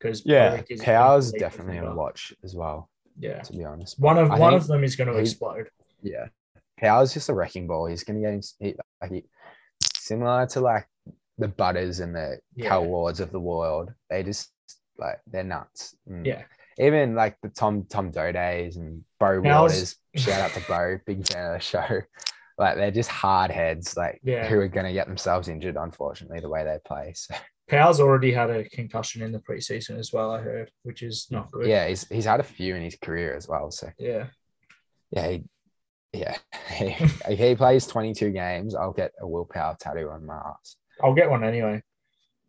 because 0.00 0.22
Yeah, 0.24 0.62
Powell's 0.80 1.30
definitely 1.32 1.78
a 1.78 1.94
watch 1.94 2.32
as 2.42 2.54
well, 2.56 2.90
Yeah, 3.18 3.40
to 3.42 3.52
be 3.52 3.64
honest. 3.64 4.00
one 4.00 4.18
of 4.18 4.30
I 4.30 4.38
one 4.38 4.54
of 4.54 4.66
them 4.66 4.82
is 4.82 4.96
going 4.96 5.08
to 5.08 5.14
he- 5.14 5.20
explode. 5.20 5.68
Yeah. 6.02 6.26
Powell's 6.80 7.14
just 7.14 7.28
a 7.28 7.34
wrecking 7.34 7.66
ball. 7.68 7.86
He's 7.86 8.02
going 8.02 8.20
to 8.20 8.22
get 8.26 8.34
him 8.34 8.40
he, 8.58 8.74
like 9.00 9.12
he, 9.12 9.24
similar 9.94 10.46
to 10.46 10.60
like 10.60 10.86
the 11.38 11.48
Butters 11.48 12.00
and 12.00 12.14
the 12.14 12.38
Yeah. 12.56 12.68
Cal 12.70 12.84
Wards 12.86 13.20
of 13.20 13.30
the 13.30 13.40
world. 13.40 13.92
They 14.10 14.22
just 14.22 14.50
like 14.98 15.20
they're 15.26 15.44
nuts. 15.44 15.96
Mm. 16.10 16.26
Yeah. 16.26 16.42
Even 16.78 17.14
like 17.14 17.36
the 17.42 17.48
Tom 17.48 17.84
Tom 17.88 18.10
Dodays 18.10 18.76
and 18.76 19.04
Bo 19.20 19.40
Powell's- 19.42 19.72
Waters. 19.72 19.96
Shout 20.16 20.40
out 20.40 20.50
to 20.52 20.60
Bo, 20.68 20.98
big 21.06 21.26
fan 21.26 21.46
of 21.46 21.52
the 21.54 21.60
show. 21.60 22.00
Like 22.58 22.76
they're 22.76 22.90
just 22.92 23.10
hard 23.10 23.50
heads, 23.50 23.96
like 23.96 24.20
Yeah. 24.22 24.46
who 24.46 24.58
are 24.60 24.68
going 24.68 24.86
to 24.86 24.92
get 24.92 25.06
themselves 25.08 25.48
injured. 25.48 25.76
Unfortunately, 25.76 26.38
the 26.40 26.48
way 26.48 26.62
they 26.64 26.78
play. 26.86 27.12
So 27.16 27.34
Powell's 27.68 27.98
already 28.00 28.30
had 28.32 28.50
a 28.50 28.68
concussion 28.68 29.22
in 29.22 29.32
the 29.32 29.38
preseason 29.40 29.98
as 29.98 30.12
well. 30.12 30.30
I 30.30 30.40
heard, 30.40 30.70
which 30.82 31.02
is 31.02 31.26
not 31.30 31.50
good. 31.50 31.66
yeah, 31.66 31.88
he's 31.88 32.06
he's 32.08 32.26
had 32.26 32.38
a 32.40 32.44
few 32.44 32.76
in 32.76 32.82
his 32.82 32.96
career 33.00 33.34
as 33.34 33.48
well. 33.48 33.70
So 33.70 33.90
yeah, 33.98 34.26
Yeah, 35.10 35.28
he, 35.30 35.44
yeah. 36.12 36.36
if 36.70 37.38
he 37.38 37.54
plays 37.56 37.86
22 37.86 38.30
games, 38.30 38.74
I'll 38.74 38.92
get 38.92 39.12
a 39.20 39.26
willpower 39.26 39.76
tattoo 39.80 40.10
on 40.10 40.26
my 40.26 40.36
ass. 40.36 40.76
I'll 41.02 41.14
get 41.14 41.30
one 41.30 41.42
anyway. 41.42 41.82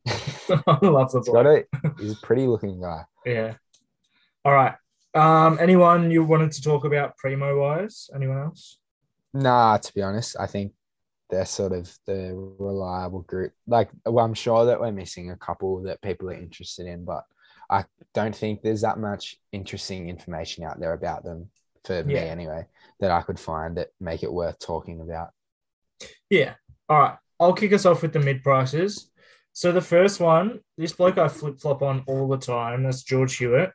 Love 0.82 1.12
the 1.12 1.20
He's 1.20 1.28
ball. 1.28 1.44
got 1.44 1.46
it. 1.48 1.68
He's 2.00 2.14
a 2.14 2.18
pretty 2.18 2.48
looking 2.48 2.82
guy. 2.82 3.04
Yeah. 3.26 3.56
All 4.44 4.54
right. 4.54 4.76
Um, 5.14 5.58
anyone 5.60 6.12
you 6.12 6.24
wanted 6.24 6.52
to 6.54 6.62
talk 6.62 6.86
about 6.86 7.18
primo 7.18 7.60
wise? 7.60 8.10
Anyone 8.14 8.40
else? 8.40 8.78
Nah, 9.34 9.78
to 9.78 9.94
be 9.94 10.02
honest, 10.02 10.36
I 10.40 10.46
think 10.48 10.74
they're 11.30 11.46
sort 11.46 11.72
of 11.72 11.92
the 12.06 12.34
reliable 12.60 13.22
group. 13.22 13.54
Like, 13.66 13.90
well, 14.06 14.24
I'm 14.24 14.34
sure 14.34 14.66
that 14.66 14.80
we're 14.80 14.92
missing 14.92 15.32
a 15.32 15.38
couple 15.38 15.84
that 15.84 16.02
people 16.02 16.30
are 16.30 16.34
interested 16.34 16.86
in, 16.86 17.06
but 17.06 17.24
I 17.70 17.86
don't 18.14 18.36
think 18.36 18.62
there's 18.62 18.82
that 18.82 19.00
much 19.00 19.38
interesting 19.52 20.10
information 20.10 20.64
out 20.64 20.80
there 20.80 20.94
about 20.94 21.24
them 21.24 21.50
for 21.84 22.04
me 22.04 22.16
anyway 22.18 22.66
that 23.00 23.12
I 23.12 23.22
could 23.22 23.40
find 23.40 23.78
that 23.78 23.90
make 24.00 24.24
it 24.24 24.32
worth 24.32 24.60
talking 24.60 25.02
about. 25.02 25.30
Yeah. 26.30 26.56
All 26.90 27.00
right. 27.00 27.18
I'll 27.40 27.54
kick 27.54 27.74
us 27.74 27.86
off 27.86 28.02
with 28.02 28.14
the 28.14 28.20
mid 28.20 28.44
prices. 28.44 29.12
So 29.56 29.72
the 29.72 29.80
first 29.80 30.20
one, 30.20 30.60
this 30.78 30.92
bloke 30.92 31.18
I 31.18 31.30
flip 31.30 31.62
flop 31.62 31.82
on 31.82 32.04
all 32.08 32.28
the 32.28 32.38
time. 32.38 32.84
That's 32.84 33.04
George 33.04 33.38
Hewett. 33.38 33.72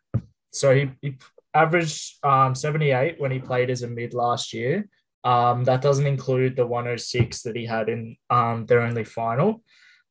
So 0.52 0.74
he, 0.74 0.90
he 1.00 1.16
averaged 1.54 2.22
um, 2.22 2.54
78 2.54 3.18
when 3.18 3.30
he 3.30 3.38
played 3.38 3.70
as 3.70 3.82
a 3.82 3.88
mid 3.88 4.12
last 4.12 4.52
year. 4.52 4.86
Um, 5.24 5.64
that 5.64 5.80
doesn't 5.80 6.06
include 6.06 6.54
the 6.54 6.66
106 6.66 7.42
that 7.42 7.56
he 7.56 7.64
had 7.64 7.88
in 7.88 8.16
um, 8.28 8.66
their 8.66 8.82
only 8.82 9.04
final. 9.04 9.62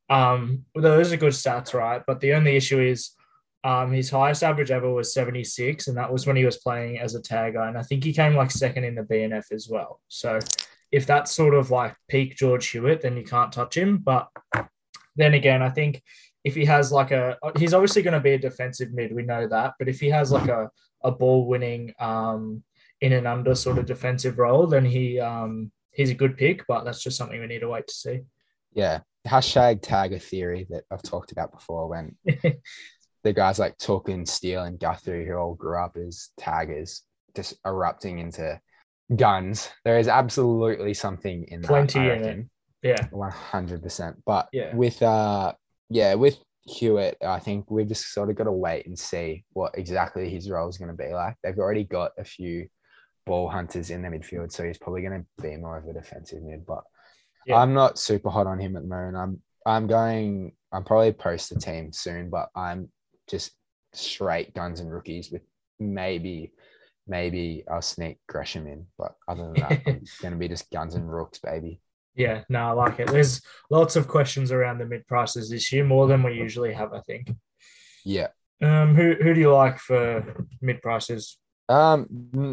Um, 0.09 0.65
those 0.73 1.13
are 1.13 1.17
good 1.17 1.33
stats, 1.33 1.75
right? 1.75 2.01
But 2.07 2.19
the 2.19 2.33
only 2.33 2.55
issue 2.55 2.81
is 2.81 3.11
um, 3.63 3.91
his 3.91 4.09
highest 4.09 4.43
average 4.43 4.71
ever 4.71 4.91
was 4.91 5.13
76, 5.13 5.87
and 5.87 5.97
that 5.97 6.11
was 6.11 6.25
when 6.25 6.35
he 6.35 6.45
was 6.45 6.57
playing 6.57 6.97
as 6.97 7.13
a 7.13 7.21
tagger. 7.21 7.67
And 7.67 7.77
I 7.77 7.83
think 7.83 8.03
he 8.03 8.11
came 8.11 8.35
like 8.35 8.49
second 8.49 8.85
in 8.85 8.95
the 8.95 9.03
BNF 9.03 9.51
as 9.51 9.67
well. 9.69 10.01
So 10.07 10.39
if 10.91 11.05
that's 11.05 11.31
sort 11.31 11.53
of 11.53 11.69
like 11.69 11.95
peak 12.07 12.35
George 12.37 12.67
Hewett, 12.69 13.01
then 13.01 13.17
you 13.17 13.23
can't 13.23 13.53
touch 13.53 13.77
him. 13.77 13.99
But 13.99 14.29
then 15.19 15.33
again, 15.33 15.61
I 15.61 15.69
think 15.69 16.01
if 16.43 16.55
he 16.55 16.65
has 16.65 16.91
like 16.91 17.11
a, 17.11 17.37
he's 17.57 17.73
obviously 17.73 18.01
going 18.01 18.13
to 18.13 18.19
be 18.19 18.33
a 18.33 18.39
defensive 18.39 18.91
mid. 18.93 19.13
We 19.13 19.23
know 19.23 19.47
that. 19.47 19.73
But 19.77 19.89
if 19.89 19.99
he 19.99 20.09
has 20.09 20.31
like 20.31 20.49
a, 20.49 20.69
a 21.03 21.11
ball 21.11 21.47
winning 21.47 21.93
um, 21.99 22.63
in 23.01 23.13
and 23.13 23.27
under 23.27 23.55
sort 23.55 23.77
of 23.77 23.85
defensive 23.85 24.39
role, 24.39 24.67
then 24.67 24.85
he 24.85 25.19
um, 25.19 25.71
he's 25.91 26.09
a 26.09 26.15
good 26.15 26.37
pick. 26.37 26.65
But 26.67 26.85
that's 26.85 27.03
just 27.03 27.17
something 27.17 27.39
we 27.39 27.47
need 27.47 27.59
to 27.59 27.69
wait 27.69 27.87
to 27.87 27.93
see. 27.93 28.21
Yeah. 28.73 28.99
Hashtag 29.27 29.81
tagger 29.81 30.21
theory 30.21 30.65
that 30.69 30.85
I've 30.89 31.03
talked 31.03 31.33
about 31.33 31.51
before 31.51 31.87
when 31.87 32.15
the 33.23 33.33
guys 33.33 33.59
like 33.59 33.77
Took 33.77 34.09
Steele 34.25 34.63
and 34.63 34.79
Guthrie, 34.79 35.27
who 35.27 35.35
all 35.35 35.55
grew 35.55 35.77
up 35.77 35.97
as 35.97 36.29
taggers, 36.37 37.03
just 37.35 37.55
erupting 37.65 38.19
into 38.19 38.59
guns. 39.13 39.69
There 39.83 39.99
is 39.99 40.07
absolutely 40.07 40.93
something 40.93 41.45
in 41.49 41.61
that. 41.61 41.67
Plenty 41.67 41.99
in 41.99 42.23
it. 42.23 42.45
Yeah. 42.81 43.07
One 43.11 43.31
hundred 43.31 43.83
percent. 43.83 44.17
But 44.25 44.47
Yeah. 44.51 44.75
with 44.75 45.01
uh 45.01 45.53
yeah, 45.89 46.13
with 46.13 46.37
Hewett, 46.63 47.17
I 47.25 47.39
think 47.39 47.69
we've 47.71 47.87
just 47.87 48.13
sort 48.13 48.29
of 48.29 48.35
got 48.35 48.43
to 48.43 48.51
wait 48.51 48.85
and 48.85 48.97
see 48.97 49.43
what 49.53 49.77
exactly 49.77 50.29
his 50.29 50.49
role 50.49 50.69
is 50.69 50.77
going 50.77 50.95
to 50.95 51.03
be 51.03 51.11
like. 51.11 51.35
They've 51.43 51.57
already 51.57 51.83
got 51.83 52.11
a 52.17 52.23
few 52.23 52.67
ball 53.25 53.49
hunters 53.49 53.89
in 53.89 54.01
the 54.03 54.09
midfield, 54.09 54.51
so 54.51 54.63
he's 54.63 54.77
probably 54.77 55.01
going 55.01 55.25
to 55.25 55.43
be 55.43 55.57
more 55.57 55.77
of 55.77 55.87
a 55.87 55.93
defensive 55.93 56.43
mid. 56.43 56.65
But 56.65 56.83
Yeah. 57.45 57.57
I'm 57.57 57.73
not 57.73 57.97
super 57.97 58.29
hot 58.29 58.47
on 58.47 58.59
him 58.59 58.75
at 58.75 58.83
the 58.83 58.87
moment. 58.87 59.17
I'm 59.17 59.41
I'm 59.65 59.87
going. 59.87 60.53
I'm 60.71 60.83
probably 60.83 61.11
post 61.11 61.49
the 61.49 61.59
team 61.59 61.91
soon, 61.91 62.29
but 62.29 62.49
I'm 62.55 62.89
just 63.27 63.51
straight 63.93 64.53
guns 64.53 64.79
and 64.79 64.91
rookies 64.91 65.31
with 65.31 65.41
maybe 65.79 66.53
maybe 67.07 67.63
I'll 67.69 67.81
sneak 67.81 68.19
Gresham 68.27 68.67
in, 68.67 68.85
but 68.97 69.15
other 69.27 69.43
than 69.43 69.53
that, 69.55 69.71
I'm 69.87 70.03
going 70.21 70.33
to 70.33 70.37
be 70.37 70.47
just 70.47 70.69
guns 70.69 70.93
and 70.93 71.11
rooks, 71.11 71.39
baby. 71.39 71.81
Yeah, 72.15 72.43
no, 72.49 72.59
I 72.59 72.71
like 72.71 72.99
it. 72.99 73.07
There's 73.07 73.41
lots 73.69 73.95
of 73.95 74.07
questions 74.07 74.51
around 74.51 74.79
the 74.79 74.85
mid 74.85 75.07
prices 75.07 75.49
this 75.49 75.71
year, 75.71 75.85
more 75.85 76.07
than 76.07 76.23
we 76.23 76.33
usually 76.33 76.73
have, 76.73 76.93
I 76.93 77.01
think. 77.01 77.31
Yeah. 78.03 78.27
Um, 78.61 78.95
who 78.95 79.15
who 79.21 79.33
do 79.33 79.39
you 79.39 79.53
like 79.53 79.77
for 79.79 80.45
mid 80.61 80.81
prices? 80.81 81.37
Um, 81.69 82.07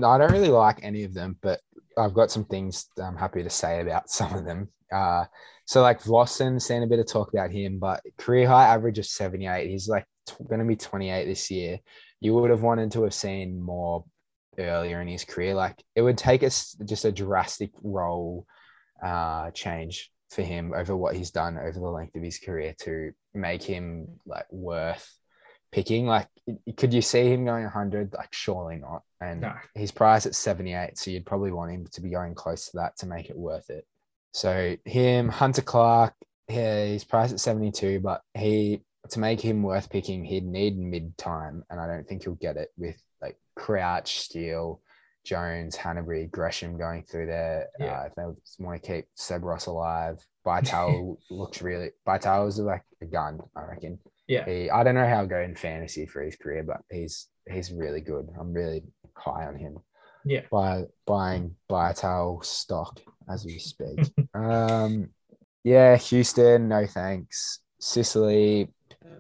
I 0.05 0.19
don't 0.19 0.33
really 0.33 0.49
like 0.49 0.81
any 0.83 1.05
of 1.05 1.15
them, 1.15 1.37
but 1.41 1.61
I've 1.97 2.15
got 2.15 2.31
some 2.31 2.45
things 2.45 2.87
I'm 3.03 3.17
happy 3.17 3.43
to 3.43 3.51
say 3.51 3.81
about 3.81 4.11
some 4.11 4.35
of 4.35 4.45
them. 4.45 4.69
Uh, 4.93 5.25
so 5.65 5.83
like 5.83 6.03
Vossen, 6.03 6.63
seen 6.63 6.83
a 6.83 6.87
bit 6.87 7.01
of 7.01 7.07
talk 7.07 7.33
about 7.33 7.51
him, 7.51 7.79
but 7.79 8.03
career 8.19 8.47
high 8.47 8.73
average 8.73 8.99
of 8.99 9.07
78. 9.07 9.69
He's 9.69 9.89
like 9.89 10.05
t- 10.27 10.37
going 10.49 10.61
to 10.61 10.67
be 10.67 10.77
28 10.77 11.25
this 11.25 11.51
year. 11.51 11.81
You 12.21 12.35
would 12.35 12.51
have 12.51 12.63
wanted 12.63 12.93
to 12.93 13.03
have 13.03 13.15
seen 13.15 13.61
more 13.61 14.05
earlier 14.59 15.01
in 15.01 15.09
his 15.09 15.25
career. 15.25 15.55
Like 15.55 15.83
it 15.97 16.03
would 16.03 16.19
take 16.19 16.45
us 16.45 16.77
just 16.85 17.05
a 17.05 17.11
drastic 17.11 17.71
role 17.83 18.47
uh, 19.03 19.51
change 19.53 20.11
for 20.31 20.43
him 20.43 20.73
over 20.75 20.97
what 20.97 21.15
he's 21.15 21.31
done 21.31 21.57
over 21.57 21.79
the 21.79 21.81
length 21.81 22.17
of 22.17 22.23
his 22.23 22.39
career 22.39 22.75
to 22.81 23.13
make 23.35 23.63
him 23.63 24.09
like 24.27 24.47
worth 24.51 25.15
picking. 25.73 26.07
Like, 26.07 26.29
could 26.77 26.93
you 26.93 27.03
see 27.03 27.31
him 27.31 27.45
going 27.45 27.63
100? 27.65 28.15
Like, 28.15 28.33
surely 28.33 28.77
not. 28.77 29.03
And 29.21 29.43
No. 29.43 29.55
he's 29.75 29.93
priced 29.93 30.27
at 30.27 30.35
78, 30.35 30.99
so 30.99 31.11
you'd 31.11 31.27
probably 31.27 31.53
want 31.53 31.73
him 31.73 31.87
to 31.93 32.01
be 32.01 32.11
going 32.11 32.35
close 32.35 32.67
to 32.71 32.79
that 32.79 32.97
to 32.99 33.07
make 33.07 33.31
it 33.31 33.37
worth 33.37 33.71
it. 33.71 33.87
So 34.33 34.77
him, 34.85 35.29
Hunter 35.29 35.63
Clark, 35.63 36.15
yeah, 36.49 36.87
he's 36.87 37.05
priced 37.05 37.33
at 37.33 37.41
72, 37.41 38.01
but 38.01 38.23
he 38.35 38.83
to 39.11 39.21
make 39.21 39.41
him 39.41 39.63
worth 39.63 39.89
picking, 39.89 40.25
he'd 40.25 40.45
need 40.45 40.77
mid 40.77 41.17
time, 41.17 41.65
and 41.71 41.81
I 41.81 41.87
don't 41.87 42.07
think 42.09 42.25
he'll 42.25 42.35
get 42.35 42.57
it 42.57 42.73
with 42.77 42.97
like 43.23 43.39
Crouch, 43.55 44.19
Steele, 44.19 44.81
Jones, 45.27 45.77
Hannebery, 45.77 46.31
Gresham 46.31 46.79
going 46.79 47.03
through 47.03 47.27
there. 47.27 47.67
Yeah. 47.79 48.01
Uh, 48.01 48.05
if 48.07 48.15
they 48.15 48.65
want 48.65 48.83
to 48.83 48.87
keep 48.87 49.07
Seb 49.15 49.45
Ross 49.45 49.67
alive, 49.67 50.19
Vital 50.45 51.19
looks 51.31 51.61
really 51.61 51.91
Vital's 52.07 52.59
like 52.59 52.85
a 53.03 53.07
gun, 53.07 53.41
I 53.57 53.65
reckon. 53.65 53.99
Yeah. 54.29 54.45
He, 54.45 54.71
I 54.71 54.85
don't 54.85 54.95
know 54.95 55.09
how 55.09 55.19
he'll 55.21 55.27
go 55.27 55.41
in 55.41 55.57
fantasy 55.57 56.07
for 56.07 56.23
his 56.23 56.37
career, 56.37 56.63
but 56.63 56.81
he's 56.91 57.27
he's 57.51 57.73
really 57.73 58.01
good. 58.01 58.29
I'm 58.39 58.53
really 58.53 58.85
high 59.15 59.47
on 59.47 59.57
him. 59.57 59.79
Yeah. 60.25 60.43
By 60.51 60.85
buying 61.07 61.57
Vital 61.69 62.41
stock 62.43 63.01
as 63.29 63.45
we 63.45 63.59
speak. 63.59 63.99
um, 64.35 65.11
yeah, 65.65 65.97
Houston, 65.97 66.69
no 66.69 66.87
thanks. 66.87 67.61
Sicily, 67.81 68.69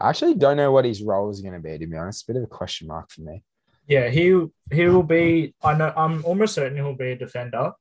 I 0.00 0.08
actually 0.08 0.34
don't 0.34 0.56
know 0.56 0.72
what 0.72 0.84
his 0.84 1.02
role 1.02 1.30
is 1.30 1.40
going 1.40 1.54
to 1.54 1.60
be. 1.60 1.78
To 1.78 1.86
be 1.86 1.96
honest, 1.96 2.28
a 2.28 2.32
bit 2.32 2.38
of 2.38 2.44
a 2.44 2.48
question 2.48 2.88
mark 2.88 3.10
for 3.10 3.22
me. 3.22 3.42
Yeah, 3.86 4.08
he 4.08 4.46
he 4.72 4.86
will 4.86 5.02
be. 5.02 5.54
I 5.62 5.74
know. 5.74 5.92
I'm 5.96 6.24
almost 6.24 6.54
certain 6.54 6.76
he'll 6.76 6.94
be 6.94 7.12
a 7.12 7.16
defender. 7.16 7.72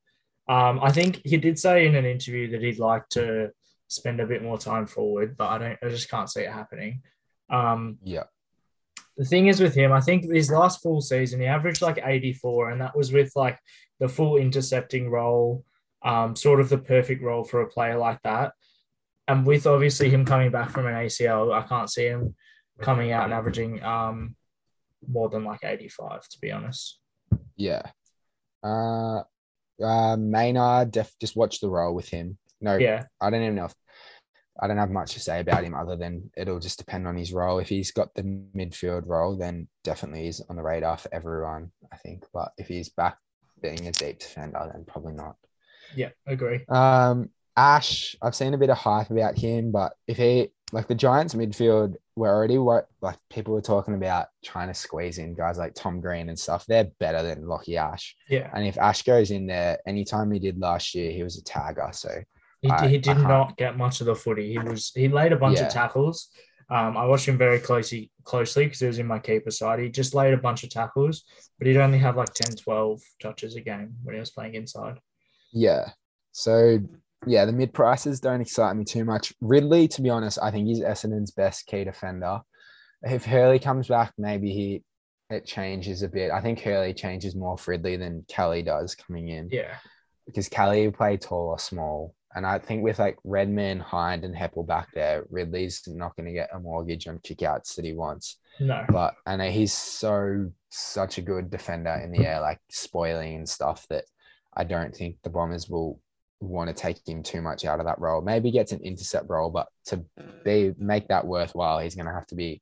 Um, 0.47 0.79
I 0.81 0.91
think 0.91 1.21
he 1.25 1.37
did 1.37 1.57
say 1.57 1.87
in 1.87 1.95
an 1.95 2.05
interview 2.05 2.51
that 2.51 2.61
he'd 2.61 2.79
like 2.79 3.09
to 3.09 3.51
spend 3.87 4.19
a 4.19 4.27
bit 4.27 4.43
more 4.43 4.57
time 4.57 4.85
forward, 4.85 5.35
but 5.37 5.47
I 5.49 5.57
don't. 5.57 5.79
I 5.83 5.89
just 5.89 6.09
can't 6.09 6.29
see 6.29 6.41
it 6.41 6.51
happening. 6.51 7.01
Um, 7.49 7.97
Yeah, 8.03 8.23
the 9.17 9.25
thing 9.25 9.47
is 9.47 9.61
with 9.61 9.75
him, 9.75 9.91
I 9.91 10.01
think 10.01 10.31
his 10.31 10.51
last 10.51 10.81
full 10.81 11.01
season 11.01 11.39
he 11.39 11.45
averaged 11.45 11.81
like 11.81 11.99
84, 12.03 12.71
and 12.71 12.81
that 12.81 12.95
was 12.95 13.11
with 13.11 13.31
like 13.35 13.57
the 13.99 14.09
full 14.09 14.37
intercepting 14.37 15.09
role, 15.09 15.63
um, 16.03 16.35
sort 16.35 16.59
of 16.59 16.69
the 16.69 16.77
perfect 16.77 17.23
role 17.23 17.43
for 17.43 17.61
a 17.61 17.69
player 17.69 17.97
like 17.97 18.21
that. 18.23 18.53
And 19.27 19.45
with 19.45 19.65
obviously 19.65 20.09
him 20.09 20.25
coming 20.25 20.51
back 20.51 20.69
from 20.69 20.85
an 20.85 20.93
ACL, 20.93 21.53
I 21.53 21.65
can't 21.67 21.89
see 21.89 22.05
him 22.05 22.35
coming 22.81 23.11
out 23.11 23.23
and 23.23 23.33
averaging 23.33 23.81
um 23.83 24.35
more 25.07 25.29
than 25.29 25.43
like 25.43 25.63
85, 25.63 26.27
to 26.29 26.39
be 26.39 26.51
honest. 26.51 26.99
yeah. 27.55 27.83
Uh, 28.63 29.21
uh, 29.83 30.15
Maynard, 30.17 30.91
def, 30.91 31.11
just 31.19 31.35
watch 31.35 31.59
the 31.59 31.69
role 31.69 31.93
with 31.93 32.09
him. 32.09 32.37
No, 32.61 32.77
Yeah, 32.77 33.03
I 33.21 33.29
don't 33.29 33.43
even 33.43 33.55
know 33.55 33.65
if 33.65 33.75
I 34.59 34.67
don't 34.67 34.77
have 34.77 34.89
much 34.89 35.13
to 35.13 35.19
say 35.19 35.41
about 35.41 35.65
him 35.65 35.75
other 35.75 35.97
than 35.97 36.31
it'll 36.37 36.59
just 36.59 36.79
depend 36.79 37.07
on 37.07 37.17
his 37.17 37.33
role. 37.33 37.59
If 37.59 37.67
he's 37.67 37.91
got 37.91 38.13
the 38.15 38.23
midfield 38.23 39.03
role, 39.05 39.35
then 39.35 39.67
definitely 39.83 40.23
he's 40.23 40.41
on 40.49 40.55
the 40.55 40.63
radar 40.63 40.97
for 40.97 41.13
everyone, 41.13 41.71
I 41.91 41.97
think. 41.97 42.23
But 42.33 42.53
if 42.57 42.67
he's 42.67 42.89
back 42.89 43.17
being 43.61 43.87
a 43.87 43.91
deep 43.91 44.19
defender, 44.19 44.71
then 44.71 44.85
probably 44.85 45.13
not. 45.13 45.35
yeah, 45.95 46.09
agree. 46.25 46.65
Um, 46.69 47.29
Ash, 47.57 48.15
I've 48.21 48.35
seen 48.35 48.53
a 48.53 48.57
bit 48.57 48.69
of 48.69 48.77
hype 48.77 49.09
about 49.09 49.37
him, 49.37 49.71
but 49.71 49.93
if 50.07 50.17
he 50.17 50.49
like 50.71 50.87
the 50.87 50.95
Giants 50.95 51.33
midfield, 51.35 51.95
were 52.15 52.29
already 52.29 52.57
what 52.57 52.87
like 53.01 53.17
people 53.29 53.53
were 53.53 53.61
talking 53.61 53.93
about 53.93 54.27
trying 54.43 54.67
to 54.67 54.73
squeeze 54.73 55.17
in 55.17 55.33
guys 55.35 55.57
like 55.57 55.73
Tom 55.75 56.01
Green 56.01 56.29
and 56.29 56.39
stuff. 56.39 56.65
They're 56.65 56.89
better 56.99 57.21
than 57.23 57.43
Lachie 57.43 57.77
Ash. 57.77 58.15
Yeah, 58.29 58.49
And 58.53 58.65
if 58.65 58.77
Ash 58.77 59.03
goes 59.03 59.31
in 59.31 59.45
there, 59.47 59.77
anytime 59.85 60.31
he 60.31 60.39
did 60.39 60.59
last 60.59 60.95
year, 60.95 61.11
he 61.11 61.23
was 61.23 61.37
a 61.37 61.43
tagger. 61.43 61.93
So 61.93 62.09
he, 62.61 62.69
I- 62.69 62.87
he 62.87 62.97
did 62.97 63.17
not 63.17 63.57
get 63.57 63.77
much 63.77 63.99
of 64.01 64.07
the 64.07 64.15
footy. 64.15 64.51
He 64.51 64.59
was 64.59 64.91
he 64.95 65.07
laid 65.07 65.33
a 65.33 65.37
bunch 65.37 65.59
Yeah. 65.59 65.67
of 65.67 65.73
tackles. 65.73 66.29
Um, 66.67 66.97
I 66.97 67.05
watched 67.05 67.27
him 67.27 67.37
very 67.37 67.59
closely 67.59 68.09
closely 68.23 68.63
because 68.65 68.79
he 68.79 68.87
was 68.87 68.97
in 68.97 69.05
my 69.05 69.19
keeper 69.19 69.51
side. 69.51 69.77
He 69.79 69.89
just 69.89 70.15
laid 70.15 70.33
a 70.33 70.37
bunch 70.37 70.63
of 70.63 70.71
tackles, 70.71 71.23
but 71.59 71.67
he'd 71.67 71.77
only 71.77 71.99
have 71.99 72.17
like 72.17 72.33
10, 72.33 72.55
12 72.55 73.01
touches 73.21 73.55
a 73.55 73.61
game 73.61 73.93
when 74.03 74.15
he 74.15 74.19
was 74.19 74.31
playing 74.31 74.55
inside. 74.55 74.97
Yeah. 75.53 75.89
So 76.31 76.79
yeah, 77.25 77.45
the 77.45 77.51
mid 77.51 77.73
prices 77.73 78.19
don't 78.19 78.41
excite 78.41 78.75
me 78.75 78.83
too 78.83 79.05
much. 79.05 79.33
Ridley, 79.41 79.87
to 79.89 80.01
be 80.01 80.09
honest, 80.09 80.39
I 80.41 80.51
think 80.51 80.67
he's 80.67 80.81
Essendon's 80.81 81.31
best 81.31 81.65
key 81.67 81.83
defender. 81.83 82.41
If 83.03 83.25
Hurley 83.25 83.59
comes 83.59 83.87
back, 83.87 84.13
maybe 84.17 84.51
he 84.51 84.83
it 85.29 85.45
changes 85.45 86.03
a 86.03 86.07
bit. 86.07 86.31
I 86.31 86.41
think 86.41 86.59
Hurley 86.59 86.93
changes 86.93 87.35
more 87.35 87.57
for 87.57 87.71
Ridley 87.71 87.97
than 87.97 88.25
Kelly 88.27 88.61
does 88.61 88.95
coming 88.95 89.29
in 89.29 89.49
Yeah, 89.51 89.75
because 90.25 90.49
Kelly 90.49 90.85
will 90.85 90.93
play 90.93 91.17
tall 91.17 91.49
or 91.49 91.59
small. 91.59 92.15
And 92.35 92.45
I 92.45 92.59
think 92.59 92.83
with 92.83 92.99
like 92.99 93.17
Redman, 93.23 93.79
Hind, 93.79 94.25
and 94.25 94.35
Heppell 94.35 94.67
back 94.67 94.89
there, 94.93 95.23
Ridley's 95.29 95.83
not 95.87 96.15
going 96.17 96.27
to 96.27 96.33
get 96.33 96.49
a 96.53 96.59
mortgage 96.59 97.07
on 97.07 97.19
kickouts 97.19 97.75
that 97.75 97.85
he 97.85 97.93
wants. 97.93 98.37
no, 98.59 98.83
But 98.89 99.15
and 99.25 99.41
he's 99.41 99.73
so 99.73 100.51
such 100.69 101.17
a 101.17 101.21
good 101.21 101.49
defender 101.49 101.93
in 102.03 102.11
the 102.11 102.27
air, 102.27 102.41
like 102.41 102.59
spoiling 102.69 103.35
and 103.35 103.49
stuff 103.49 103.85
that 103.89 104.03
I 104.53 104.65
don't 104.65 104.93
think 104.93 105.17
the 105.23 105.29
Bombers 105.29 105.69
will 105.69 105.99
want 106.39 106.69
to 106.69 106.73
take 106.73 106.97
him 107.07 107.23
too 107.23 107.41
much 107.41 107.65
out 107.65 107.79
of 107.79 107.85
that 107.85 107.99
role. 107.99 108.21
Maybe 108.21 108.51
gets 108.51 108.71
an 108.71 108.81
intercept 108.81 109.29
role, 109.29 109.49
but 109.49 109.67
to 109.87 110.03
be 110.43 110.73
make 110.77 111.07
that 111.07 111.25
worthwhile, 111.25 111.79
he's 111.79 111.95
going 111.95 112.07
to 112.07 112.13
have 112.13 112.27
to 112.27 112.35
be 112.35 112.61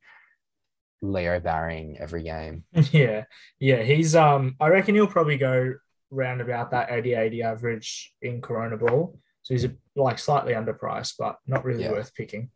Leo 1.02 1.40
Barring 1.40 1.98
every 2.00 2.24
game. 2.24 2.64
yeah, 2.92 3.26
yeah. 3.60 3.82
He's 3.84 4.16
um. 4.16 4.56
I 4.60 4.68
reckon 4.70 4.96
he'll 4.96 5.08
probably 5.08 5.38
go 5.38 5.74
round 6.12 6.42
about 6.42 6.72
that 6.72 6.90
80-80 6.90 7.44
average 7.44 8.14
in 8.22 8.40
Corona 8.42 8.78
Ball. 8.78 9.18
So 9.42 9.54
he's 9.54 9.66
a, 9.66 9.74
like 9.96 10.20
slightly 10.20 10.54
underpriced, 10.54 11.16
but 11.18 11.38
not 11.48 11.66
really 11.66 11.84
Yeah. 11.84 11.92
worth 11.92 12.14
picking. 12.14 12.52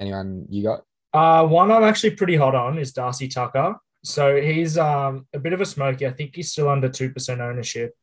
Anyone 0.00 0.46
you 0.50 0.62
got? 0.64 0.82
Uh, 1.14 1.46
one 1.46 1.70
I'm 1.70 1.84
actually 1.84 2.16
pretty 2.16 2.36
hot 2.36 2.54
on 2.54 2.78
is 2.78 2.92
Darcy 2.92 3.28
Tucker. 3.28 3.76
So 4.04 4.40
he's 4.40 4.76
um, 4.76 5.26
a 5.32 5.38
bit 5.38 5.52
of 5.52 5.60
a 5.60 5.66
smoky. 5.66 6.06
I 6.06 6.10
think 6.10 6.34
he's 6.34 6.50
still 6.50 6.68
under 6.68 6.88
2% 6.88 7.38
ownership. 7.40 7.94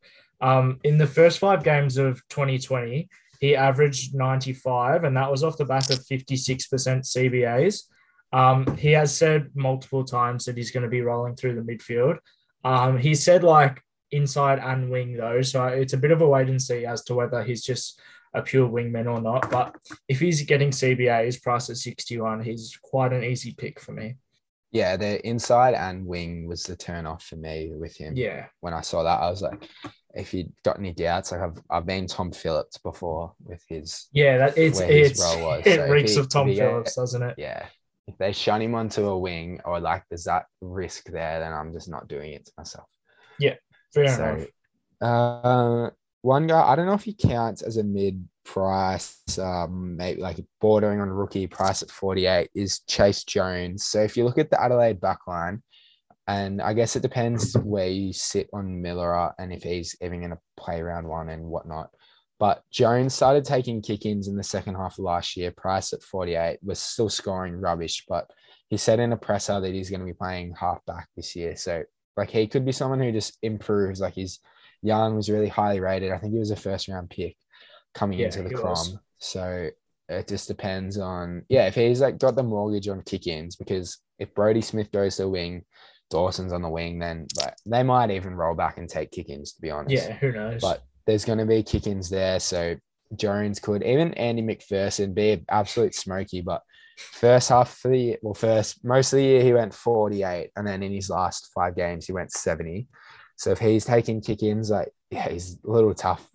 Um, 0.41 0.79
in 0.83 0.97
the 0.97 1.07
first 1.07 1.39
five 1.39 1.63
games 1.63 1.97
of 1.97 2.21
2020, 2.29 3.09
he 3.39 3.55
averaged 3.55 4.15
95, 4.15 5.03
and 5.03 5.15
that 5.15 5.31
was 5.31 5.43
off 5.43 5.57
the 5.57 5.65
back 5.65 5.89
of 5.89 5.99
56% 5.99 6.67
CBAs. 6.67 7.83
Um, 8.31 8.77
he 8.77 8.91
has 8.91 9.15
said 9.15 9.49
multiple 9.55 10.03
times 10.03 10.45
that 10.45 10.57
he's 10.57 10.71
going 10.71 10.83
to 10.83 10.89
be 10.89 11.01
rolling 11.01 11.35
through 11.35 11.55
the 11.55 11.61
midfield. 11.61 12.17
Um, 12.63 12.97
he 12.97 13.15
said 13.15 13.43
like 13.43 13.81
inside 14.11 14.59
and 14.59 14.89
wing, 14.89 15.13
though. 15.13 15.41
So 15.41 15.65
it's 15.67 15.93
a 15.93 15.97
bit 15.97 16.11
of 16.11 16.21
a 16.21 16.27
wait 16.27 16.49
and 16.49 16.61
see 16.61 16.85
as 16.85 17.03
to 17.05 17.15
whether 17.15 17.43
he's 17.43 17.63
just 17.63 17.99
a 18.33 18.41
pure 18.41 18.67
wingman 18.67 19.11
or 19.11 19.21
not. 19.21 19.49
But 19.49 19.75
if 20.07 20.19
he's 20.19 20.41
getting 20.43 20.69
CBAs 20.69 21.41
priced 21.41 21.69
at 21.69 21.77
61, 21.77 22.43
he's 22.43 22.77
quite 22.81 23.13
an 23.13 23.23
easy 23.23 23.53
pick 23.53 23.79
for 23.79 23.93
me. 23.93 24.17
Yeah, 24.71 24.97
the 24.97 25.25
inside 25.27 25.73
and 25.73 26.05
wing 26.05 26.47
was 26.47 26.63
the 26.63 26.75
turn 26.75 27.07
off 27.07 27.23
for 27.23 27.37
me 27.37 27.71
with 27.73 27.95
him. 27.95 28.13
Yeah. 28.15 28.45
When 28.59 28.73
I 28.73 28.81
saw 28.81 29.01
that, 29.03 29.19
I 29.19 29.29
was 29.29 29.41
like, 29.41 29.67
if 30.19 30.33
you 30.33 30.51
got 30.63 30.77
any 30.79 30.93
doubts, 30.93 31.31
like 31.31 31.41
I've 31.41 31.57
I've 31.69 31.85
been 31.85 32.07
Tom 32.07 32.31
Phillips 32.31 32.77
before 32.77 33.33
with 33.43 33.63
his 33.67 34.07
Yeah, 34.11 34.37
that 34.37 34.57
it's 34.57 34.79
it's 34.79 35.19
was. 35.19 35.63
it 35.65 35.75
So 35.77 35.87
reeks 35.91 36.13
he- 36.13 36.19
of 36.19 36.29
Tom 36.29 36.47
if 36.47 36.53
he 36.53 36.59
get- 36.59 36.69
Phillips, 36.69 36.95
doesn't 36.95 37.23
it? 37.23 37.35
yeah. 37.37 37.65
If 38.07 38.17
they 38.17 38.31
shun 38.31 38.61
him 38.61 38.73
onto 38.75 39.05
a 39.07 39.17
wing 39.17 39.59
or 39.65 39.79
like 39.79 40.03
there's 40.09 40.23
that 40.23 40.45
risk 40.61 41.05
there, 41.05 41.39
then 41.39 41.53
I'm 41.53 41.71
just 41.73 41.89
not 41.89 42.07
doing 42.07 42.33
it 42.33 42.45
to 42.45 42.51
myself. 42.57 42.87
Yeah, 43.39 43.55
fair 43.93 44.07
so 44.07 44.25
enough. 44.25 44.47
uh 45.01 45.89
one 46.21 46.47
guy, 46.47 46.61
I 46.61 46.75
don't 46.75 46.85
know 46.85 46.93
if 46.95 47.03
he 47.03 47.13
counts 47.13 47.61
as 47.61 47.77
a 47.77 47.83
mid 47.83 48.27
price, 48.43 49.21
um, 49.39 49.95
maybe 49.95 50.19
like 50.21 50.43
bordering 50.59 50.99
on 50.99 51.09
rookie 51.09 51.47
price 51.47 51.81
at 51.81 51.89
48 51.91 52.49
is 52.53 52.81
Chayce 52.89 53.25
Jones. 53.25 53.85
So 53.85 54.01
if 54.01 54.17
you 54.17 54.25
look 54.25 54.37
at 54.37 54.49
the 54.49 54.61
Adelaide 54.61 54.99
backline, 54.99 55.61
And 56.29 56.61
I 56.61 56.73
guess 56.73 56.95
it 56.95 57.01
depends 57.01 57.55
where 57.57 57.87
you 57.87 58.13
sit 58.13 58.51
on 58.53 58.83
Miller 58.83 59.33
and 59.39 59.51
if 59.51 59.63
he's 59.63 59.95
even 59.99 60.19
going 60.19 60.29
to 60.29 60.37
play 60.57 60.79
round 60.79 61.07
one 61.07 61.29
and 61.29 61.45
whatnot. 61.45 61.89
But 62.37 62.61
Jones 62.71 63.15
started 63.15 63.45
taking 63.45 63.81
kick 63.81 64.05
ins 64.05 64.27
in 64.27 64.37
the 64.37 64.43
second 64.43 64.75
half 64.75 64.99
of 64.99 65.05
last 65.05 65.35
year. 65.35 65.51
Price 65.51 65.91
at 65.91 66.03
48 66.03 66.59
was 66.61 66.77
still 66.77 67.09
scoring 67.09 67.59
rubbish, 67.59 68.03
but 68.07 68.29
he 68.69 68.77
said 68.77 68.99
in 68.99 69.11
a 69.11 69.17
presser 69.17 69.59
that 69.59 69.73
he's 69.73 69.89
going 69.89 70.01
to 70.01 70.05
be 70.05 70.13
playing 70.13 70.53
halfback 70.53 71.09
this 71.15 71.35
year. 71.35 71.55
So, 71.55 71.81
like, 72.15 72.29
he 72.29 72.45
could 72.45 72.63
be 72.63 72.73
someone 72.73 72.99
who 72.99 73.11
just 73.11 73.39
improves. 73.41 73.99
Like, 73.99 74.13
he's 74.13 74.39
young, 74.83 75.15
was 75.15 75.31
really 75.31 75.49
highly 75.49 75.79
rated. 75.79 76.11
I 76.11 76.19
think 76.19 76.33
he 76.33 76.39
was 76.39 76.51
a 76.51 76.55
first 76.55 76.87
round 76.89 77.09
pick 77.09 77.37
coming 77.95 78.19
Yeah, 78.19 78.27
into 78.27 78.43
the 78.43 78.49
he 78.49 78.55
Crom. 78.55 78.69
was. 78.69 78.99
So, 79.17 79.69
it 80.07 80.27
just 80.27 80.47
depends 80.47 80.99
on, 80.99 81.43
yeah, 81.49 81.65
if 81.65 81.73
he's 81.73 82.01
like 82.01 82.19
got 82.19 82.35
the 82.35 82.43
mortgage 82.43 82.87
on 82.87 83.01
kick 83.01 83.25
ins, 83.25 83.55
because 83.55 83.97
if 84.19 84.33
Brodie 84.35 84.61
Smith 84.61 84.91
goes 84.91 85.15
to 85.15 85.23
the 85.23 85.29
wing, 85.29 85.65
Dawson's 86.09 86.53
on 86.53 86.61
the 86.61 86.69
wing, 86.69 86.99
then 86.99 87.27
like, 87.37 87.55
they 87.65 87.83
might 87.83 88.11
even 88.11 88.35
roll 88.35 88.55
back 88.55 88.77
and 88.77 88.89
take 88.89 89.11
kick 89.11 89.29
ins, 89.29 89.53
to 89.53 89.61
be 89.61 89.71
honest. 89.71 90.07
Yeah, 90.07 90.13
who 90.13 90.31
knows? 90.31 90.61
But 90.61 90.83
there's 91.05 91.25
going 91.25 91.39
to 91.39 91.45
be 91.45 91.63
kick 91.63 91.87
ins 91.87 92.09
there. 92.09 92.39
So 92.39 92.75
Jones 93.15 93.59
could, 93.59 93.83
even 93.83 94.13
Andy 94.15 94.41
McPherson, 94.41 95.13
be 95.13 95.31
an 95.31 95.45
absolute 95.49 95.95
smoky. 95.95 96.41
But 96.41 96.61
first 96.97 97.49
half 97.49 97.83
of 97.85 97.91
the 97.91 97.97
year, 97.97 98.17
well, 98.21 98.33
first, 98.33 98.83
most 98.83 99.13
of 99.13 99.17
the 99.17 99.23
year, 99.23 99.43
he 99.43 99.53
went 99.53 99.73
48. 99.73 100.51
And 100.55 100.67
then 100.67 100.83
in 100.83 100.91
his 100.91 101.09
last 101.09 101.49
five 101.53 101.75
games, 101.75 102.05
he 102.05 102.13
went 102.13 102.31
70. 102.31 102.87
So 103.35 103.51
if 103.51 103.59
he's 103.59 103.85
taking 103.85 104.21
kick 104.21 104.43
ins, 104.43 104.69
like, 104.69 104.89
yeah, 105.09 105.29
he's 105.29 105.57
a 105.65 105.69
little 105.69 105.93
tough, 105.93 106.27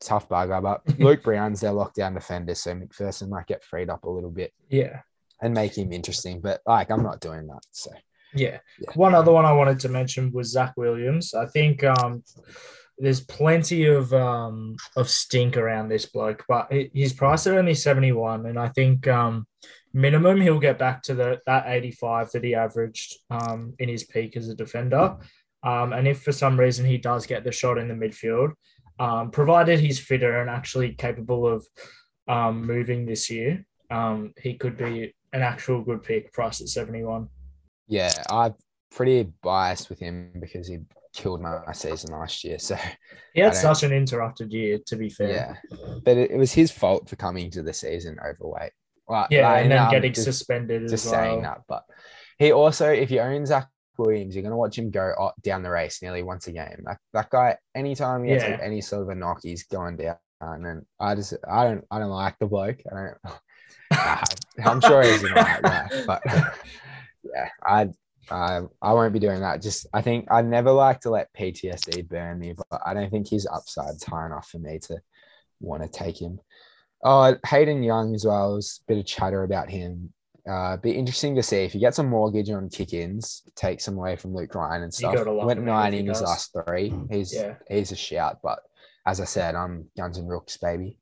tough 0.00 0.28
bugger. 0.28 0.62
But 0.62 0.82
Luke 0.98 1.22
Brown's 1.22 1.60
their 1.60 1.72
lockdown 1.72 2.14
defender. 2.14 2.54
So 2.54 2.74
McPherson 2.74 3.28
might 3.28 3.46
get 3.46 3.64
freed 3.64 3.90
up 3.90 4.04
a 4.04 4.10
little 4.10 4.30
bit 4.30 4.52
yeah, 4.68 5.00
and 5.42 5.54
make 5.54 5.76
him 5.76 5.92
interesting. 5.92 6.40
But 6.40 6.60
like, 6.66 6.90
I'm 6.90 7.02
not 7.02 7.20
doing 7.20 7.46
that. 7.48 7.62
So 7.72 7.90
yeah. 8.34 8.58
Yeah. 8.78 8.90
One 8.94 9.14
other 9.14 9.32
one 9.32 9.44
I 9.44 9.52
wanted 9.52 9.80
to 9.80 9.88
mention 9.88 10.32
was 10.32 10.52
Zac 10.52 10.74
Williams. 10.76 11.34
I 11.34 11.46
think 11.46 11.84
um, 11.84 12.22
there's 12.98 13.20
plenty 13.20 13.86
of 13.86 14.12
um, 14.12 14.76
of 14.96 15.08
stink 15.08 15.56
around 15.56 15.88
this 15.88 16.06
bloke, 16.06 16.44
but 16.48 16.72
his 16.92 17.12
price 17.12 17.46
at 17.46 17.56
only 17.56 17.74
71, 17.74 18.46
and 18.46 18.58
I 18.58 18.68
think 18.68 19.06
um, 19.06 19.46
minimum 19.92 20.40
he'll 20.40 20.58
get 20.58 20.78
back 20.78 21.02
to 21.02 21.14
the 21.14 21.40
that 21.46 21.64
85 21.66 22.32
that 22.32 22.44
he 22.44 22.54
averaged 22.54 23.16
um, 23.30 23.74
in 23.78 23.88
his 23.88 24.04
peak 24.04 24.36
as 24.36 24.48
a 24.48 24.54
defender. 24.54 25.16
Um, 25.62 25.92
and 25.92 26.06
if 26.06 26.22
for 26.22 26.32
some 26.32 26.58
reason 26.58 26.86
he 26.86 26.98
does 26.98 27.26
get 27.26 27.44
the 27.44 27.52
shot 27.52 27.78
in 27.78 27.88
the 27.88 27.94
midfield, 27.94 28.52
um, 28.98 29.30
provided 29.30 29.80
he's 29.80 29.98
fitter 29.98 30.40
and 30.40 30.50
actually 30.50 30.92
capable 30.94 31.46
of 31.46 31.66
um, 32.28 32.66
moving 32.66 33.06
this 33.06 33.30
year, 33.30 33.64
um, 33.90 34.34
he 34.40 34.54
could 34.54 34.76
be 34.76 35.14
an 35.32 35.42
actual 35.42 35.82
good 35.82 36.02
pick, 36.02 36.32
priced 36.32 36.60
at 36.60 36.68
71. 36.68 37.28
Yeah, 37.88 38.12
I'm 38.30 38.54
pretty 38.90 39.28
biased 39.42 39.88
with 39.88 39.98
him 39.98 40.32
because 40.40 40.68
he 40.68 40.78
killed 41.14 41.40
my 41.40 41.60
season 41.72 42.12
last 42.12 42.44
year. 42.44 42.58
So 42.58 42.76
He 43.34 43.40
had 43.40 43.54
such 43.54 43.82
an 43.82 43.92
interrupted 43.92 44.52
year, 44.52 44.78
to 44.86 44.96
be 44.96 45.08
fair. 45.10 45.30
Yeah, 45.30 45.54
but 46.04 46.16
it, 46.16 46.30
it 46.32 46.36
was 46.36 46.52
his 46.52 46.70
fault 46.70 47.08
for 47.08 47.16
coming 47.16 47.50
to 47.52 47.62
the 47.62 47.72
season 47.72 48.18
overweight. 48.24 48.72
Well, 49.06 49.26
Yeah, 49.30 49.48
like, 49.48 49.62
and 49.62 49.72
then 49.72 49.78
I'm 49.78 49.90
getting 49.90 50.12
just, 50.12 50.24
suspended 50.24 50.82
just 50.88 51.06
as 51.06 51.12
well. 51.12 51.20
saying 51.22 51.42
that. 51.42 51.62
But 51.66 51.84
he 52.38 52.52
also, 52.52 52.90
if 52.90 53.10
you 53.10 53.20
own 53.20 53.46
Zac 53.46 53.68
Williams, 53.96 54.34
you're 54.36 54.42
gonna 54.44 54.56
watch 54.56 54.76
him 54.78 54.90
go 54.90 55.12
o- 55.18 55.32
down 55.42 55.62
the 55.62 55.70
race 55.70 56.02
nearly 56.02 56.22
once 56.22 56.46
a 56.46 56.52
game. 56.52 56.82
That 56.84 56.98
that 57.14 57.30
guy, 57.30 57.56
anytime 57.74 58.22
he 58.24 58.30
gets 58.30 58.44
like 58.44 58.58
Yeah. 58.58 58.64
any 58.64 58.80
sort 58.82 59.02
of 59.02 59.08
a 59.08 59.14
knock, 59.14 59.40
he's 59.42 59.64
going 59.64 59.96
down. 59.96 60.16
And 60.40 60.84
I 61.00 61.14
just, 61.16 61.34
I 61.50 61.64
don't, 61.64 61.84
I 61.90 61.98
don't 61.98 62.10
like 62.10 62.38
the 62.38 62.46
bloke. 62.46 62.80
I 62.90 62.94
don't. 62.94 63.34
Nah, 63.90 64.22
I'm 64.64 64.80
sure 64.82 65.02
he's 65.02 65.22
an 65.24 65.30
alright 65.30 65.62
guy, 65.62 65.88
but 66.06 66.22
yeah, 67.34 67.48
I. 67.62 67.88
I, 68.30 68.60
I 68.82 68.92
won't 68.92 69.14
be 69.14 69.20
doing 69.20 69.40
that. 69.40 69.62
Just 69.62 69.86
I 69.94 70.02
think 70.02 70.26
I 70.30 70.42
never 70.42 70.70
like 70.70 71.00
to 71.00 71.10
let 71.10 71.32
PTSD 71.32 72.06
burn 72.06 72.38
me, 72.38 72.52
but 72.52 72.82
I 72.84 72.92
don't 72.92 73.10
think 73.10 73.26
his 73.26 73.46
upside's 73.46 74.04
high 74.04 74.26
enough 74.26 74.50
for 74.50 74.58
me 74.58 74.78
to 74.80 74.98
want 75.60 75.82
to 75.82 75.88
take 75.88 76.20
him. 76.20 76.38
Oh, 77.02 77.34
Hayden 77.46 77.82
Young 77.82 78.14
as 78.14 78.26
well. 78.26 78.56
Was 78.56 78.80
a 78.82 78.92
bit 78.92 78.98
of 78.98 79.06
chatter 79.06 79.44
about 79.44 79.70
him. 79.70 80.12
Uh, 80.46 80.76
be 80.76 80.90
interesting 80.90 81.36
to 81.36 81.42
see 81.42 81.58
if 81.64 81.72
he 81.72 81.78
gets 81.78 82.00
a 82.00 82.02
mortgage 82.02 82.50
on 82.50 82.68
kick-ins, 82.68 83.44
takes 83.54 83.84
some 83.84 83.96
away 83.96 84.16
from 84.16 84.34
Luke 84.34 84.54
Ryan 84.54 84.82
and 84.82 84.92
stuff. 84.92 85.14
Went 85.26 85.60
him, 85.60 85.64
nine 85.64 85.94
in 85.94 86.06
his 86.06 86.20
last 86.20 86.52
three. 86.52 86.92
He's 87.10 87.34
Yeah. 87.34 87.54
he's 87.68 87.92
a 87.92 87.96
shout, 87.96 88.40
but 88.42 88.58
as 89.06 89.20
I 89.22 89.24
said, 89.24 89.54
I'm 89.54 89.86
Guns 89.96 90.18
and 90.18 90.28
Rooks, 90.28 90.58
baby. 90.58 90.98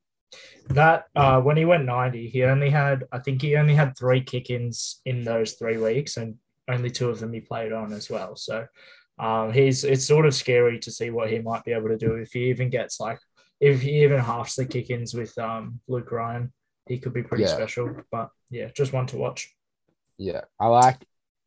That 0.69 1.05
uh, 1.15 1.39
when 1.41 1.57
he 1.57 1.65
went 1.65 1.85
90, 1.85 2.29
he 2.29 2.43
only 2.43 2.69
had, 2.69 3.05
I 3.11 3.19
think 3.19 3.41
he 3.41 3.55
only 3.55 3.73
had 3.73 3.97
three 3.97 4.21
kick 4.21 4.49
ins 4.49 5.01
in 5.05 5.23
those 5.23 5.53
three 5.53 5.77
weeks, 5.77 6.17
and 6.17 6.35
only 6.67 6.89
two 6.89 7.09
of 7.09 7.19
them 7.19 7.33
he 7.33 7.39
played 7.39 7.71
on 7.71 7.93
as 7.93 8.09
well. 8.09 8.35
So 8.35 8.65
um, 9.17 9.53
he's 9.53 9.83
it's 9.83 10.05
sort 10.05 10.25
of 10.25 10.35
scary 10.35 10.79
to 10.79 10.91
see 10.91 11.09
what 11.09 11.31
he 11.31 11.39
might 11.39 11.63
be 11.63 11.71
able 11.71 11.87
to 11.89 11.97
do 11.97 12.15
if 12.15 12.33
he 12.33 12.49
even 12.49 12.69
gets 12.69 12.99
like, 12.99 13.19
if 13.59 13.81
he 13.81 14.03
even 14.03 14.19
halves 14.19 14.55
the 14.55 14.65
kick 14.65 14.89
ins 14.89 15.13
with 15.13 15.37
um, 15.37 15.79
Luke 15.87 16.11
Ryan, 16.11 16.51
he 16.87 16.99
could 16.99 17.13
be 17.13 17.23
pretty 17.23 17.45
Yeah. 17.45 17.55
special. 17.55 17.95
But 18.11 18.29
yeah, 18.49 18.67
just 18.75 18.93
one 18.93 19.07
to 19.07 19.17
watch. 19.17 19.53
Yeah, 20.17 20.41
I 20.59 20.67
like 20.67 20.97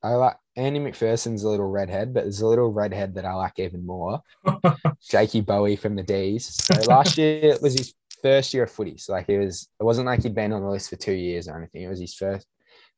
I 0.02 0.14
like 0.14 0.36
Andy 0.56 0.80
McPherson's 0.80 1.44
a 1.44 1.48
little 1.48 1.68
redhead, 1.68 2.14
but 2.14 2.22
there's 2.22 2.40
a 2.40 2.46
little 2.46 2.72
redhead 2.72 3.14
that 3.14 3.24
I 3.26 3.34
like 3.34 3.58
even 3.58 3.84
more. 3.84 4.22
Jakey 5.10 5.42
Bowey 5.42 5.76
from 5.76 5.94
the 5.94 6.02
D's. 6.02 6.46
So 6.46 6.74
last 6.88 7.18
year 7.18 7.52
it 7.52 7.62
was 7.62 7.74
his 7.74 7.94
first 8.22 8.52
year 8.54 8.64
of 8.64 8.70
footy. 8.70 8.96
So 8.98 9.12
like 9.12 9.28
it 9.28 9.38
was 9.38 9.68
it 9.78 9.84
wasn't 9.84 10.06
like 10.06 10.22
he'd 10.22 10.34
been 10.34 10.52
on 10.52 10.62
the 10.62 10.68
list 10.70 10.90
for 10.90 10.96
two 10.96 11.12
years 11.12 11.48
or 11.48 11.56
anything. 11.56 11.82
It 11.82 11.88
was 11.88 12.00
his 12.00 12.14
first 12.14 12.46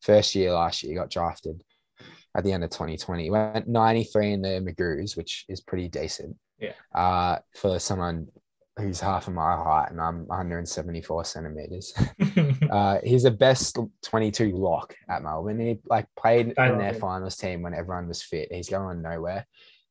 first 0.00 0.35
year 0.35 0.52
last 0.52 0.82
year. 0.82 0.92
He 0.92 0.96
got 0.98 1.11
drafted 1.11 1.62
at 2.37 2.44
the 2.44 2.52
end 2.52 2.64
of 2.64 2.70
2020. 2.70 3.24
He 3.24 3.30
went 3.30 3.68
93 3.68 4.32
in 4.32 4.42
the 4.42 4.48
Magoos, 4.48 5.16
which 5.16 5.44
is 5.48 5.61
pretty 5.61 5.88
decent. 5.88 6.37
Yeah. 6.58 6.72
Uh 6.94 7.38
for 7.54 7.78
someone 7.78 8.28
who's 8.78 9.00
half 9.00 9.28
of 9.28 9.35
my 9.35 9.54
height 9.54 9.88
and 9.90 10.00
I'm 10.00 10.26
174 10.26 11.24
centimeters. 11.24 11.92
Uh, 12.70 12.98
he's 13.04 13.24
the 13.24 13.30
best 13.30 13.76
22 14.04 14.52
lock 14.52 14.94
at 15.06 15.22
Melbourne. 15.22 15.61
He 15.61 15.78
like 15.90 16.06
played 16.18 16.54
I 16.58 16.70
in 16.70 16.78
their 16.78 16.94
him. 16.94 17.00
finals 17.00 17.37
team 17.37 17.61
when 17.61 17.74
everyone 17.74 18.08
was 18.08 18.22
fit. 18.22 18.50
He's 18.50 18.70
going 18.70 19.02
nowhere. 19.02 19.46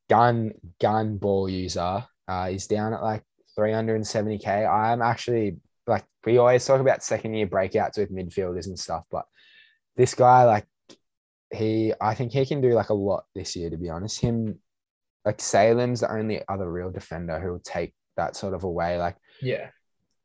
Gun 0.10 0.54
gun 0.80 1.18
ball 1.18 1.48
user. 1.48 2.04
Uh, 2.28 2.48
he's 2.48 2.66
down 2.66 2.94
at 2.94 3.04
like 3.04 3.22
370k. 3.58 4.70
I'm 4.70 5.02
actually 5.02 5.58
like 5.88 6.06
we 6.26 6.38
always 6.38 6.66
talk 6.66 6.80
about 6.80 7.04
second 7.04 7.34
year 7.34 7.48
breakouts 7.48 7.98
with 7.98 8.12
midfielders 8.12 8.68
and 8.68 8.78
stuff, 8.80 9.04
but 9.12 9.26
this 9.96 10.14
guy 10.14 10.44
like 10.46 10.66
he 11.54 11.94
I 12.00 12.14
think 12.14 12.32
he 12.32 12.46
can 12.46 12.62
do 12.62 12.74
like 12.74 12.90
a 12.90 12.94
lot 12.94 13.26
this 13.36 13.56
year. 13.56 13.70
To 13.70 13.78
be 13.78 13.90
honest, 13.90 14.22
him 14.22 14.60
like 15.26 15.40
Salem's 15.40 16.02
the 16.02 16.12
only 16.12 16.42
other 16.48 16.72
real 16.72 16.92
defender 16.92 17.40
who 17.40 17.52
will 17.52 17.60
take 17.60 17.94
that 18.18 18.36
sort 18.36 18.54
of 18.54 18.64
away. 18.64 18.98
Like 18.98 19.18
yeah, 19.42 19.70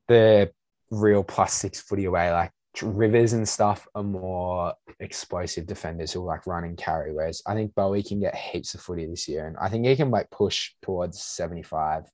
the 0.09 0.51
real 0.91 1.25
plus 1.25 1.53
six 1.53 1.81
footy 1.81 2.05
away. 2.05 2.33
Like 2.33 2.53
Rivers 2.83 3.33
and 3.33 3.49
stuff 3.49 3.89
are 3.95 4.03
more 4.03 4.75
explosive 5.01 5.67
defenders 5.67 6.13
who 6.13 6.25
like 6.25 6.47
run 6.47 6.65
and 6.65 6.77
carry. 6.77 7.13
Whereas 7.13 7.43
I 7.47 7.55
think 7.55 7.75
Bowey 7.75 8.03
can 8.03 8.21
get 8.21 8.37
heaps 8.37 8.75
of 8.75 8.83
footy 8.83 9.07
this 9.07 9.29
year, 9.29 9.47
and 9.47 9.57
I 9.57 9.69
think 9.69 9.87
he 9.87 9.97
can 9.97 10.11
like 10.11 10.31
push 10.31 10.73
towards 10.83 11.23
seventy 11.23 11.63
five. 11.63 12.05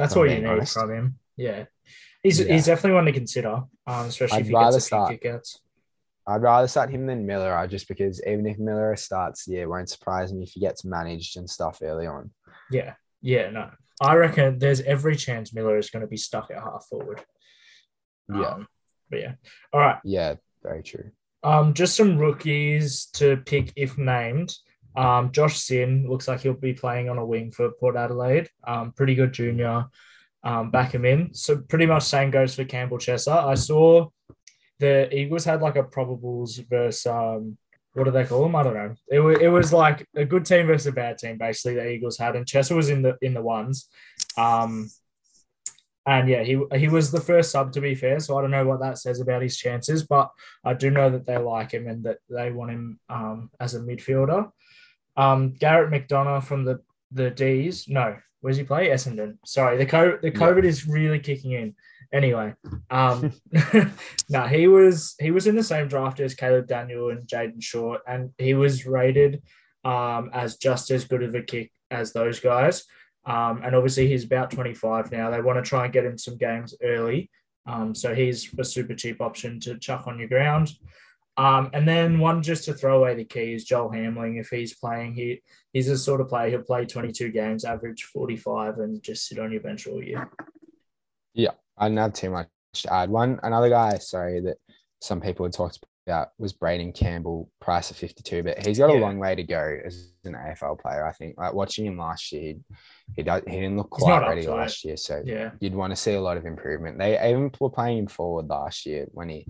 That's 0.00 0.16
what 0.16 0.30
you 0.30 0.40
need 0.40 0.68
from 0.68 0.90
him. 0.92 1.18
Yeah. 1.36 1.64
He's, 2.22 2.40
Yeah. 2.40 2.52
he's 2.54 2.66
definitely 2.66 2.94
one 2.96 3.04
to 3.06 3.12
consider, 3.12 3.54
um, 3.86 4.06
especially 4.06 4.36
I'd 4.38 4.40
if 4.42 4.46
he 4.48 4.52
gets 4.52 4.76
a 4.76 4.80
few 4.80 4.80
start- 4.80 5.12
kickouts. 5.20 5.58
I'd 6.26 6.42
rather 6.42 6.68
start 6.68 6.90
him 6.90 7.06
than 7.06 7.26
Miller, 7.26 7.66
just 7.66 7.88
because 7.88 8.22
even 8.26 8.46
if 8.46 8.58
Miller 8.58 8.94
starts, 8.94 9.48
yeah, 9.48 9.62
it 9.62 9.68
won't 9.68 9.88
surprise 9.88 10.32
me 10.32 10.42
if 10.44 10.50
he 10.52 10.60
gets 10.60 10.84
managed 10.84 11.36
and 11.38 11.48
stuff 11.48 11.80
early 11.82 12.06
on. 12.06 12.30
Yeah, 12.70 12.94
yeah, 13.22 13.50
no. 13.50 13.70
I 14.02 14.14
reckon 14.16 14.58
there's 14.58 14.80
every 14.82 15.16
chance 15.16 15.52
Miller 15.52 15.76
is 15.78 15.90
going 15.90 16.02
to 16.02 16.06
be 16.06 16.16
stuck 16.18 16.50
at 16.50 16.58
half 16.62 16.86
forward. 16.88 17.22
Yeah, 18.32 18.42
Um, 18.46 18.68
but 19.10 19.20
yeah. 19.20 19.32
All 19.72 19.80
right. 19.80 19.98
yeah, 20.04 20.34
very 20.62 20.82
true. 20.82 21.10
Um, 21.42 21.74
just 21.74 21.96
some 21.96 22.18
rookies 22.18 23.06
to 23.14 23.38
pick 23.38 23.72
if 23.74 23.96
named. 23.98 24.54
Um, 24.96 25.32
Josh 25.32 25.58
Sinn 25.58 26.06
looks 26.08 26.28
like 26.28 26.40
he'll 26.40 26.54
be 26.54 26.74
playing 26.74 27.08
on 27.08 27.18
a 27.18 27.24
wing 27.24 27.50
for 27.50 27.70
Port 27.70 27.96
Adelaide. 27.96 28.48
Um, 28.66 28.92
pretty 28.92 29.14
good 29.14 29.32
junior. 29.32 29.86
Um, 30.42 30.70
back 30.70 30.94
him 30.94 31.04
in. 31.04 31.34
So 31.34 31.58
pretty 31.58 31.86
much 31.86 32.04
same 32.04 32.30
goes 32.30 32.54
for 32.54 32.64
Campbell 32.64 32.98
Chesser. 32.98 33.32
I 33.32 33.54
saw 33.54 34.08
the 34.78 35.14
Eagles 35.14 35.44
had 35.44 35.60
like 35.60 35.76
a 35.76 35.82
probables 35.84 36.66
versus 36.68 37.06
um, 37.06 37.58
what 37.92 38.04
do 38.04 38.10
they 38.10 38.24
call 38.24 38.42
them? 38.42 38.56
I 38.56 38.62
don't 38.62 38.74
know. 38.74 38.94
It, 39.10 39.20
wa- 39.20 39.30
it 39.30 39.48
was 39.48 39.72
like 39.72 40.06
a 40.16 40.24
good 40.24 40.46
team 40.46 40.66
versus 40.66 40.86
a 40.86 40.92
bad 40.92 41.18
team, 41.18 41.38
basically. 41.38 41.74
The 41.74 41.90
Eagles 41.90 42.16
had, 42.18 42.36
and 42.36 42.46
Chesser 42.46 42.74
was 42.74 42.88
in 42.88 43.02
the 43.02 43.16
in 43.20 43.34
the 43.34 43.42
ones. 43.42 43.88
Um, 44.38 44.88
and 46.06 46.28
yeah, 46.28 46.42
he 46.42 46.58
he 46.76 46.88
was 46.88 47.10
the 47.10 47.20
first 47.20 47.50
sub 47.50 47.72
to 47.72 47.80
be 47.80 47.94
fair, 47.94 48.20
so 48.20 48.38
I 48.38 48.40
don't 48.40 48.50
know 48.50 48.64
what 48.64 48.80
that 48.80 48.98
says 48.98 49.20
about 49.20 49.42
his 49.42 49.56
chances, 49.56 50.06
but 50.06 50.30
I 50.64 50.74
do 50.74 50.90
know 50.90 51.10
that 51.10 51.26
they 51.26 51.36
like 51.36 51.72
him 51.72 51.86
and 51.86 52.04
that 52.04 52.18
they 52.28 52.50
want 52.50 52.70
him 52.70 52.98
um, 53.08 53.50
as 53.60 53.74
a 53.74 53.80
midfielder. 53.80 54.50
Um, 55.16 55.54
Garrett 55.54 55.90
McDonough 55.90 56.44
from 56.44 56.64
the 56.64 56.80
the 57.12 57.30
D's. 57.30 57.88
No, 57.88 58.16
where's 58.40 58.56
he 58.56 58.64
play? 58.64 58.88
Essendon. 58.88 59.38
Sorry, 59.44 59.76
the 59.76 59.86
co- 59.86 60.18
the 60.22 60.28
Yeah. 60.28 60.38
COVID 60.38 60.64
is 60.64 60.86
really 60.86 61.18
kicking 61.18 61.52
in. 61.52 61.74
Anyway, 62.12 62.54
um, 62.90 63.32
no, 64.28 64.46
he 64.46 64.66
was 64.68 65.14
he 65.20 65.30
was 65.30 65.46
in 65.46 65.56
the 65.56 65.62
same 65.62 65.88
draft 65.88 66.20
as 66.20 66.34
Caleb 66.34 66.66
Daniel 66.66 67.10
and 67.10 67.26
Jayden 67.26 67.62
Short, 67.62 68.00
and 68.06 68.30
he 68.38 68.54
was 68.54 68.86
rated 68.86 69.42
um, 69.84 70.30
as 70.32 70.56
just 70.56 70.90
as 70.90 71.04
good 71.04 71.22
of 71.22 71.34
a 71.34 71.42
kick 71.42 71.70
as 71.90 72.12
those 72.12 72.40
guys. 72.40 72.84
Um, 73.26 73.60
and 73.62 73.76
obviously, 73.76 74.08
he's 74.08 74.24
about 74.24 74.50
25 74.50 75.12
now. 75.12 75.30
They 75.30 75.40
want 75.40 75.62
to 75.62 75.68
try 75.68 75.84
and 75.84 75.92
get 75.92 76.04
him 76.06 76.16
some 76.18 76.36
games 76.38 76.74
early. 76.82 77.30
Um, 77.66 77.94
so 77.94 78.14
he's 78.14 78.52
a 78.58 78.64
super 78.64 78.94
cheap 78.94 79.20
option 79.20 79.60
to 79.60 79.78
chuck 79.78 80.06
on 80.06 80.18
your 80.18 80.28
ground. 80.28 80.72
Um, 81.36 81.70
and 81.72 81.86
then 81.86 82.18
one 82.18 82.42
just 82.42 82.64
to 82.64 82.74
throw 82.74 82.98
away 82.98 83.14
the 83.14 83.24
key 83.24 83.54
is 83.54 83.64
Joel 83.64 83.90
Hamling. 83.90 84.38
If 84.40 84.48
he's 84.48 84.74
playing, 84.74 85.14
he 85.14 85.42
he's 85.72 85.88
a 85.88 85.96
sort 85.96 86.20
of 86.20 86.28
player 86.28 86.50
he'll 86.50 86.62
play 86.62 86.84
22 86.84 87.30
games, 87.30 87.64
average 87.64 88.04
45, 88.04 88.78
and 88.78 89.02
just 89.02 89.26
sit 89.26 89.38
on 89.38 89.52
your 89.52 89.60
bench 89.60 89.86
all 89.86 90.02
year. 90.02 90.30
Yeah, 91.34 91.52
I 91.78 91.88
don't 91.88 91.96
have 91.96 92.12
too 92.12 92.30
much 92.30 92.48
to 92.74 92.92
add. 92.92 93.10
One 93.10 93.38
another 93.42 93.70
guy, 93.70 93.98
sorry, 93.98 94.40
that 94.40 94.58
some 95.00 95.20
people 95.20 95.46
had 95.46 95.52
talked 95.52 95.78
about 96.06 96.30
was 96.38 96.52
Braeden 96.52 96.92
Campbell, 96.92 97.50
price 97.60 97.90
of 97.90 97.96
52, 97.96 98.42
but 98.42 98.66
he's 98.66 98.78
got 98.78 98.90
a 98.90 98.94
long 98.94 99.18
way 99.18 99.34
to 99.34 99.42
go 99.42 99.78
as 99.84 100.12
an 100.24 100.34
AFL 100.34 100.78
player. 100.80 101.06
I 101.06 101.12
think. 101.12 101.38
Like 101.38 101.54
watching 101.54 101.86
him 101.86 101.96
last 101.96 102.32
year, 102.32 102.42
he 102.42 102.60
he, 103.16 103.22
does, 103.22 103.42
he 103.46 103.56
didn't 103.56 103.76
look 103.76 103.90
quite 103.90 104.26
ready 104.28 104.42
to 104.42 104.52
it. 104.52 104.56
last 104.56 104.84
year, 104.84 104.96
so 104.96 105.22
Yeah, 105.24 105.52
you'd 105.60 105.74
want 105.74 105.92
to 105.92 105.96
see 105.96 106.14
a 106.14 106.20
lot 106.20 106.36
of 106.36 106.46
improvement. 106.46 106.98
They 106.98 107.14
even 107.30 107.50
were 107.60 107.70
playing 107.70 107.98
him 107.98 108.06
forward 108.08 108.48
last 108.48 108.84
year 108.86 109.06
when 109.12 109.28
he 109.28 109.46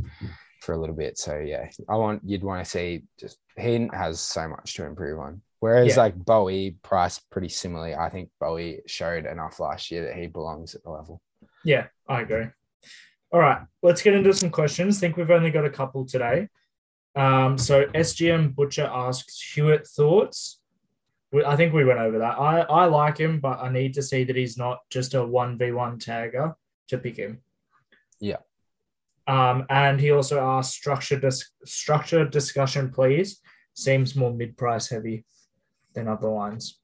for 0.61 0.73
a 0.73 0.79
little 0.79 0.95
bit. 0.95 1.19
So 1.19 1.39
yeah, 1.39 1.69
I 1.89 1.97
want 1.97 2.23
you'd 2.25 2.45
want 2.45 2.65
to 2.65 2.71
see 2.71 3.03
just 3.19 3.39
he 3.59 3.89
has 3.93 4.21
so 4.21 4.49
much 4.49 4.75
to 4.75 4.85
improve 4.85 5.19
on. 5.19 5.43
Whereas 5.61 5.89
Yeah. 5.97 6.03
like 6.03 6.15
Bowey 6.17 6.77
priced 6.83 7.29
pretty 7.31 7.49
similarly. 7.49 7.95
I 7.95 8.09
think 8.09 8.31
Bowey 8.41 8.81
showed 8.87 9.27
enough 9.27 9.61
last 9.61 9.91
year 9.91 10.07
that 10.07 10.17
he 10.17 10.27
belongs 10.27 10.75
at 10.75 10.83
the 10.83 10.91
level. 10.91 11.21
yeah, 11.65 11.87
I 12.09 12.23
agree. 12.23 12.47
All 13.33 13.41
right, 13.41 13.61
let's 13.83 14.03
get 14.03 14.15
into 14.15 14.33
some 14.33 14.51
questions. 14.51 14.99
think 14.99 15.17
we've 15.17 15.31
only 15.31 15.51
got 15.51 15.65
a 15.65 15.71
couple 15.71 16.05
today. 16.05 16.49
Um, 17.15 17.59
so 17.59 17.85
SGM 17.87 18.55
Butcher 18.55 18.89
asks 18.93 19.41
Hewett 19.55 19.87
thoughts. 19.87 20.61
I 21.47 21.55
think 21.57 21.73
we 21.73 21.85
went 21.85 22.01
over 22.01 22.19
that. 22.19 22.39
I, 22.39 22.61
I 22.63 22.85
like 22.87 23.19
him, 23.19 23.39
but 23.39 23.61
I 23.61 23.71
need 23.71 23.95
to 23.95 24.03
see 24.03 24.25
that 24.25 24.35
he's 24.35 24.57
not 24.59 24.79
just 24.91 25.15
a 25.15 25.19
1v1 25.19 26.03
tagger 26.05 26.55
to 26.89 26.99
pick 26.99 27.17
him. 27.17 27.41
Yeah. 28.19 28.39
Um, 29.27 29.67
and 29.71 30.01
he 30.01 30.11
also 30.11 30.41
asked 30.41 30.73
structure 30.73 31.19
dis- 31.19 31.51
structure 31.65 32.25
discussion, 32.25 32.91
please. 32.91 33.41
Seems 33.75 34.17
more 34.17 34.33
mid 34.33 34.57
price 34.57 34.89
heavy 34.89 35.25
than 35.95 36.09
other 36.09 36.31
ones. 36.31 36.79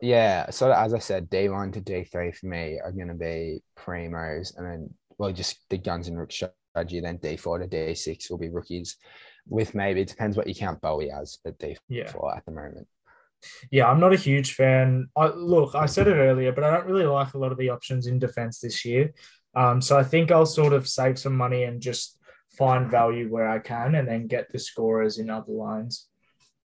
Yeah, 0.00 0.50
so 0.50 0.72
as 0.72 0.94
I 0.94 0.98
said, 0.98 1.30
D 1.30 1.48
one 1.48 1.72
to 1.72 1.80
D 1.80 2.04
three 2.04 2.32
for 2.32 2.46
me 2.46 2.80
are 2.82 2.92
going 2.92 3.08
to 3.08 3.14
be 3.14 3.62
primos, 3.78 4.56
and 4.56 4.66
then 4.66 4.94
well, 5.18 5.32
just 5.32 5.60
the 5.68 5.78
guns 5.78 6.08
and 6.08 6.18
rook 6.18 6.32
strategy. 6.32 7.00
Then 7.00 7.18
D 7.18 7.36
four 7.36 7.58
to 7.58 7.66
D 7.66 7.94
six 7.94 8.30
will 8.30 8.38
be 8.38 8.48
rookies, 8.48 8.96
with 9.46 9.74
maybe 9.74 10.00
it 10.00 10.08
depends 10.08 10.36
what 10.36 10.46
you 10.46 10.54
count 10.54 10.80
Bowey 10.80 11.10
as 11.10 11.38
at 11.46 11.58
D 11.58 11.76
Yeah. 11.88 12.10
four 12.10 12.34
at 12.34 12.44
the 12.46 12.52
moment. 12.52 12.88
Yeah, 13.70 13.90
I'm 13.90 14.00
not 14.00 14.12
a 14.12 14.16
huge 14.16 14.54
fan. 14.54 15.08
I, 15.16 15.28
look, 15.28 15.74
I 15.74 15.86
said 15.86 16.08
it 16.08 16.16
earlier, 16.16 16.52
but 16.52 16.64
I 16.64 16.70
don't 16.70 16.86
really 16.86 17.06
like 17.06 17.32
a 17.34 17.38
lot 17.38 17.52
of 17.52 17.58
the 17.58 17.70
options 17.70 18.06
in 18.06 18.18
defense 18.18 18.60
this 18.60 18.84
year. 18.84 19.12
Um, 19.54 19.80
so 19.80 19.98
I 19.98 20.04
think 20.04 20.30
I'll 20.30 20.46
sort 20.46 20.72
of 20.72 20.88
save 20.88 21.18
some 21.18 21.36
money 21.36 21.64
and 21.64 21.80
just 21.80 22.18
find 22.56 22.90
value 22.90 23.28
where 23.28 23.48
I 23.48 23.58
can, 23.58 23.94
and 23.94 24.06
then 24.06 24.26
get 24.26 24.50
the 24.50 24.58
scorers 24.58 25.18
in 25.18 25.30
other 25.30 25.52
lines. 25.52 26.08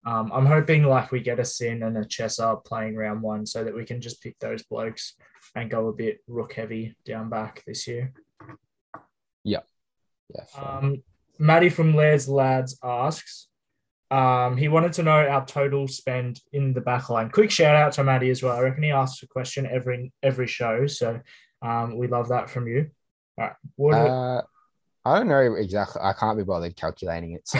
Um, 0.05 0.31
I'm 0.33 0.45
hoping 0.45 0.83
like 0.83 1.11
we 1.11 1.19
get 1.19 1.39
a 1.39 1.45
Sinn 1.45 1.83
and 1.83 1.97
a 1.97 2.05
Chessa 2.05 2.63
playing 2.63 2.95
round 2.95 3.21
one, 3.21 3.45
so 3.45 3.63
that 3.63 3.75
we 3.75 3.85
can 3.85 3.99
just 3.99 4.21
pick 4.21 4.39
those 4.39 4.63
blokes 4.63 5.15
and 5.55 5.69
go 5.69 5.87
a 5.87 5.93
bit 5.93 6.19
rook 6.27 6.53
heavy 6.53 6.95
down 7.05 7.29
back 7.29 7.63
this 7.65 7.87
year. 7.87 8.13
Yeah, 9.43 9.61
fair. 10.31 10.45
Um, 10.63 11.03
Maddie 11.37 11.69
from 11.69 11.95
Laird's 11.95 12.29
Lads 12.29 12.77
asks, 12.83 13.47
um, 14.11 14.57
he 14.57 14.67
wanted 14.67 14.93
to 14.93 15.03
know 15.03 15.25
our 15.27 15.45
total 15.45 15.87
spend 15.87 16.41
in 16.51 16.73
the 16.73 16.81
back 16.81 17.09
line. 17.09 17.29
Quick 17.29 17.51
shout 17.51 17.75
out 17.75 17.93
to 17.93 18.03
Maddie 18.03 18.29
as 18.29 18.41
well. 18.41 18.55
I 18.55 18.61
reckon 18.61 18.83
he 18.83 18.91
asks 18.91 19.23
a 19.23 19.27
question 19.27 19.65
every 19.65 20.11
every 20.23 20.47
show, 20.47 20.87
so 20.87 21.19
um, 21.61 21.97
we 21.97 22.07
love 22.07 22.29
that 22.29 22.49
from 22.49 22.67
you. 22.67 22.89
All 23.37 23.45
right, 23.45 23.55
what, 23.75 23.93
Uh, 23.95 24.41
I 25.05 25.17
don't 25.17 25.29
know 25.29 25.55
exactly. 25.55 26.01
I 26.03 26.13
can't 26.13 26.37
be 26.37 26.43
bothered 26.43 26.75
calculating 26.75 27.33
it, 27.33 27.47
so 27.47 27.59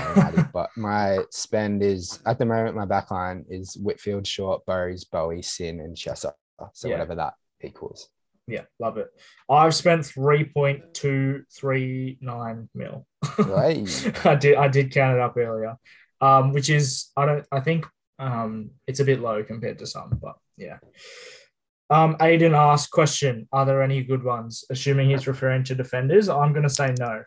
but 0.54 0.70
my 0.76 1.20
spend 1.32 1.82
is 1.84 2.20
at 2.26 2.38
the 2.38 2.46
moment 2.46 2.76
my 2.76 2.86
backline 2.86 3.46
is 3.50 3.76
Whitfield, 3.82 4.28
Short, 4.28 4.66
Burrows, 4.66 5.06
Bowey, 5.06 5.42
Sinn, 5.42 5.80
and 5.80 5.96
Chester. 5.96 6.34
So 6.74 6.88
Yeah. 6.90 6.96
whatever 6.96 7.16
that 7.16 7.34
equals. 7.62 8.10
yeah, 8.48 8.64
love 8.80 8.98
it. 8.98 9.08
I've 9.50 9.74
spent 9.74 10.06
three 10.06 10.44
point 10.44 10.94
two 10.94 11.44
three 11.54 12.18
nine 12.20 12.68
mil. 12.76 13.06
Right. 13.38 13.88
I 14.26 14.36
did 14.36 14.56
I 14.56 14.68
did 14.68 14.92
count 14.92 15.16
it 15.16 15.22
up 15.22 15.38
earlier, 15.38 15.78
um, 16.20 16.52
which 16.52 16.70
is 16.70 17.12
I 17.16 17.26
don't 17.26 17.46
I 17.52 17.62
think 17.62 17.86
um, 18.20 18.72
it's 18.88 19.00
a 19.00 19.06
bit 19.06 19.22
low 19.22 19.42
compared 19.46 19.80
to 19.80 19.88
some, 19.88 20.20
but 20.22 20.36
yeah. 20.58 20.80
Um, 21.90 22.16
Aiden 22.18 22.54
asked 22.54 22.92
question: 22.92 23.48
Are 23.52 23.66
there 23.66 23.82
any 23.82 24.04
good 24.04 24.24
ones? 24.24 24.64
Assuming 24.70 25.10
he's 25.10 25.28
referring 25.28 25.64
to 25.66 25.76
defenders, 25.76 26.30
I'm 26.30 26.54
going 26.54 26.68
to 26.68 26.70
say 26.70 26.94
no. 27.00 27.24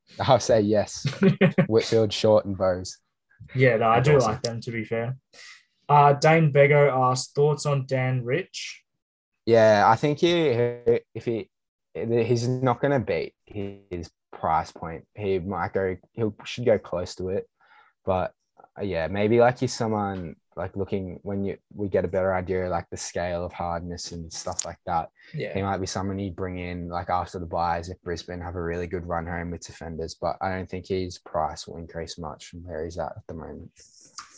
I'll 0.20 0.40
say 0.40 0.60
yes. 0.60 1.06
Whitfield, 1.68 2.12
Short, 2.12 2.44
and 2.44 2.56
Bows. 2.56 2.98
yeah, 3.54 3.76
no, 3.76 3.88
I 3.88 4.00
do 4.00 4.16
awesome. 4.16 4.32
like 4.32 4.42
them 4.42 4.60
to 4.60 4.70
be 4.70 4.84
fair. 4.84 5.16
Uh, 5.88 6.12
Dane 6.12 6.52
Bego 6.52 6.92
asked 6.92 7.34
thoughts 7.34 7.64
on 7.64 7.86
Dan 7.86 8.24
Rich. 8.24 8.82
Yeah, 9.46 9.84
I 9.86 9.96
think 9.96 10.18
he 10.18 10.48
if 11.14 11.24
he 11.24 11.48
he's 11.94 12.46
not 12.46 12.80
going 12.80 12.92
to 12.92 13.00
beat 13.00 13.32
his 13.46 14.10
price 14.32 14.70
point. 14.70 15.04
He 15.14 15.38
might 15.38 15.72
go. 15.72 15.96
He 16.12 16.22
should 16.44 16.66
go 16.66 16.78
close 16.78 17.14
to 17.14 17.30
it, 17.30 17.48
but 18.04 18.32
uh, 18.78 18.82
yeah, 18.82 19.08
maybe 19.08 19.40
like 19.40 19.58
he's 19.58 19.72
someone 19.72 20.36
like 20.58 20.76
looking 20.76 21.20
when 21.22 21.44
you 21.44 21.56
we 21.72 21.88
get 21.88 22.04
a 22.04 22.08
better 22.08 22.34
idea 22.34 22.68
like 22.68 22.90
the 22.90 22.96
scale 22.96 23.44
of 23.44 23.52
hardness 23.52 24.12
and 24.12 24.30
stuff 24.30 24.66
like 24.66 24.78
that. 24.84 25.08
Yeah. 25.32 25.54
He 25.54 25.62
might 25.62 25.78
be 25.78 25.86
someone 25.86 26.18
you 26.18 26.32
bring 26.32 26.58
in 26.58 26.88
like 26.88 27.08
after 27.08 27.38
the 27.38 27.46
buys 27.46 27.88
if 27.88 28.02
Brisbane 28.02 28.40
have 28.40 28.56
a 28.56 28.62
really 28.62 28.88
good 28.88 29.06
run 29.06 29.26
home 29.26 29.52
with 29.52 29.64
defenders, 29.64 30.16
but 30.20 30.36
I 30.42 30.50
don't 30.50 30.68
think 30.68 30.88
his 30.88 31.18
price 31.18 31.66
will 31.66 31.78
increase 31.78 32.18
much 32.18 32.48
from 32.48 32.64
where 32.64 32.84
he's 32.84 32.98
at 32.98 33.12
at 33.16 33.26
the 33.28 33.34
moment. 33.34 33.70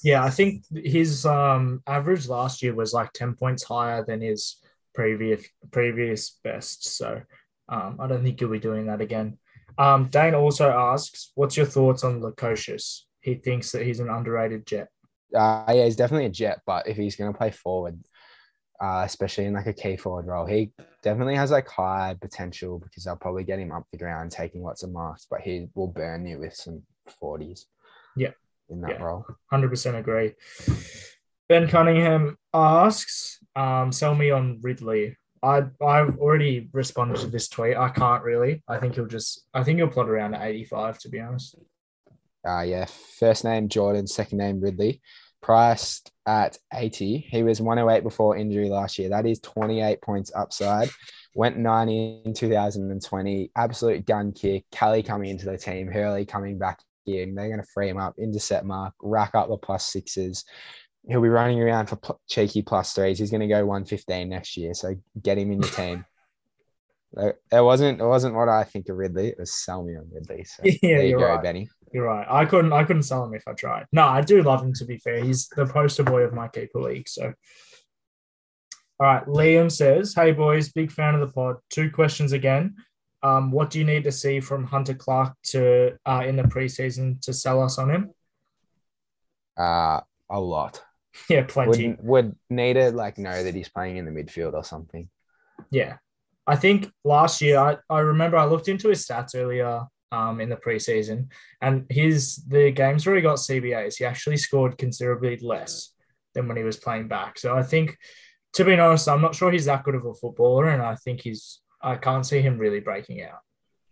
yeah. 0.04 0.22
I 0.22 0.30
think 0.30 0.64
his 0.72 1.24
um, 1.24 1.82
average 1.86 2.28
last 2.28 2.62
year 2.62 2.74
was 2.74 2.92
like 2.92 3.12
ten 3.12 3.34
points 3.34 3.64
higher 3.64 4.04
than 4.04 4.20
his 4.20 4.56
previous 4.94 5.42
previous 5.70 6.38
best. 6.44 6.96
So 6.96 7.22
um, 7.68 7.96
I 7.98 8.06
don't 8.06 8.22
think 8.22 8.38
he'll 8.38 8.50
be 8.50 8.58
doing 8.58 8.86
that 8.86 9.00
again. 9.00 9.38
Um, 9.78 10.06
Dane 10.06 10.34
also 10.34 10.68
asks, 10.70 11.32
"What's 11.34 11.56
your 11.56 11.66
thoughts 11.66 12.04
on 12.04 12.20
Lukosius? 12.20 13.04
He 13.20 13.36
thinks 13.36 13.72
that 13.72 13.86
he's 13.86 14.00
an 14.00 14.10
underrated 14.10 14.66
jet." 14.66 14.88
Uh, 15.34 15.64
yeah, 15.68 15.84
he's 15.84 15.96
definitely 15.96 16.26
a 16.26 16.30
jet, 16.30 16.60
but 16.66 16.88
if 16.88 16.96
he's 16.96 17.16
going 17.16 17.32
to 17.32 17.38
play 17.38 17.50
forward, 17.50 17.98
uh, 18.80 19.02
especially 19.04 19.44
in 19.44 19.52
like 19.54 19.66
a 19.66 19.72
key 19.72 19.96
forward 19.96 20.26
role, 20.26 20.46
he 20.46 20.72
definitely 21.02 21.34
has 21.36 21.50
like 21.50 21.68
high 21.68 22.16
potential 22.20 22.78
because 22.78 23.04
they'll 23.04 23.16
probably 23.16 23.44
get 23.44 23.58
him 23.58 23.72
up 23.72 23.84
the 23.92 23.98
ground 23.98 24.30
taking 24.30 24.62
lots 24.62 24.82
of 24.82 24.90
marks, 24.90 25.26
but 25.30 25.40
he 25.40 25.68
will 25.74 25.86
burn 25.86 26.26
you 26.26 26.38
with 26.38 26.54
some 26.54 26.82
40s. 27.22 27.66
Yeah. 28.16 28.30
In 28.68 28.80
that 28.82 28.90
Yeah. 28.92 29.02
role. 29.02 29.26
Hundred 29.50 29.68
percent 29.68 29.96
agree. 29.96 30.34
Ben 31.48 31.68
Cunningham 31.68 32.36
asks, 32.54 33.40
um, 33.56 33.90
"Sell 33.92 34.14
me 34.14 34.30
on 34.30 34.60
Ridley." 34.62 35.16
I 35.42 35.64
I've 35.82 36.18
already 36.18 36.68
responded 36.72 37.18
to 37.18 37.26
this 37.26 37.48
tweet. 37.48 37.76
I 37.76 37.88
can't 37.88 38.22
really. 38.22 38.62
I 38.68 38.78
think 38.78 38.94
he'll 38.94 39.06
just. 39.06 39.46
I 39.52 39.64
think 39.64 39.78
he'll 39.78 39.88
plot 39.88 40.08
around 40.08 40.34
at 40.34 40.46
eighty-five. 40.46 40.98
To 41.00 41.08
be 41.08 41.18
honest. 41.18 41.56
Uh, 42.46 42.62
yeah, 42.62 42.86
first 43.18 43.44
name 43.44 43.68
Jordan, 43.68 44.06
second 44.06 44.38
name 44.38 44.60
Ridley, 44.60 45.00
priced 45.42 46.10
at 46.26 46.58
80. 46.72 47.28
He 47.30 47.42
was 47.42 47.60
108 47.60 48.02
before 48.02 48.36
injury 48.36 48.68
last 48.68 48.98
year. 48.98 49.10
That 49.10 49.26
is 49.26 49.40
28 49.40 50.00
points 50.00 50.32
upside. 50.34 50.90
Went 51.34 51.58
90 51.58 52.22
in 52.24 52.34
2020. 52.34 53.50
Absolute 53.56 54.06
gun 54.06 54.32
kick. 54.32 54.64
Kelly 54.72 55.02
coming 55.02 55.30
into 55.30 55.46
the 55.46 55.58
team, 55.58 55.88
Hurley 55.88 56.24
coming 56.24 56.58
back 56.58 56.80
in. 57.06 57.34
They're 57.34 57.48
going 57.48 57.60
to 57.60 57.66
free 57.72 57.88
him 57.88 57.98
up, 57.98 58.14
intercept 58.18 58.64
mark, 58.64 58.94
rack 59.02 59.34
up 59.34 59.48
the 59.48 59.56
plus 59.56 59.86
sixes. 59.86 60.44
He'll 61.08 61.22
be 61.22 61.28
running 61.28 61.60
around 61.60 61.86
for 61.86 61.96
pl- 61.96 62.20
cheeky 62.28 62.62
plus 62.62 62.92
threes. 62.92 63.18
He's 63.18 63.30
going 63.30 63.40
to 63.40 63.46
go 63.46 63.64
115 63.64 64.28
next 64.28 64.56
year. 64.56 64.74
So 64.74 64.94
get 65.20 65.38
him 65.38 65.52
in 65.52 65.62
your 65.62 65.70
team. 65.72 66.04
It 67.12 67.34
wasn't. 67.50 68.00
It 68.00 68.06
wasn't 68.06 68.36
what 68.36 68.48
I 68.48 68.62
think 68.62 68.88
of 68.88 68.96
Ridley. 68.96 69.30
It 69.30 69.36
was 69.36 69.52
sell 69.52 69.82
me 69.82 69.96
on 69.96 70.08
Ridley. 70.12 70.44
So 70.44 70.62
Yeah, 70.64 70.98
there 70.98 71.06
you 71.06 71.18
go, 71.18 71.24
right. 71.24 71.42
Benny. 71.42 71.68
You're 71.92 72.06
right. 72.06 72.26
I 72.28 72.44
couldn't. 72.44 72.72
I 72.72 72.84
couldn't 72.84 73.02
sell 73.02 73.24
him 73.24 73.34
if 73.34 73.42
I 73.48 73.52
tried. 73.52 73.86
No, 73.92 74.06
I 74.06 74.20
do 74.20 74.42
love 74.42 74.62
him. 74.62 74.72
To 74.74 74.84
be 74.84 74.98
fair, 74.98 75.22
he's 75.24 75.48
the 75.48 75.66
poster 75.66 76.04
boy 76.04 76.22
of 76.22 76.32
my 76.32 76.48
keeper 76.48 76.80
league. 76.80 77.08
So, 77.08 77.32
all 79.00 79.06
right. 79.06 79.26
Liam 79.26 79.70
says, 79.70 80.14
"Hey 80.14 80.32
boys, 80.32 80.70
big 80.70 80.92
fan 80.92 81.14
of 81.14 81.20
the 81.20 81.32
pod. 81.32 81.56
Two 81.68 81.90
questions 81.90 82.32
again. 82.32 82.76
Um, 83.22 83.50
what 83.50 83.70
do 83.70 83.78
you 83.78 83.84
need 83.84 84.04
to 84.04 84.12
see 84.12 84.40
from 84.40 84.64
Hunter 84.64 84.94
Clark 84.94 85.34
to 85.48 85.98
uh, 86.06 86.22
in 86.26 86.36
the 86.36 86.44
preseason 86.44 87.20
to 87.22 87.32
sell 87.32 87.62
us 87.62 87.78
on 87.78 87.90
him? 87.90 88.10
Uh, 89.56 90.00
a 90.28 90.40
lot. 90.40 90.82
Yeah, 91.28 91.44
plenty. 91.46 91.88
Would 91.88 92.04
would 92.04 92.36
need 92.48 92.74
to 92.74 92.92
like 92.92 93.18
know 93.18 93.42
that 93.42 93.54
he's 93.54 93.68
playing 93.68 93.96
in 93.96 94.04
the 94.04 94.12
midfield 94.12 94.54
or 94.54 94.62
something. 94.62 95.08
Yeah. 95.70 95.96
I 96.46 96.54
think 96.56 96.90
last 97.04 97.42
year, 97.42 97.58
I, 97.58 97.76
I 97.90 97.98
remember 97.98 98.36
I 98.36 98.44
looked 98.44 98.68
into 98.68 98.88
his 98.88 99.06
stats 99.06 99.34
earlier 99.34 99.86
um, 100.12 100.40
in 100.40 100.48
the 100.48 100.56
preseason, 100.56 101.28
and 101.60 101.86
his 101.88 102.36
the 102.48 102.70
games 102.70 103.06
where 103.06 103.16
he 103.16 103.22
got 103.22 103.38
CBAs, 103.38 103.96
he 103.98 104.04
actually 104.04 104.36
scored 104.36 104.78
considerably 104.78 105.36
less 105.38 105.92
than 106.34 106.48
when 106.48 106.56
he 106.56 106.62
was 106.62 106.76
playing 106.76 107.08
back. 107.08 107.38
So 107.38 107.56
I 107.56 107.62
think, 107.62 107.96
to 108.54 108.64
be 108.64 108.74
honest, 108.74 109.08
I'm 109.08 109.22
not 109.22 109.34
sure 109.34 109.50
he's 109.50 109.66
that 109.66 109.84
good 109.84 109.94
of 109.94 110.06
a 110.06 110.14
footballer, 110.14 110.68
and 110.68 110.82
I 110.82 110.96
think 110.96 111.22
he's 111.22 111.60
I 111.82 111.96
can't 111.96 112.26
see 112.26 112.40
him 112.40 112.58
really 112.58 112.80
breaking 112.80 113.22
out. 113.22 113.38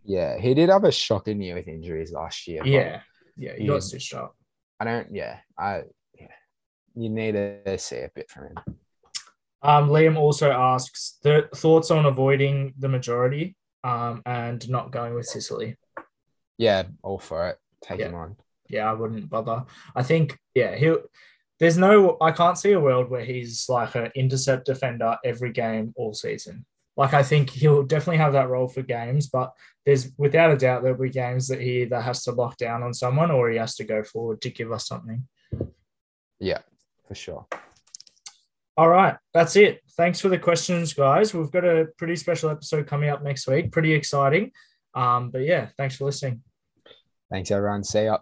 Yeah, 0.04 0.38
he 0.38 0.54
did 0.54 0.68
have 0.70 0.84
a 0.84 0.92
shocking 0.92 1.40
year 1.40 1.56
with 1.56 1.68
injuries 1.68 2.12
last 2.12 2.46
year. 2.46 2.62
Yeah, 2.64 3.00
yeah, 3.36 3.52
he 3.56 3.66
got 3.66 3.82
stitched 3.82 4.14
up. 4.14 4.34
I 4.80 4.84
don't. 4.84 5.14
Yeah, 5.14 5.38
I. 5.58 5.82
Yeah, 6.18 6.26
you 6.94 7.10
need 7.10 7.32
to 7.32 7.78
see 7.78 7.98
a 7.98 8.10
bit 8.14 8.30
from 8.30 8.46
him. 8.46 8.78
Um, 9.60 9.88
Liam 9.88 10.16
also 10.16 10.50
asks 10.50 11.18
the 11.22 11.48
thoughts 11.54 11.90
on 11.90 12.06
avoiding 12.06 12.74
the 12.78 12.88
majority 12.88 13.56
um, 13.82 14.22
and 14.24 14.68
not 14.68 14.92
going 14.92 15.14
with 15.14 15.26
Sicily. 15.26 15.76
Yeah, 16.58 16.84
all 17.02 17.18
for 17.18 17.48
it. 17.48 17.58
Take 17.82 18.00
Yeah. 18.00 18.08
him 18.08 18.14
on. 18.16 18.36
Yeah, 18.68 18.90
I 18.90 18.92
wouldn't 18.94 19.30
bother. 19.30 19.64
I 19.96 20.02
think, 20.02 20.38
yeah, 20.54 20.74
he'll. 20.76 20.98
There's 21.58 21.78
no, 21.78 22.16
I 22.20 22.30
can't 22.32 22.58
see 22.58 22.72
a 22.72 22.78
world 22.80 23.10
where 23.10 23.24
he's 23.24 23.68
like 23.68 23.94
an 23.96 24.12
intercept 24.14 24.66
defender 24.66 25.16
every 25.24 25.50
game 25.52 25.92
all 25.96 26.14
season. 26.14 26.64
Like, 26.96 27.14
I 27.14 27.22
think 27.22 27.50
he'll 27.50 27.82
definitely 27.84 28.18
have 28.18 28.32
that 28.34 28.48
role 28.48 28.68
for 28.68 28.82
games, 28.82 29.28
but 29.28 29.52
there's 29.86 30.12
without 30.18 30.50
a 30.52 30.56
doubt 30.56 30.82
there'll 30.82 30.98
be 31.00 31.10
games 31.10 31.48
that 31.48 31.60
he 31.60 31.82
either 31.82 32.00
has 32.00 32.22
to 32.24 32.32
lock 32.32 32.56
down 32.58 32.82
on 32.82 32.92
someone 32.94 33.30
or 33.30 33.50
he 33.50 33.56
has 33.56 33.74
to 33.76 33.84
go 33.84 34.02
forward 34.04 34.40
to 34.42 34.50
give 34.50 34.70
us 34.70 34.86
something. 34.86 35.26
Yeah, 36.38 36.58
for 37.06 37.14
sure. 37.14 37.46
All 38.76 38.88
right, 38.88 39.16
that's 39.32 39.56
it. 39.56 39.80
Thanks 39.96 40.20
for 40.20 40.28
the 40.28 40.38
questions, 40.38 40.92
guys. 40.92 41.34
We've 41.34 41.50
got 41.50 41.64
a 41.64 41.88
pretty 41.96 42.14
special 42.16 42.50
episode 42.50 42.86
coming 42.86 43.10
up 43.10 43.22
next 43.24 43.48
week. 43.48 43.72
Pretty 43.72 43.92
exciting. 43.92 44.52
Um, 44.94 45.30
but 45.30 45.42
yeah, 45.42 45.68
thanks 45.76 45.96
for 45.96 46.04
listening. 46.04 46.42
Thanks, 47.30 47.50
everyone. 47.50 47.84
See 47.84 48.04
ya. 48.04 48.18